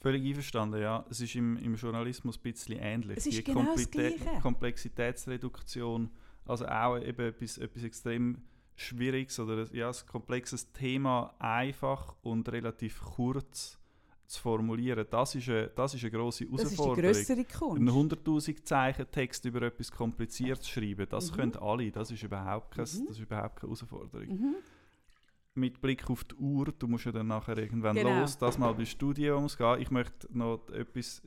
Völlig 0.00 0.24
einverstanden, 0.24 0.80
ja. 0.80 1.04
Es 1.10 1.20
ist 1.20 1.34
im, 1.34 1.56
im 1.58 1.74
Journalismus 1.74 2.38
ein 2.38 2.42
bisschen 2.42 2.78
ähnlich. 2.78 3.18
Es 3.18 3.26
ist 3.26 3.38
die 3.38 3.44
genau 3.44 3.64
Komplite 3.64 4.14
Komplexitätsreduktion, 4.40 6.10
also 6.46 6.66
auch 6.66 6.96
eben 6.98 7.28
etwas, 7.28 7.58
etwas 7.58 7.82
extrem 7.84 8.38
Schwieriges 8.76 9.38
oder 9.38 9.66
ja, 9.74 9.88
ein 9.88 10.06
komplexes 10.10 10.72
Thema 10.72 11.34
einfach 11.38 12.16
und 12.22 12.50
relativ 12.50 13.00
kurz 13.02 13.78
zu 14.26 14.40
formulieren, 14.40 15.04
das 15.10 15.34
ist 15.34 15.48
eine, 15.48 15.68
das 15.74 15.92
ist 15.92 16.02
eine 16.02 16.12
grosse 16.12 16.44
Herausforderung. 16.44 17.02
Das 17.02 17.18
ist 17.18 17.28
die 17.28 17.44
Kunst. 17.44 17.76
Einen 17.76 17.90
100'000 17.90 18.64
Zeichen 18.64 19.10
Text 19.10 19.44
über 19.44 19.62
etwas 19.62 19.90
Kompliziertes 19.90 20.68
schreiben, 20.68 21.06
das 21.10 21.30
mhm. 21.32 21.36
können 21.36 21.56
alle, 21.56 21.90
das 21.90 22.12
ist 22.12 22.22
überhaupt, 22.22 22.70
kein, 22.70 22.84
mhm. 22.84 23.06
das 23.06 23.16
ist 23.16 23.18
überhaupt 23.18 23.56
keine 23.56 23.70
Herausforderung. 23.72 24.28
Mhm 24.28 24.54
mit 25.54 25.80
Blick 25.80 26.08
auf 26.08 26.24
die 26.24 26.34
Uhr, 26.36 26.72
du 26.78 26.86
musst 26.86 27.06
ja 27.06 27.12
dann 27.12 27.26
nachher 27.26 27.58
irgendwann 27.58 27.96
genau. 27.96 28.20
los, 28.20 28.38
das 28.38 28.58
mal 28.58 28.72
bei 28.74 28.84
Studiums 28.84 29.56
gehen. 29.56 29.80
Ich 29.80 29.90
möchte 29.90 30.28
noch 30.36 30.68
etwas, 30.70 31.22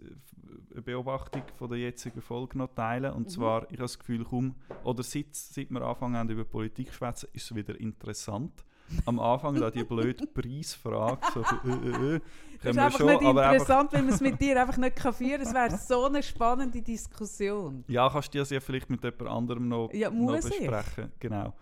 eine 0.71 0.81
Beobachtung 0.81 1.43
von 1.55 1.69
der 1.69 1.79
jetzigen 1.79 2.21
Folge 2.21 2.57
noch 2.57 2.73
teilen. 2.73 3.13
Und 3.13 3.23
mhm. 3.23 3.29
zwar, 3.29 3.63
ich 3.63 3.73
habe 3.73 3.83
das 3.83 3.99
Gefühl, 3.99 4.23
kaum, 4.23 4.55
oder 4.83 5.03
seit, 5.03 5.35
seit 5.35 5.69
wir 5.69 5.81
anfangen 5.81 6.15
haben, 6.15 6.29
über 6.29 6.45
Politik 6.45 6.87
zu 6.87 6.93
schwätzen, 6.93 7.29
ist 7.33 7.51
es 7.51 7.55
wieder 7.55 7.79
interessant. 7.79 8.63
Am 9.05 9.19
Anfang 9.19 9.55
da 9.55 9.71
die 9.71 9.83
blöde 9.83 10.27
Preisfrage, 10.33 11.19
so 11.33 11.39
äh, 11.41 11.71
äh, 11.71 12.15
äh, 12.15 12.21
das 12.61 12.71
ist 12.71 12.77
einfach 12.77 12.99
schon, 12.99 13.07
nicht 13.07 13.21
interessant, 13.21 13.93
wenn 13.93 14.05
man 14.05 14.13
es 14.13 14.21
mit 14.21 14.39
dir 14.39 14.61
einfach 14.61 14.77
nicht 14.77 14.95
kann 14.95 15.13
führen 15.13 15.43
kann. 15.43 15.47
Es 15.47 15.53
wäre 15.53 15.77
so 15.77 16.05
eine 16.05 16.21
spannende 16.21 16.81
Diskussion. 16.81 17.83
Ja, 17.87 18.09
kannst 18.09 18.33
du 18.33 18.39
das 18.39 18.49
ja 18.49 18.59
vielleicht 18.59 18.89
mit 18.89 19.03
jemand 19.03 19.27
anderem 19.27 19.67
noch, 19.67 19.91
ja, 19.93 20.09
noch 20.09 20.35
besprechen. 20.35 21.11
Ich. 21.13 21.19
Genau. 21.19 21.53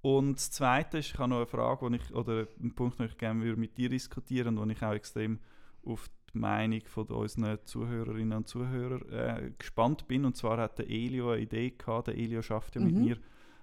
Und 0.00 0.36
das 0.36 0.50
Zweite 0.50 0.98
ist, 0.98 1.06
ich 1.12 1.18
habe 1.18 1.30
noch 1.30 1.38
eine 1.38 1.46
Frage, 1.46 1.94
ich, 1.96 2.14
oder 2.14 2.46
einen 2.60 2.74
Punkt, 2.74 2.98
den 3.00 3.06
ich 3.06 3.18
gerne 3.18 3.56
mit 3.56 3.76
dir 3.76 3.88
diskutieren 3.88 4.54
würde 4.56 4.62
und 4.62 4.68
den 4.68 4.76
ich 4.76 4.82
auch 4.84 4.92
extrem 4.92 5.38
auf 5.84 6.08
die 6.32 6.38
Meinung 6.38 6.82
von 6.86 7.06
unseren 7.06 7.58
Zuhörerinnen 7.64 8.36
und 8.38 8.46
Zuhörern 8.48 9.02
äh, 9.10 9.50
gespannt 9.58 10.06
bin. 10.06 10.24
Und 10.24 10.36
zwar 10.36 10.58
hat 10.58 10.78
der 10.78 10.88
Elio 10.88 11.30
eine 11.30 11.42
Idee 11.42 11.70
gehabt. 11.70 12.08
Der 12.08 12.16
Elio 12.16 12.42
schafft 12.42 12.76
ja 12.76 12.80
mit 12.80 12.94
Mhm. 12.94 13.04
mir, 13.04 13.16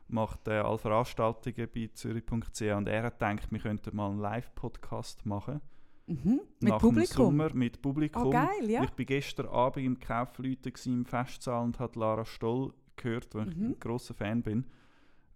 macht 0.07 0.47
äh, 0.47 0.51
alle 0.53 0.77
Veranstaltungen 0.77 1.69
bei 1.73 1.89
zürich.ch 1.93 2.61
und 2.75 2.87
er 2.87 3.03
hat 3.03 3.19
gedacht, 3.19 3.51
wir 3.51 3.59
könnten 3.59 3.95
mal 3.95 4.09
einen 4.09 4.19
Live-Podcast 4.19 5.25
machen. 5.25 5.61
Mhm. 6.07 6.41
Mit 6.59 6.77
Publikum. 6.77 7.25
Sommer 7.25 7.53
mit 7.53 7.81
Publikum. 7.81 8.27
Oh, 8.27 8.29
geil, 8.29 8.47
ja. 8.69 8.83
Ich 8.83 8.89
war 8.97 9.05
gestern 9.05 9.47
Abend 9.47 9.85
im 9.85 9.99
Kaufleuten 9.99 10.73
im 10.85 11.05
Festsaal 11.05 11.63
und 11.63 11.79
habe 11.79 11.97
Lara 11.99 12.25
Stoll 12.25 12.73
gehört, 12.95 13.33
weil 13.33 13.49
ich 13.49 13.55
Mhm. 13.55 13.65
ein 13.67 13.79
grosser 13.79 14.13
Fan 14.13 14.43
bin 14.43 14.65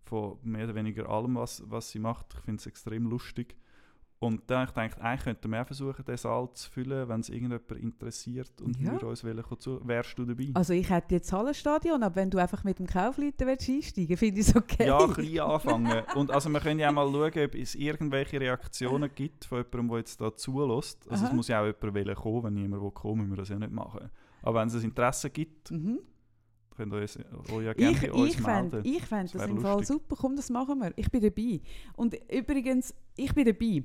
von 0.09 0.37
mehr 0.43 0.65
oder 0.65 0.75
weniger 0.75 1.07
allem, 1.09 1.35
was, 1.35 1.63
was 1.69 1.91
sie 1.91 1.99
macht. 1.99 2.33
Ich 2.33 2.39
finde 2.45 2.59
es 2.59 2.65
extrem 2.65 3.05
lustig. 3.05 3.55
Und 4.21 4.41
dann 4.51 4.67
ich 4.67 4.73
gedacht, 4.73 4.99
eigentlich 4.99 5.23
könnten 5.23 5.49
wir 5.49 5.61
auch 5.61 5.65
versuchen, 5.65 6.03
den 6.03 6.17
Saal 6.17 6.49
zu 6.53 6.69
füllen, 6.69 7.07
wenn 7.07 7.21
es 7.21 7.29
irgendjemand 7.29 7.71
interessiert 7.71 8.51
und 8.61 8.77
Ja. 8.77 8.91
würde 8.91 9.07
uns 9.07 9.23
wollen, 9.23 9.41
zu. 9.59 9.79
Wärst 9.87 10.19
du 10.19 10.25
dabei? 10.25 10.49
Also 10.55 10.73
ich 10.73 10.89
hätte 10.89 11.15
jetzt 11.15 11.31
Hallenstadion, 11.31 12.03
aber 12.03 12.17
wenn 12.17 12.29
du 12.29 12.37
einfach 12.37 12.65
mit 12.65 12.79
dem 12.79 12.85
Kaufleuten 12.87 13.47
willst 13.47 13.69
einsteigen 13.69 14.17
finde 14.17 14.41
ich 14.41 14.49
es 14.49 14.55
okay. 14.57 14.87
Ja, 14.87 15.07
klein 15.07 15.39
anfangen. 15.39 16.03
Und 16.15 16.31
also 16.31 16.49
wir 16.49 16.59
können 16.59 16.81
ja 16.81 16.89
auch 16.89 16.93
mal 16.93 17.09
schauen, 17.09 17.45
ob 17.45 17.55
es 17.55 17.75
irgendwelche 17.75 18.41
Reaktionen 18.41 19.09
gibt 19.15 19.45
von 19.45 19.59
jemandem, 19.59 19.87
der 19.87 19.97
jetzt 19.99 20.19
da 20.19 20.35
zulässt. 20.35 21.09
Also 21.09 21.23
es 21.23 21.29
Aha. 21.29 21.35
muss 21.37 21.47
ja 21.47 21.61
auch 21.61 21.65
jemand 21.67 21.95
wollen 21.95 22.15
kommen, 22.15 22.43
wenn 22.43 22.53
niemand 22.55 22.83
will 22.83 22.91
kommen, 22.91 23.19
müssen 23.21 23.31
wir 23.31 23.37
das 23.37 23.47
ja 23.49 23.57
nicht 23.57 23.71
machen. 23.71 24.09
Aber 24.41 24.59
wenn 24.59 24.67
es 24.67 24.75
ein 24.75 24.81
Interesse 24.83 25.29
gibt, 25.29 25.71
Mhm. 25.71 25.99
Könnt 26.79 26.93
ihr 26.93 26.99
euch, 26.99 27.17
euch 27.51 27.65
ja 27.65 27.73
gerne 27.73 27.91
Ich, 27.91 28.01
bei 28.01 28.11
uns 28.13 28.29
ich 28.35 28.41
fände 28.41 28.77
melden. 28.77 28.95
ich 28.95 29.05
fänd 29.05 29.33
Das 29.35 29.41
das 29.41 29.49
im 29.51 29.59
Fall 29.59 29.83
super. 29.83 30.15
Komm, 30.17 30.35
das 30.37 30.49
machen 30.49 30.79
wir. 30.79 30.93
Ich 30.95 31.11
bin 31.11 31.21
dabei. 31.21 31.59
Und 31.97 32.15
übrigens, 32.31 32.95
ich 33.17 33.33
bin 33.33 33.45
dabei. 33.45 33.83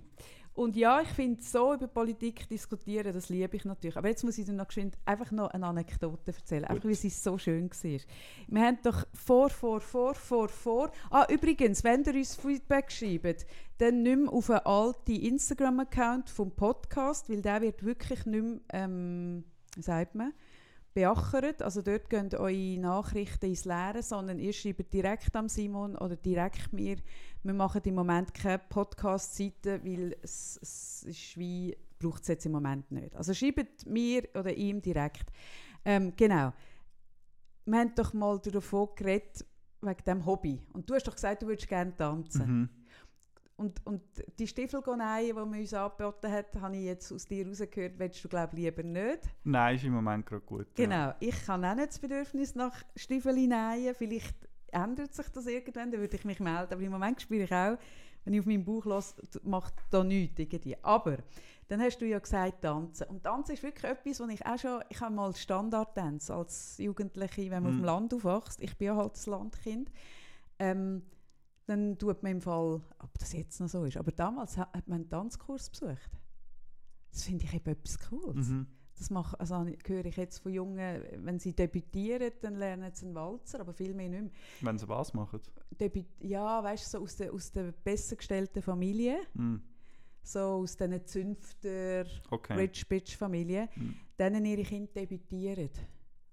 Und 0.56 0.76
ja, 0.76 1.00
ich 1.00 1.08
finde, 1.08 1.42
so 1.42 1.74
über 1.74 1.88
Politik 1.88 2.48
diskutieren, 2.48 3.12
das 3.12 3.28
liebe 3.28 3.56
ich 3.56 3.64
natürlich. 3.64 3.96
Aber 3.96 4.06
jetzt 4.06 4.22
muss 4.22 4.38
ich 4.38 4.46
dir 4.46 4.52
noch 4.52 4.68
geschwind 4.68 4.96
einfach 5.04 5.32
noch 5.32 5.50
eine 5.50 5.66
Anekdote 5.66 6.30
erzählen. 6.32 6.66
Einfach, 6.66 6.82
Gut. 6.82 6.90
weil 6.90 6.94
sie 6.94 7.08
so 7.10 7.36
schön 7.36 7.68
war. 7.68 8.00
Wir 8.46 8.62
haben 8.62 8.78
doch 8.84 9.04
vor, 9.12 9.50
vor, 9.50 9.80
vor, 9.80 10.14
vor, 10.14 10.48
vor... 10.48 10.92
Ah, 11.10 11.26
übrigens, 11.28 11.82
wenn 11.82 12.04
ihr 12.04 12.14
uns 12.14 12.36
Feedback 12.36 12.92
schreibt, 12.92 13.46
dann 13.78 14.04
nicht 14.04 14.16
mehr 14.16 14.32
auf 14.32 14.48
einen 14.48 14.60
alten 14.60 15.16
Instagram-Account 15.16 16.30
vom 16.30 16.52
Podcast, 16.52 17.28
weil 17.28 17.42
der 17.42 17.60
wird 17.60 17.84
wirklich 17.84 18.24
nicht 18.24 18.44
mehr, 18.44 18.60
ähm, 18.72 19.42
sagt 19.80 20.14
man, 20.14 20.32
beachert. 20.94 21.60
Also 21.60 21.82
dort 21.82 22.08
gehen 22.08 22.30
eure 22.34 22.78
Nachrichten 22.78 23.46
ins 23.46 23.64
Leere, 23.64 24.02
sondern 24.02 24.38
ihr 24.38 24.52
schreibt 24.52 24.92
direkt 24.92 25.34
am 25.36 25.48
Simon 25.48 25.96
oder 25.96 26.16
direkt 26.16 26.72
mir. 26.72 26.96
Wir 27.42 27.54
machen 27.54 27.82
im 27.84 27.96
Moment 27.96 28.32
keine 28.32 28.60
Podcast-Seite, 28.60 29.84
weil 29.84 30.16
es, 30.22 30.58
es 30.62 31.34
braucht 31.98 32.22
es 32.22 32.28
jetzt 32.28 32.46
im 32.46 32.52
Moment 32.52 32.90
nicht. 32.90 33.14
Also 33.16 33.34
schreibt 33.34 33.86
mir 33.86 34.22
oder 34.34 34.54
ihm 34.54 34.80
direkt. 34.80 35.26
Ähm, 35.84 36.12
genau. 36.16 36.52
Wir 37.66 37.78
haben 37.78 37.94
doch 37.94 38.12
mal 38.14 38.38
davon 38.38 38.88
geredet, 38.94 39.44
wegen 39.80 40.04
dem 40.06 40.24
Hobby. 40.24 40.60
Und 40.72 40.88
du 40.88 40.94
hast 40.94 41.06
doch 41.06 41.14
gesagt, 41.14 41.42
du 41.42 41.46
würdest 41.46 41.68
gerne 41.68 41.94
tanzen. 41.96 42.60
Mhm. 42.60 42.68
Und, 43.56 43.86
und 43.86 44.02
die 44.38 44.48
Stiefelgoneien, 44.48 45.26
die 45.28 45.32
man 45.32 45.48
uns 45.60 45.72
angeboten 45.72 46.30
hat, 46.30 46.46
habe 46.60 46.76
ich 46.76 46.84
jetzt 46.84 47.12
aus 47.12 47.24
dir 47.24 47.46
rausgehört, 47.46 47.98
willst 47.98 48.24
du 48.24 48.28
glaube 48.28 48.56
lieber 48.56 48.82
nicht. 48.82 49.20
Nein, 49.44 49.76
ist 49.76 49.84
im 49.84 49.92
Moment 49.92 50.26
gerade 50.26 50.42
gut. 50.42 50.66
Ja. 50.76 50.84
Genau, 50.84 51.14
ich 51.20 51.46
habe 51.48 51.64
auch 51.68 51.74
nicht 51.76 51.88
das 51.88 51.98
Bedürfnis 52.00 52.54
nach 52.56 52.82
Stiefelineien. 52.96 53.94
Vielleicht 53.94 54.34
ändert 54.72 55.14
sich 55.14 55.28
das 55.28 55.46
irgendwann, 55.46 55.92
dann 55.92 56.00
würde 56.00 56.16
ich 56.16 56.24
mich 56.24 56.40
melden. 56.40 56.72
Aber 56.72 56.82
im 56.82 56.90
Moment 56.90 57.22
spüre 57.22 57.44
ich 57.44 57.52
auch, 57.52 57.78
wenn 58.24 58.34
ich 58.34 58.40
auf 58.40 58.46
meinen 58.46 58.64
Bauch 58.64 58.84
lasse, 58.86 59.14
macht 59.44 59.74
da 59.90 60.02
nichts 60.02 60.38
irgendwie. 60.40 60.76
Aber 60.82 61.18
dann 61.68 61.80
hast 61.80 61.98
du 61.98 62.06
ja 62.06 62.18
gesagt, 62.18 62.62
tanzen. 62.62 63.06
Und 63.06 63.22
tanzen 63.22 63.52
ist 63.52 63.62
wirklich 63.62 63.84
etwas, 63.84 64.18
was 64.18 64.28
ich 64.30 64.44
auch 64.44 64.58
schon, 64.58 64.82
ich 64.88 65.00
habe 65.00 65.14
mal 65.14 65.32
Standardtanz 65.34 66.28
als 66.28 66.78
Jugendliche, 66.78 67.42
wenn 67.50 67.62
man 67.62 67.66
auf 67.66 67.72
Mhm. 67.74 67.82
dem 67.82 67.84
Land 67.84 68.14
aufwächst. 68.14 68.60
Ich 68.60 68.76
bin 68.76 68.86
ja 68.88 68.96
halt 68.96 69.12
das 69.12 69.26
Landkind. 69.26 69.92
Ähm, 70.58 71.02
dann 71.66 71.96
tut 71.98 72.22
man 72.22 72.32
im 72.32 72.40
Fall, 72.40 72.82
ob 72.98 73.18
das 73.18 73.32
jetzt 73.32 73.58
noch 73.60 73.68
so 73.68 73.84
ist, 73.84 73.96
aber 73.96 74.12
damals 74.12 74.56
hat, 74.56 74.72
hat 74.74 74.88
man 74.88 75.00
einen 75.02 75.08
Tanzkurs 75.10 75.70
besucht. 75.70 76.10
Das 77.10 77.22
finde 77.24 77.44
ich 77.44 77.54
eben 77.54 77.70
etwas 77.70 77.98
Cooles. 77.98 78.48
Mhm. 78.48 78.66
Das 78.96 79.10
mache, 79.10 79.38
also 79.40 79.66
höre 79.86 80.04
ich 80.04 80.16
jetzt 80.16 80.38
von 80.38 80.52
Jungen, 80.52 81.02
wenn 81.24 81.38
sie 81.40 81.52
debütieren, 81.52 82.30
dann 82.42 82.54
lernen 82.54 82.92
sie 82.94 83.06
einen 83.06 83.14
Walzer, 83.16 83.60
aber 83.60 83.72
viel 83.72 83.92
mehr 83.92 84.08
nicht 84.08 84.22
mehr. 84.22 84.30
Wenn 84.60 84.78
sie 84.78 84.88
was 84.88 85.12
machen. 85.14 85.40
Debüt 85.80 86.06
ja, 86.20 86.62
weißt 86.62 86.86
du, 86.94 86.98
so 86.98 87.02
aus 87.04 87.16
der, 87.16 87.32
aus 87.32 87.50
der 87.50 87.72
besser 87.72 88.16
gestellten 88.16 88.62
Familie, 88.62 89.18
Mhm. 89.34 89.62
so 90.22 90.38
aus 90.38 90.76
diesen 90.76 91.04
Zünfter, 91.06 92.04
Okay. 92.30 92.54
Rich 92.54 92.88
Bitch 92.88 93.16
Familie, 93.16 93.68
Mhm. 93.74 93.96
denen 94.18 94.44
ihre 94.44 94.62
Kinder 94.62 94.92
debütieren. 94.92 95.70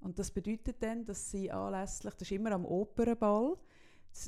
Und 0.02 0.18
das 0.20 0.30
bedeutet 0.32 0.82
dann, 0.82 1.04
dass 1.06 1.32
sie 1.32 1.52
anlässlich, 1.52 2.14
das 2.14 2.24
ist 2.24 2.32
immer 2.32 2.52
am 2.52 2.66
Opernball, 2.66 3.58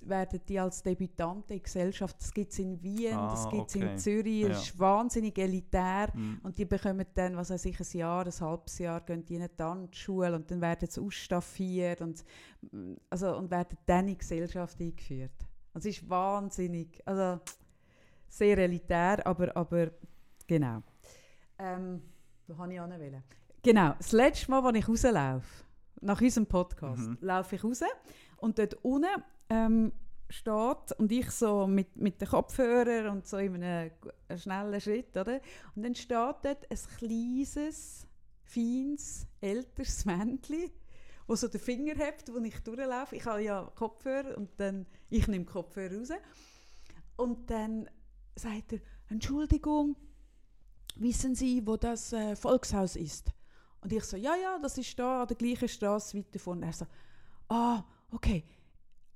werden 0.06 0.40
die 0.48 0.60
als 0.60 0.82
Debütanten 0.82 1.56
in 1.58 1.62
Gesellschaft, 1.64 2.16
das 2.20 2.34
gibt 2.34 2.52
es 2.52 2.60
in 2.60 2.82
Wien, 2.82 3.14
Ah, 3.14 3.32
das 3.32 3.50
gibt 3.50 3.70
es 3.70 3.76
okay. 3.76 3.92
in 3.92 3.98
Zürich, 3.98 4.42
Ja. 4.44 4.48
das 4.50 4.64
ist 4.64 4.80
wahnsinnig 4.80 5.38
elitär. 5.38 6.08
Mhm. 6.14 6.40
Und 6.44 6.58
die 6.58 6.66
bekommen 6.66 7.06
dann, 7.14 7.36
was 7.36 7.50
weiß 7.50 7.66
ich, 7.66 7.80
ein 7.80 7.98
Jahr, 8.00 8.26
ein 8.26 8.40
halbes 8.40 8.80
Jahr, 8.80 9.02
gehen 9.02 9.24
die 9.26 9.36
in 9.36 9.42
eine 9.42 9.56
Tanzschule 9.56 10.36
und 10.36 10.50
dann 10.50 10.62
werden 10.62 10.90
sie 10.90 11.02
ausstaffiert 11.02 12.02
und, 12.02 12.24
also, 13.10 13.36
und 13.38 13.52
werden 13.52 13.78
dann 13.86 14.08
in 14.08 14.14
die 14.14 14.18
Gesellschaft 14.18 14.80
eingeführt. 14.80 15.32
Und 15.74 15.80
es 15.80 15.86
ist 15.98 16.10
wahnsinnig, 16.10 17.02
also 17.06 17.42
sehr 18.30 18.58
elitär, 18.58 19.26
aber, 19.28 19.56
aber 19.56 19.92
genau. 20.48 20.82
Ähm, 21.60 22.02
wo 22.48 22.58
habe 22.58 22.74
ich 22.74 22.80
anwählen? 22.80 23.24
Genau, 23.62 23.94
das 23.98 24.12
letzte 24.12 24.52
Mal, 24.52 24.66
als 24.66 24.78
ich 24.78 24.88
rauslaufe, 24.88 25.64
nach 26.02 26.20
unserem 26.20 26.46
Podcast, 26.46 27.08
Mhm. 27.08 27.18
laufe 27.22 27.56
ich 27.56 27.64
raus 27.64 27.82
und 28.38 28.60
dort 28.60 28.74
unten 28.84 29.08
ähm, 29.54 29.92
steht 30.30 30.98
und 30.98 31.12
ich 31.12 31.30
so 31.30 31.68
mit, 31.68 31.96
mit 31.96 32.20
den 32.20 32.28
Kopfhörern 32.28 33.10
und 33.10 33.28
so 33.28 33.38
in 33.38 33.64
einem 33.64 33.92
einen 34.28 34.40
schnellen 34.40 34.82
Schritt, 34.82 35.16
oder? 35.16 35.40
Und 35.76 35.84
dann 35.84 35.94
steht 35.94 36.10
dort 36.18 36.46
ein 36.46 36.80
kleines, 36.98 38.08
feines, 38.44 39.28
älteres 39.40 40.06
Männchen, 40.06 40.72
wo 41.28 41.36
so 41.36 41.48
den 41.48 41.62
Finger 41.62 41.94
hebt, 41.96 42.34
wo 42.34 42.40
ich 42.40 42.60
durchlaufe. 42.60 43.16
Ich 43.16 43.26
habe 43.26 43.44
ja 43.44 43.72
Kopfhörer 43.76 44.36
und 44.38 44.50
dann, 44.58 44.88
ich 45.10 45.28
nehme 45.28 45.46
Kopfhörer 45.46 46.00
raus. 46.00 46.10
Und 47.16 47.50
dann 47.50 47.88
sagt 48.36 48.74
er, 48.74 48.80
Entschuldigung, 49.10 49.96
wissen 50.96 51.36
Sie, 51.36 51.66
wo 51.66 51.78
das 51.78 52.12
äh, 52.12 52.36
Volkshaus 52.36 52.96
ist? 52.96 53.32
Und 53.82 53.94
ich 53.94 54.04
so, 54.04 54.18
ja, 54.18 54.36
ja, 54.36 54.58
das 54.60 54.78
ist 54.78 54.98
da 54.98 55.22
an 55.22 55.28
der 55.28 55.38
gleichen 55.38 55.68
Straße 55.68 56.18
weiter 56.18 56.40
vorne. 56.40 56.66
Er 56.66 56.74
so, 56.74 56.88
ah, 57.50 57.84
okay. 58.12 58.46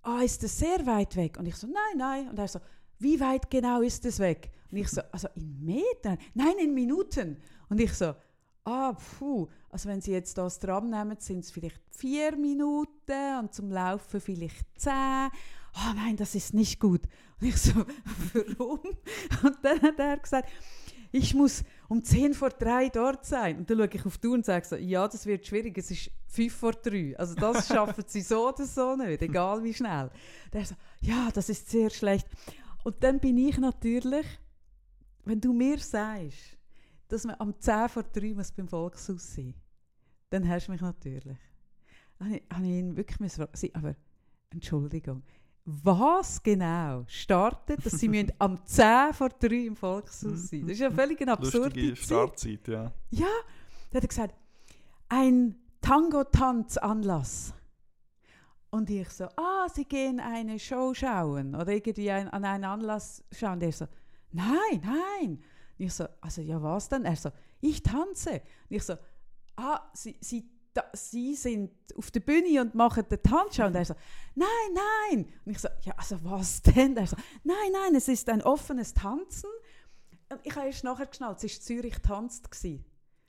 Ah, 0.08 0.22
ist 0.22 0.42
das 0.42 0.58
sehr 0.58 0.86
weit 0.86 1.18
weg? 1.18 1.38
Und 1.38 1.48
ich 1.48 1.58
so, 1.58 1.68
nein, 1.68 1.98
nein. 1.98 2.30
Und 2.30 2.40
er 2.40 2.48
so, 2.48 2.62
wie 2.98 3.20
weit 3.20 3.52
genau 3.52 3.82
ist 3.82 4.06
es 4.06 4.20
weg? 4.20 4.50
Und 4.72 4.78
ich 4.78 4.88
so, 4.88 5.02
also 5.12 5.28
in 5.36 5.66
Metern? 5.66 6.18
Nein, 6.34 6.58
in 6.64 6.74
Minuten. 6.74 7.36
Und 7.68 7.82
ich 7.82 7.92
so, 7.92 8.16
ah, 8.64 8.94
puh. 8.94 9.50
Also 9.70 9.90
wenn 9.90 10.00
Sie 10.00 10.14
jetzt 10.14 10.38
das 10.38 10.60
Tram 10.60 10.90
nehmen, 10.90 11.18
sind 11.20 11.44
es 11.44 11.52
vielleicht 11.52 11.82
vier 11.92 12.38
Minuten 12.38 13.38
und 13.38 13.54
zum 13.54 13.70
Laufen 13.70 14.22
vielleicht 14.22 14.66
zehn. 14.80 14.94
Ah, 14.94 15.94
nein, 15.94 16.16
das 16.16 16.36
ist 16.36 16.54
nicht 16.54 16.80
gut. 16.80 17.02
Und 17.42 17.48
ich 17.48 17.58
so, 17.58 17.74
warum? 18.34 18.80
Und 19.44 19.58
dann 19.62 19.82
hat 19.82 20.00
er 20.00 20.18
gesagt, 20.20 20.50
ich 21.12 21.36
muss 21.36 21.66
um 21.90 22.04
10 22.04 22.34
vor 22.34 22.50
3 22.50 22.90
dort 22.90 23.26
sein. 23.26 23.58
Und 23.60 23.70
dann 23.70 23.78
schaue 23.78 23.90
ich 23.94 24.06
auf 24.06 24.18
die 24.18 24.28
Uhr 24.28 24.34
und 24.34 24.46
sage 24.46 24.66
so, 24.66 24.76
ja, 24.76 25.08
das 25.08 25.26
wird 25.26 25.46
schwierig, 25.48 25.78
es 25.78 25.92
ist 25.92 26.12
5 26.28 26.54
vor 26.54 26.74
3. 26.74 27.18
Also 27.18 27.36
das 27.36 27.68
schaffen 27.68 28.04
sie 28.08 28.22
so 28.22 28.50
oder 28.50 28.66
so 28.66 28.96
nicht, 28.96 29.22
egal 29.22 29.64
wie 29.64 29.74
schnell. 29.74 30.10
Der 30.52 30.66
so, 30.66 30.76
ja, 31.02 31.30
das 31.34 31.50
ist 31.50 31.70
sehr 31.70 31.90
schlecht. 31.90 32.28
Und 32.84 33.04
dann 33.04 33.20
bin 33.20 33.38
ich 33.38 33.58
natürlich, 33.58 34.26
wenn 35.26 35.42
du 35.42 35.54
mir 35.54 35.78
sagst, 35.80 36.58
dass 37.08 37.24
man 37.24 37.36
am 37.40 37.60
10 37.60 37.90
vor 37.90 38.04
3 38.04 38.34
muss 38.34 38.52
beim 38.52 38.68
Volkshaus 38.68 39.34
sein 39.36 39.54
dann 40.30 40.46
hast 40.48 40.68
du 40.68 40.74
mich 40.74 40.82
natürlich. 40.82 41.38
Dann 42.20 42.34
habe 42.52 42.66
ich- 42.66 42.70
ihn 42.70 42.98
wirklich 42.98 43.20
müssen 43.22 43.48
aber 43.74 43.96
Entschuldigung, 44.50 45.24
was 45.70 46.42
genau 46.42 47.04
startet, 47.08 47.86
dass 47.86 48.00
sie 48.00 48.08
müssen 48.08 48.32
am 48.40 48.58
10 48.66 49.14
vor 49.14 49.28
3 49.28 49.66
im 49.66 49.76
Volkshaus 49.76 50.48
sein 50.48 50.62
Das 50.62 50.72
ist 50.72 50.80
ja 50.80 50.90
völlig 50.90 51.22
eine 51.22 51.34
absurde 51.34 51.66
Lustige 51.68 51.94
Zeit. 51.94 52.06
Startzeit, 52.06 52.68
ja. 52.70 52.94
Ja, 53.12 53.28
da 53.92 53.98
hat 53.98 54.04
er 54.04 54.08
gesagt, 54.08 54.36
ein 55.10 55.56
Tango-Tanz-Anlass. 55.82 57.54
Und 58.70 58.90
ich 58.90 59.10
so, 59.10 59.26
ah, 59.36 59.68
Sie 59.74 59.84
gehen 59.84 60.22
eine 60.22 60.58
Show 60.58 60.94
schauen 60.94 61.54
oder 61.54 61.68
irgendwie 61.68 62.12
ein, 62.12 62.30
an 62.30 62.46
einen 62.46 62.64
Anlass 62.64 63.24
schauen. 63.32 63.60
Der 63.60 63.72
so, 63.74 63.88
nein, 64.32 64.82
nein. 64.82 65.44
Und 65.78 65.86
ich 65.86 65.94
so, 65.94 66.06
also 66.22 66.42
ja, 66.42 66.62
was 66.62 66.88
denn? 66.88 67.04
Er 67.04 67.16
so, 67.18 67.30
ich 67.60 67.84
tanze. 67.84 68.42
Und 68.70 68.76
ich 68.76 68.84
so, 68.84 68.96
ah, 69.58 69.82
Sie, 69.94 70.16
Sie, 70.22 70.50
da, 70.78 70.84
Sie 70.94 71.36
sind 71.36 71.72
auf 71.98 72.12
der 72.12 72.20
Bühne 72.22 72.62
und 72.62 72.76
machen 72.76 73.04
den 73.10 73.22
Tanzschau. 73.22 73.68
Und 73.68 73.76
er 73.76 73.86
so, 73.86 73.96
nein, 74.36 74.48
nein. 74.74 75.26
Und 75.46 75.52
ich 75.52 75.60
so, 75.60 75.68
ja, 75.82 75.94
also 75.98 76.18
was 76.24 76.62
denn? 76.62 76.96
Er 76.98 77.08
so, 77.08 77.16
nein, 77.44 77.56
nein, 77.74 77.96
es 77.96 78.08
ist 78.08 78.30
ein 78.30 78.42
offenes 78.44 78.94
Tanzen. 78.94 79.50
Und 80.30 80.40
ich 80.44 80.56
habe 80.56 80.68
erst 80.68 80.84
nachher 80.84 81.06
geschnallt, 81.08 81.44
es 81.44 81.54
war 81.56 81.62
Zürich 81.66 81.96
tanzt. 82.00 82.50
Gewesen. 82.52 82.86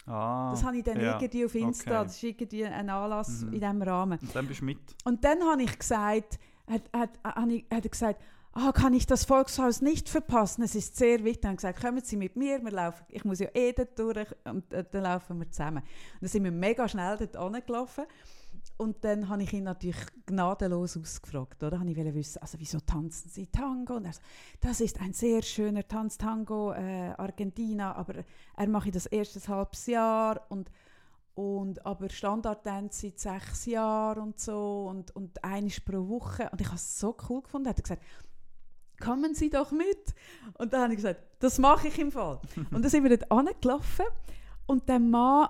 Ah, 0.06 0.50
Das 0.52 0.64
habe 0.64 0.78
ich 0.78 0.84
dann 0.84 0.98
ja, 1.00 1.14
irgendwie 1.20 1.44
auf 1.44 1.54
Insta, 1.54 1.90
okay. 2.00 2.04
das 2.04 2.16
ist 2.16 2.22
irgendwie 2.22 2.64
ein 2.64 2.88
Anlass 2.88 3.42
Mhm. 3.42 3.52
in 3.52 3.60
diesem 3.60 3.82
Rahmen. 3.82 4.18
Und 4.20 4.34
dann 4.34 4.46
bist 4.46 4.60
du 4.60 4.64
mit. 4.64 4.78
Und 5.04 5.22
dann 5.24 5.42
habe 5.42 5.62
ich 5.62 5.78
gesagt, 5.78 6.38
hat, 6.66 6.82
hat, 6.94 7.10
hat, 7.22 7.48
ich- 7.50 7.64
hat 7.72 7.84
er 7.84 7.90
gesagt, 7.90 8.22
ah, 8.52 8.72
kann 8.72 8.94
ich 8.94 9.06
das 9.06 9.24
Volkshaus 9.24 9.80
nicht 9.80 10.08
verpassen? 10.08 10.62
Es 10.62 10.74
ist 10.74 10.96
sehr 10.96 11.24
wichtig. 11.24 11.42
Dann 11.42 11.50
habe 11.50 11.54
ich 11.54 11.62
gesagt, 11.62 11.80
kommen 11.80 12.02
Sie 12.02 12.16
mit 12.16 12.36
mir, 12.36 12.62
wir 12.62 12.72
laufen, 12.72 13.04
ich 13.08 13.24
muss 13.24 13.38
ja 13.38 13.48
eh 13.54 13.72
dort 13.72 13.98
durch 13.98 14.28
und 14.44 14.72
äh, 14.72 14.84
dann 14.90 15.02
laufen 15.02 15.38
wir 15.38 15.50
zusammen. 15.50 15.82
Und 15.82 16.22
dann 16.22 16.28
sind 16.28 16.44
wir 16.44 16.52
mega 16.52 16.88
schnell 16.88 17.16
dort 17.16 17.36
angelaufen. 17.36 18.04
Und 18.76 19.04
dann 19.04 19.28
habe 19.28 19.42
ich 19.42 19.52
ihn 19.52 19.64
natürlich 19.64 19.98
gnadenlos 20.26 20.96
ausgefragt. 20.96 21.62
Oder? 21.62 21.80
Ich 21.84 21.96
wollte 21.96 22.14
wissen, 22.14 22.40
also 22.40 22.58
wieso 22.60 22.80
tanzen 22.80 23.28
Sie 23.28 23.46
Tango? 23.46 23.96
Und 23.96 24.04
er 24.04 24.12
so, 24.12 24.20
das 24.60 24.80
ist 24.80 25.00
ein 25.00 25.12
sehr 25.12 25.42
schöner 25.42 25.86
Tanz 25.86 26.16
Tango, 26.16 26.72
äh, 26.72 27.12
Argentina, 27.16 27.94
aber 27.94 28.24
er 28.56 28.68
mache 28.68 28.90
das 28.90 29.06
erst 29.06 29.36
ein 29.36 29.54
halbes 29.54 29.86
Jahr 29.86 30.40
und 30.48 30.70
und 31.34 31.86
aber 31.86 32.08
Standarddance 32.08 33.00
seit 33.00 33.20
sechs 33.20 33.66
Jahren 33.66 34.20
und 34.24 34.40
so 34.40 34.88
und, 34.90 35.14
und 35.14 35.44
eines 35.44 35.80
pro 35.80 36.08
Woche. 36.08 36.48
Und 36.50 36.60
ich 36.60 36.66
habe 36.66 36.74
es 36.76 36.98
so 36.98 37.16
cool 37.28 37.42
gefunden. 37.42 37.66
Er 37.66 37.70
hat 37.70 37.82
gesagt, 37.82 38.02
kommen 39.00 39.34
Sie 39.34 39.50
doch 39.50 39.70
mit. 39.72 40.14
Und 40.54 40.72
dann 40.72 40.82
habe 40.82 40.92
ich 40.92 40.96
gesagt, 40.98 41.20
das 41.40 41.58
mache 41.58 41.88
ich 41.88 41.98
im 41.98 42.10
Fall. 42.12 42.40
und 42.70 42.82
dann 42.82 42.88
sind 42.90 43.04
wir 43.04 43.16
dort 43.16 43.30
angelaufen 43.30 44.06
und 44.66 44.88
der 44.88 44.98
Mann 44.98 45.48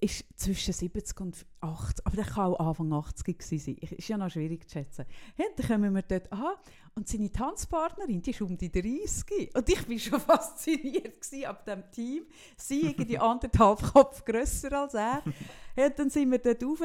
ist 0.00 0.24
zwischen 0.36 0.72
70 0.72 1.20
und 1.20 1.44
80, 1.60 2.06
aber 2.06 2.14
der 2.14 2.24
kann 2.24 2.44
auch 2.54 2.68
Anfang 2.68 2.92
80 2.92 3.36
gewesen 3.36 3.58
sein. 3.58 3.76
Ich- 3.80 3.90
Ist 3.92 4.06
ja 4.08 4.16
noch 4.16 4.30
schwierig 4.30 4.68
zu 4.68 4.74
schätzen. 4.78 5.04
Ja, 5.36 5.44
dann 5.56 5.66
kommen 5.66 5.92
wir 5.92 6.02
dort 6.02 6.32
an 6.32 6.52
und 6.94 7.08
seine 7.08 7.32
Tanzpartnerin, 7.32 8.22
die 8.22 8.30
ist 8.30 8.40
um 8.40 8.56
die 8.56 8.70
30. 8.70 9.56
Und 9.56 9.68
ich 9.68 9.88
war 9.88 9.98
schon 9.98 10.20
fasziniert 10.20 11.24
ab 11.46 11.64
dem 11.64 11.82
Team. 11.90 12.26
Sie 12.56 12.82
irgendwie 12.82 13.18
anderthalb 13.18 13.82
Kopf 13.92 14.24
grösser 14.24 14.72
als 14.82 14.94
er. 14.94 15.22
Ja, 15.76 15.88
dann 15.90 16.10
sind 16.10 16.30
wir 16.32 16.38
dort 16.38 16.62
rauf 16.64 16.80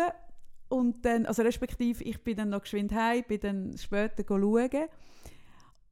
und 0.70 1.04
dann, 1.06 1.26
also 1.28 1.42
respektive, 1.44 2.04
ich 2.04 2.24
bin 2.24 2.36
dann 2.38 2.50
noch 2.50 2.62
geschwind 2.62 2.94
heim, 2.94 3.24
bin 3.28 3.40
dann 3.40 3.78
später 3.78 4.24
schauen. 4.28 4.70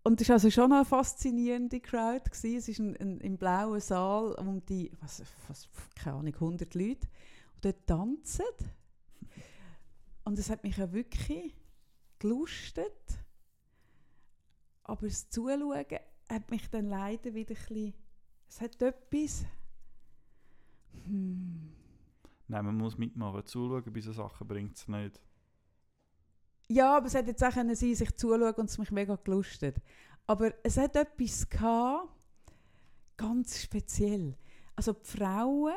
Und 0.03 0.19
es 0.19 0.29
war 0.29 0.35
also 0.35 0.49
schon 0.49 0.71
eine 0.71 0.85
faszinierende 0.85 1.79
Crowd. 1.79 2.29
Gewesen. 2.29 2.57
Es 2.57 2.67
ist 2.67 2.79
ein, 2.79 2.97
ein, 2.97 3.19
im 3.19 3.37
blauen 3.37 3.79
Saal 3.79 4.33
um 4.33 4.65
die, 4.65 4.91
was, 4.99 5.23
was, 5.47 5.69
keine 5.95 6.17
Ahnung, 6.17 6.33
100 6.33 6.73
Leute, 6.73 7.07
die 7.57 7.61
dort 7.61 7.87
tanzen. 7.87 8.45
Und 10.23 10.39
es 10.39 10.49
hat 10.49 10.63
mich 10.63 10.77
ja 10.77 10.91
wirklich 10.91 11.55
gelustet. 12.19 13.19
Aber 14.83 15.07
das 15.07 15.29
Zuschauen 15.29 15.85
hat 16.29 16.49
mich 16.49 16.69
dann 16.69 16.85
leider 16.85 17.33
wieder 17.33 17.55
ein 17.55 17.65
bisschen, 17.67 17.93
es 18.47 18.61
hat 18.61 18.81
etwas, 18.81 19.45
hm, 21.05 21.71
Nein, 22.51 22.65
man 22.65 22.75
muss 22.75 22.97
mitmachen. 22.97 23.45
Zuschauen 23.45 23.93
bei 23.93 24.01
so 24.01 24.11
Sachen 24.11 24.45
bringt 24.45 24.75
es 24.75 24.85
nicht. 24.85 25.21
Ja, 26.72 26.95
aber 26.95 27.07
es 27.07 27.15
hätte 27.15 27.32
jetzt 27.32 27.43
auch 27.43 27.51
können 27.51 27.76
sein, 27.76 27.95
sich 27.95 28.15
zuschauen 28.15 28.53
und 28.55 28.69
es 28.69 28.78
mich 28.78 28.91
mega 28.91 29.17
gelustet. 29.17 29.76
Aber 30.26 30.53
es 30.63 30.78
hat 30.78 30.95
etwas 30.95 31.49
gehabt, 31.49 32.07
ganz 33.17 33.61
speziell. 33.61 34.38
Also 34.78 34.93
die 34.93 35.17
Frauen 35.17 35.74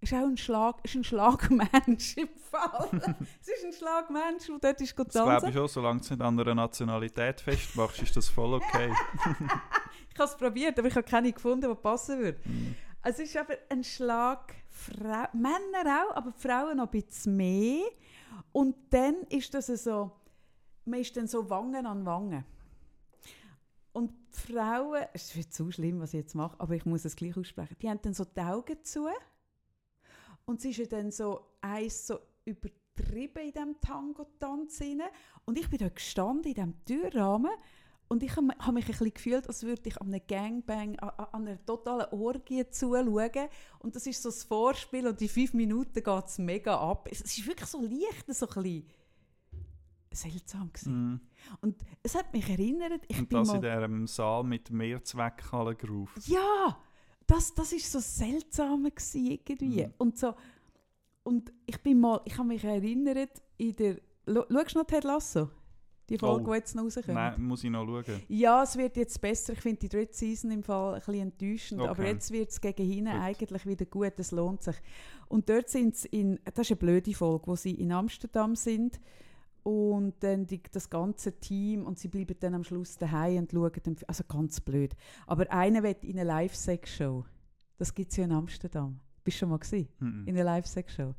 ist 0.00 0.12
auch 0.12 0.26
ein, 0.26 0.36
Schlag, 0.36 0.84
ist 0.84 0.96
ein 0.96 1.04
Schlagmensch 1.04 2.16
im 2.16 2.28
Fall. 2.50 2.90
es 3.40 3.48
ist 3.48 3.64
ein 3.64 3.72
Schlagmensch, 3.72 4.46
der 4.48 4.58
dort 4.58 4.80
ist 4.80 4.98
Das 4.98 5.12
glaube 5.12 5.48
ich 5.48 5.54
schon, 5.54 5.68
solange 5.68 6.00
du 6.00 6.04
es 6.04 6.10
nicht 6.10 6.20
an 6.20 6.40
einer 6.40 6.54
Nationalität 6.56 7.40
festmachst, 7.40 8.02
ist 8.02 8.16
das 8.16 8.28
voll 8.28 8.54
okay. 8.54 8.92
Ich 10.14 10.18
habe 10.18 10.28
es 10.28 10.36
probiert, 10.36 10.78
aber 10.78 10.88
ich 10.88 10.94
habe 10.96 11.06
keine 11.06 11.32
gefunden, 11.32 11.70
die 11.70 11.80
passen 11.80 12.18
würde. 12.18 12.40
Mhm. 12.44 12.74
Es 13.04 13.18
ist 13.18 13.36
aber 13.36 13.54
ein 13.70 13.82
Schlag 13.82 14.52
Männer 15.32 16.04
auch, 16.04 16.16
aber 16.16 16.32
Frauen 16.32 16.76
noch 16.76 16.92
ein 16.92 17.00
bisschen 17.00 17.36
mehr. 17.36 17.84
Und 18.50 18.74
dann 18.90 19.22
ist 19.28 19.54
das 19.54 19.66
so, 19.66 20.10
man 20.84 21.00
ist 21.00 21.16
dann 21.16 21.28
so 21.28 21.48
Wangen 21.48 21.86
an 21.86 22.04
Wangen. 22.04 22.44
Und 23.92 24.10
die 24.10 24.52
Frauen, 24.52 25.04
es 25.12 25.36
wird 25.36 25.52
zu 25.52 25.70
schlimm, 25.70 26.00
was 26.00 26.14
ich 26.14 26.20
jetzt 26.20 26.34
mache, 26.34 26.58
aber 26.58 26.74
ich 26.74 26.86
muss 26.86 27.04
es 27.04 27.14
gleich 27.14 27.36
aussprechen, 27.36 27.76
die 27.80 27.88
haben 27.88 28.00
dann 28.02 28.14
so 28.14 28.24
die 28.24 28.40
Augen 28.40 28.82
zu 28.82 29.08
und 30.44 30.60
sie 30.60 30.70
ist 30.70 30.92
dann 30.92 31.10
so 31.10 31.46
eins 31.60 32.06
so 32.06 32.18
übertrieben 32.44 33.44
in 33.44 33.52
diesem 33.52 33.80
Tango-Tanz. 33.80 34.82
Und 35.44 35.58
ich 35.58 35.68
bin 35.70 35.78
da 35.78 35.88
gestanden 35.88 36.44
in 36.44 36.54
diesem 36.54 36.84
Türrahmen 36.84 37.52
und 38.12 38.22
ich 38.22 38.36
habe 38.36 38.48
hab 38.58 38.74
mich 38.74 38.84
ein 38.84 38.90
bisschen 38.90 39.14
gefühlt, 39.14 39.48
als 39.48 39.62
würde 39.62 39.88
ich 39.88 39.98
an 39.98 40.08
einem 40.08 40.20
Gangbang, 40.28 40.98
an, 40.98 41.26
an 41.32 41.48
einer 41.48 41.64
totalen 41.64 42.06
Orgie 42.12 42.68
zuschauen. 42.68 43.48
Und 43.78 43.96
das 43.96 44.06
ist 44.06 44.22
so 44.22 44.28
das 44.28 44.44
Vorspiel 44.44 45.06
und 45.06 45.18
die 45.18 45.28
fünf 45.28 45.54
Minuten 45.54 45.94
geht 45.94 46.26
es 46.26 46.36
mega 46.36 46.78
ab. 46.78 47.08
Es 47.10 47.22
ist 47.22 47.46
wirklich 47.46 47.70
so 47.70 47.80
leicht, 47.80 48.26
so 48.28 48.46
ein 48.46 48.62
bisschen 48.62 48.84
seltsam 50.12 50.70
gewesen. 50.70 50.94
Mhm. 50.94 51.20
Und 51.62 51.76
es 52.02 52.14
hat 52.14 52.30
mich 52.34 52.46
erinnert, 52.50 53.02
ich 53.08 53.18
Und 53.18 53.30
bin 53.30 53.38
das 53.38 53.48
mal... 53.48 53.56
in 53.56 53.62
diesem 53.62 54.06
Saal 54.06 54.44
mit 54.44 54.70
Mehrzweckhalle-Groove. 54.70 56.10
Ja, 56.26 56.78
das, 57.26 57.54
das 57.54 57.72
ist 57.72 57.90
so 57.90 57.98
seltsam 57.98 58.84
gewesen, 58.84 59.24
irgendwie. 59.24 59.86
Mhm. 59.86 59.94
Und 59.96 60.18
so 60.18 60.34
und 61.22 61.50
ich 61.64 61.80
bin 61.82 61.98
mal, 61.98 62.20
ich 62.26 62.36
habe 62.36 62.48
mich 62.48 62.62
erinnert 62.62 63.40
in 63.56 63.74
der, 63.76 63.96
du 64.26 64.44
noch 64.50 64.84
Ted 64.86 65.04
Lasso? 65.04 65.48
Die 66.08 66.18
Folge, 66.18 66.44
Oh. 66.50 66.52
die 66.52 66.58
jetzt 66.58 66.74
noch 66.74 66.84
rauskommt. 66.84 67.08
Nein, 67.08 67.42
muss 67.42 67.62
ich 67.64 67.70
noch 67.70 67.86
schauen. 67.86 68.22
Ja, 68.28 68.62
es 68.64 68.76
wird 68.76 68.96
jetzt 68.96 69.20
besser. 69.20 69.52
Ich 69.54 69.60
finde 69.60 69.78
die 69.80 69.88
dritte 69.88 70.14
Season 70.16 70.50
im 70.50 70.62
Fall 70.62 70.94
ein 70.94 70.98
bisschen 71.00 71.14
enttäuschend. 71.20 71.80
Aber 71.80 71.90
Okay. 71.92 72.08
jetzt 72.12 72.30
wird 72.32 72.50
es 72.50 72.60
gegen 72.60 72.84
hinten 72.84 73.08
eigentlich 73.08 73.64
wieder 73.66 73.86
gut. 73.86 74.12
Es 74.18 74.30
lohnt 74.32 74.62
sich. 74.62 74.76
Und 75.28 75.48
dort 75.48 75.68
sind 75.70 75.96
sie 75.96 76.08
in, 76.08 76.40
das 76.44 76.66
ist 76.66 76.72
eine 76.72 76.76
blöde 76.76 77.14
Folge, 77.14 77.46
wo 77.46 77.56
sie 77.56 77.72
in 77.72 77.92
Amsterdam 77.92 78.56
sind 78.56 79.00
und 79.62 80.14
dann 80.24 80.44
die, 80.46 80.60
das 80.72 80.90
ganze 80.90 81.38
Team 81.38 81.86
und 81.86 81.98
sie 81.98 82.08
bleiben 82.08 82.36
dann 82.40 82.54
am 82.54 82.64
Schluss 82.64 82.98
daheim 82.98 83.38
und 83.38 83.52
schauen 83.52 83.72
den, 83.86 83.96
also 84.08 84.24
ganz 84.24 84.60
blöd. 84.60 84.94
Aber 85.26 85.50
einer 85.52 85.82
will 85.84 85.96
in 86.02 86.18
eine 86.18 86.24
Live-Sex-Show. 86.28 87.24
Das 87.78 87.94
gibt 87.94 88.10
es 88.10 88.16
ja 88.16 88.24
in 88.24 88.32
Amsterdam. 88.32 88.98
Bist 89.24 89.36
du 89.36 89.38
schon 89.40 89.50
mal 89.50 89.58
gesehen? 89.60 89.88
Mhm. 90.00 90.24
in 90.26 90.34
eine 90.34 90.42
Live-Sex-Show. 90.42 91.14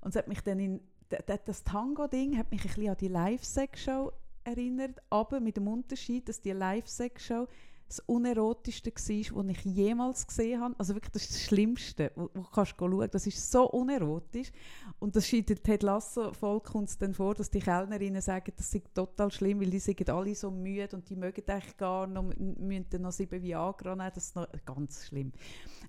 Und 0.00 0.08
es 0.10 0.16
hat 0.16 0.26
mich 0.26 0.40
dann 0.40 0.58
in, 0.58 0.80
das 1.08 1.64
Tango-Ding 1.64 2.36
hat 2.36 2.50
mich 2.50 2.62
ein 2.62 2.68
bisschen 2.68 2.88
an 2.90 2.96
die 2.98 3.08
Live-Sex-Show 3.08 4.12
erinnert, 4.44 5.00
aber 5.10 5.40
mit 5.40 5.56
dem 5.56 5.68
Unterschied, 5.68 6.28
dass 6.28 6.40
die 6.40 6.52
Live-Sex-Show 6.52 7.46
das 7.88 8.00
unerotischste 8.00 8.90
war, 8.90 9.44
was 9.44 9.56
ich 9.56 9.64
jemals 9.64 10.26
gesehen 10.26 10.60
habe. 10.60 10.74
Also 10.78 10.94
wirklich, 10.94 11.12
das 11.12 11.22
ist 11.22 11.34
das 11.34 11.42
Schlimmste, 11.42 12.10
wo, 12.16 12.22
wo 12.34 12.40
du 12.40 12.50
kannst 12.50 12.74
schauen. 12.76 13.08
Das 13.10 13.26
ist 13.26 13.50
so 13.50 13.70
unerotisch. 13.70 14.50
Und 14.98 15.14
das 15.14 15.28
scheint 15.28 15.48
der 15.48 15.62
Ted 15.62 15.82
Lasso 15.84 16.32
voll 16.32 16.60
es 16.84 16.98
dann 16.98 17.14
vor, 17.14 17.34
dass 17.34 17.50
die 17.50 17.60
Kellnerinnen 17.60 18.20
sagen, 18.20 18.52
das 18.56 18.70
sei 18.70 18.82
total 18.92 19.30
schlimm, 19.30 19.60
weil 19.60 19.70
die 19.70 19.78
sind 19.78 20.08
alle 20.10 20.34
so 20.34 20.50
müde 20.50 20.96
und 20.96 21.08
die 21.08 21.16
mögen 21.16 21.44
eigentlich 21.46 21.76
gar 21.76 22.06
noch, 22.06 22.24
müssen 22.24 22.86
dann 22.90 23.02
noch 23.02 23.12
sieben 23.12 23.40
Viagra 23.40 23.94
nehmen. 23.94 24.10
Das 24.12 24.24
ist 24.24 24.36
noch 24.36 24.48
ganz 24.64 25.06
schlimm. 25.06 25.32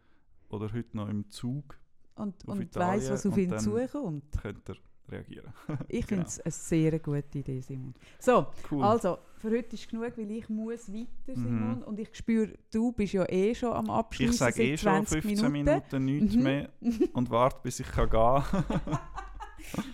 oder 0.50 0.74
heute 0.74 0.98
noch 0.98 1.08
im 1.08 1.30
Zug. 1.30 1.78
und, 2.16 2.48
und 2.48 2.76
weiss, 2.76 3.12
was 3.12 3.26
auf 3.28 3.38
ihn 3.38 3.58
zukommt. 3.60 4.26
Könnt 4.42 4.70
ihr 4.70 4.76
reagieren. 5.10 5.54
Ich 5.88 6.06
Genau. 6.08 6.24
finde 6.24 6.26
es 6.28 6.40
eine 6.42 6.52
sehr 6.52 7.00
gute 7.00 7.38
Idee, 7.40 7.62
Simon. 7.62 7.94
So, 8.20 8.48
Cool. 8.72 8.84
also, 8.84 9.18
für 9.38 9.52
heute 9.52 9.76
ist 9.76 9.90
genug, 9.90 10.18
weil 10.18 10.32
ich 10.32 10.50
muss 10.50 10.92
weiter, 10.92 11.36
Simon. 11.36 11.78
Mhm. 11.78 11.84
Und 11.84 12.00
ich 12.00 12.16
spüre, 12.16 12.54
du 12.72 12.92
bist 12.92 13.14
ja 13.14 13.28
eh 13.30 13.54
schon 13.56 13.74
am 13.74 13.90
Abschließen 13.90 14.34
ich 14.34 14.40
sage 14.40 14.64
eh 14.64 14.78
schon 14.78 15.06
20 15.06 15.22
15 15.22 15.52
Minuten, 15.52 16.06
nichts 16.06 16.36
Mhm. 16.36 16.44
mehr 16.44 16.70
und 17.14 17.30
warte, 17.30 17.60
bis 17.64 17.80
ich 17.80 17.88
kann 17.88 18.10
gehen 18.10 18.44
kann. 18.44 18.66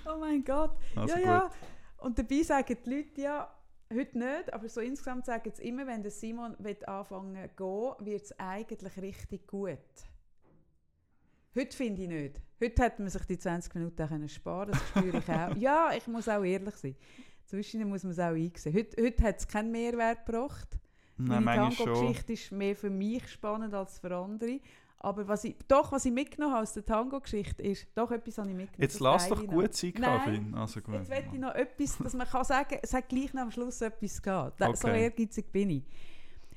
Oh 0.06 0.20
mein 0.20 0.44
Gott. 0.44 0.72
Also 0.96 1.16
ja, 1.16 1.18
gut. 1.18 1.26
ja. 1.26 1.52
Und 1.98 2.20
dabei 2.20 2.44
sagen 2.44 2.78
die 2.86 2.90
Leute 2.90 3.22
ja, 3.22 3.54
heute 3.92 4.18
nicht, 4.18 4.54
aber 4.54 4.68
so 4.70 4.82
insgesamt 4.82 5.26
sagen 5.26 5.52
sie 5.54 5.64
immer, 5.68 5.88
wenn 5.88 6.02
der 6.04 6.12
Simon 6.12 6.56
will 6.60 6.78
anfangen 6.86 7.50
zu 7.58 7.96
gehen, 7.98 8.06
wird 8.06 8.22
es 8.24 8.38
eigentlich 8.40 8.98
richtig 8.98 9.48
gut. 9.48 9.78
Heute 11.56 11.76
finde 11.76 12.02
ich 12.04 12.08
nicht. 12.10 12.42
Heute 12.62 12.82
hätte 12.84 13.02
man 13.02 13.12
sich 13.12 13.24
die 13.26 13.38
20 13.38 13.76
Minuten 13.76 14.02
auch 14.02 14.08
können 14.10 14.30
sparen 14.30 14.72
das 14.72 14.88
spüre 14.90 15.18
ich 15.20 15.30
auch. 15.30 15.56
Ja, 15.58 15.92
ich 15.96 16.08
muss 16.08 16.28
auch 16.30 16.44
ehrlich 16.44 16.76
sein. 16.76 16.96
Zwischen 17.46 17.88
muss 17.88 18.04
man 18.04 18.14
es 18.14 18.20
auch 18.20 18.32
einsehen. 18.34 18.74
Heute, 18.74 19.04
heute 19.04 19.24
hat 19.24 19.40
es 19.40 19.48
keinen 19.48 19.72
Mehrwert 19.72 20.26
gebracht. 20.26 20.68
Nein, 21.18 21.44
Meine 21.44 21.72
schon. 21.72 21.86
Tango-Geschichte 21.86 22.34
ist 22.34 22.52
mehr 22.52 22.76
für 22.76 22.90
mich 22.90 23.28
spannend 23.30 23.74
als 23.74 24.00
für 24.00 24.16
andere. 24.16 24.60
Aber 24.98 25.28
was 25.28 25.44
ich, 25.44 25.58
doch, 25.68 25.92
was 25.92 26.06
ich 26.06 26.14
mitgenommen 26.14 26.54
habe 26.54 26.64
aus 26.64 26.74
der 26.74 26.86
Tango-Geschichte 26.86 27.62
ist, 27.62 27.86
doch 27.94 28.10
etwas 28.12 28.38
habe 28.38 28.50
ich 28.50 28.56
mitgenommen. 28.56 28.82
Jetzt 28.82 29.00
lass 29.02 29.28
doch 29.28 29.46
gut 29.46 29.74
sein, 29.76 29.94
Kaffee. 29.94 30.42
Also 30.54 30.80
gut. 30.82 30.96
Jetzt 30.96 31.10
möchte 31.10 31.30
ich 31.36 31.42
noch 31.42 31.54
etwas, 31.54 31.98
dass 31.98 32.14
man 32.14 32.26
kann 32.26 32.46
sagen, 32.46 32.78
es 32.82 32.94
hat 32.94 33.10
gleich 33.10 33.34
noch 33.34 33.42
am 33.42 33.52
Schluss 33.52 33.82
etwas 33.82 34.22
gegeben. 34.22 34.52
Da- 34.58 34.74
So 34.76 34.88
Okay. 34.88 35.04
ehrgeizig 35.04 35.52
bin 35.52 35.70
ich. 35.72 35.84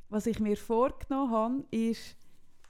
Was 0.08 0.26
ich 0.26 0.38
mir 0.38 0.56
vorgenommen 0.56 1.32
habe, 1.32 1.64
ist, 1.72 2.16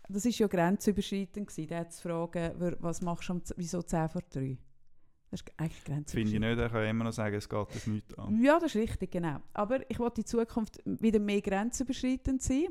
das 0.08 0.24
ist 0.24 0.38
ja 0.38 0.46
grenzüberschreitend 0.46 1.48
gewesen, 1.48 1.68
da 1.68 1.88
zu 1.88 2.02
fragen, 2.02 2.76
was 2.80 3.02
machst 3.02 3.28
du, 3.28 3.34
um, 3.34 3.42
wieso 3.56 3.82
10 3.82 4.08
vor 4.08 4.22
3? 4.30 4.58
Das 5.30 5.40
ist 5.40 5.52
eigentlich 5.56 5.72
Finde 5.72 5.72
ich 5.72 5.84
grenzüberschreitend. 5.84 6.40
nicht, 6.40 6.58
er 6.58 6.70
kann 6.70 6.86
immer 6.86 7.04
noch 7.04 7.12
sagen, 7.12 7.34
es 7.34 7.48
geht 7.48 7.66
das 7.74 7.86
nicht 7.86 8.18
an. 8.18 8.42
Ja, 8.42 8.58
das 8.58 8.74
ist 8.74 8.80
richtig, 8.80 9.10
genau. 9.10 9.38
Aber 9.54 9.88
ich 9.90 9.98
wollte 9.98 10.20
in 10.20 10.26
Zukunft 10.26 10.78
wieder 10.84 11.18
mehr 11.18 11.40
grenzüberschreitend 11.40 12.42
sein. 12.42 12.66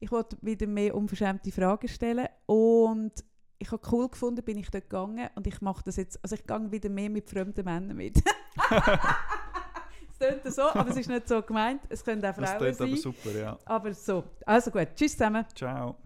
Ich 0.00 0.10
wollte 0.12 0.36
wieder 0.42 0.66
mehr 0.66 0.94
unverschämte 0.94 1.50
Fragen 1.50 1.88
stellen 1.88 2.28
und 2.46 3.12
ich 3.58 3.70
habe 3.70 3.82
cool 3.90 4.08
gefunden, 4.08 4.44
bin 4.44 4.58
ich 4.58 4.70
dort 4.70 4.84
gegangen 4.90 5.28
und 5.36 5.46
ich 5.46 5.60
mache 5.62 5.82
das 5.84 5.96
jetzt, 5.96 6.18
also 6.22 6.34
ich 6.34 6.46
gehe 6.46 6.70
wieder 6.70 6.90
mehr 6.90 7.08
mit 7.08 7.30
fremden 7.30 7.64
Männern 7.64 7.96
mit. 7.96 8.16
es 10.10 10.18
klingt 10.18 10.54
so, 10.54 10.62
aber 10.62 10.90
es 10.90 10.96
ist 10.96 11.08
nicht 11.08 11.26
so 11.26 11.40
gemeint. 11.40 11.80
Es 11.88 12.04
können 12.04 12.22
auch 12.24 12.36
Das 12.36 12.50
Frauen 12.50 12.66
aber 12.66 12.74
sein. 12.74 12.96
super, 12.96 13.30
ja. 13.30 13.58
Aber 13.64 13.94
so, 13.94 14.24
also 14.44 14.70
gut. 14.70 14.88
Tschüss 14.94 15.12
zusammen. 15.12 15.46
Ciao. 15.54 15.96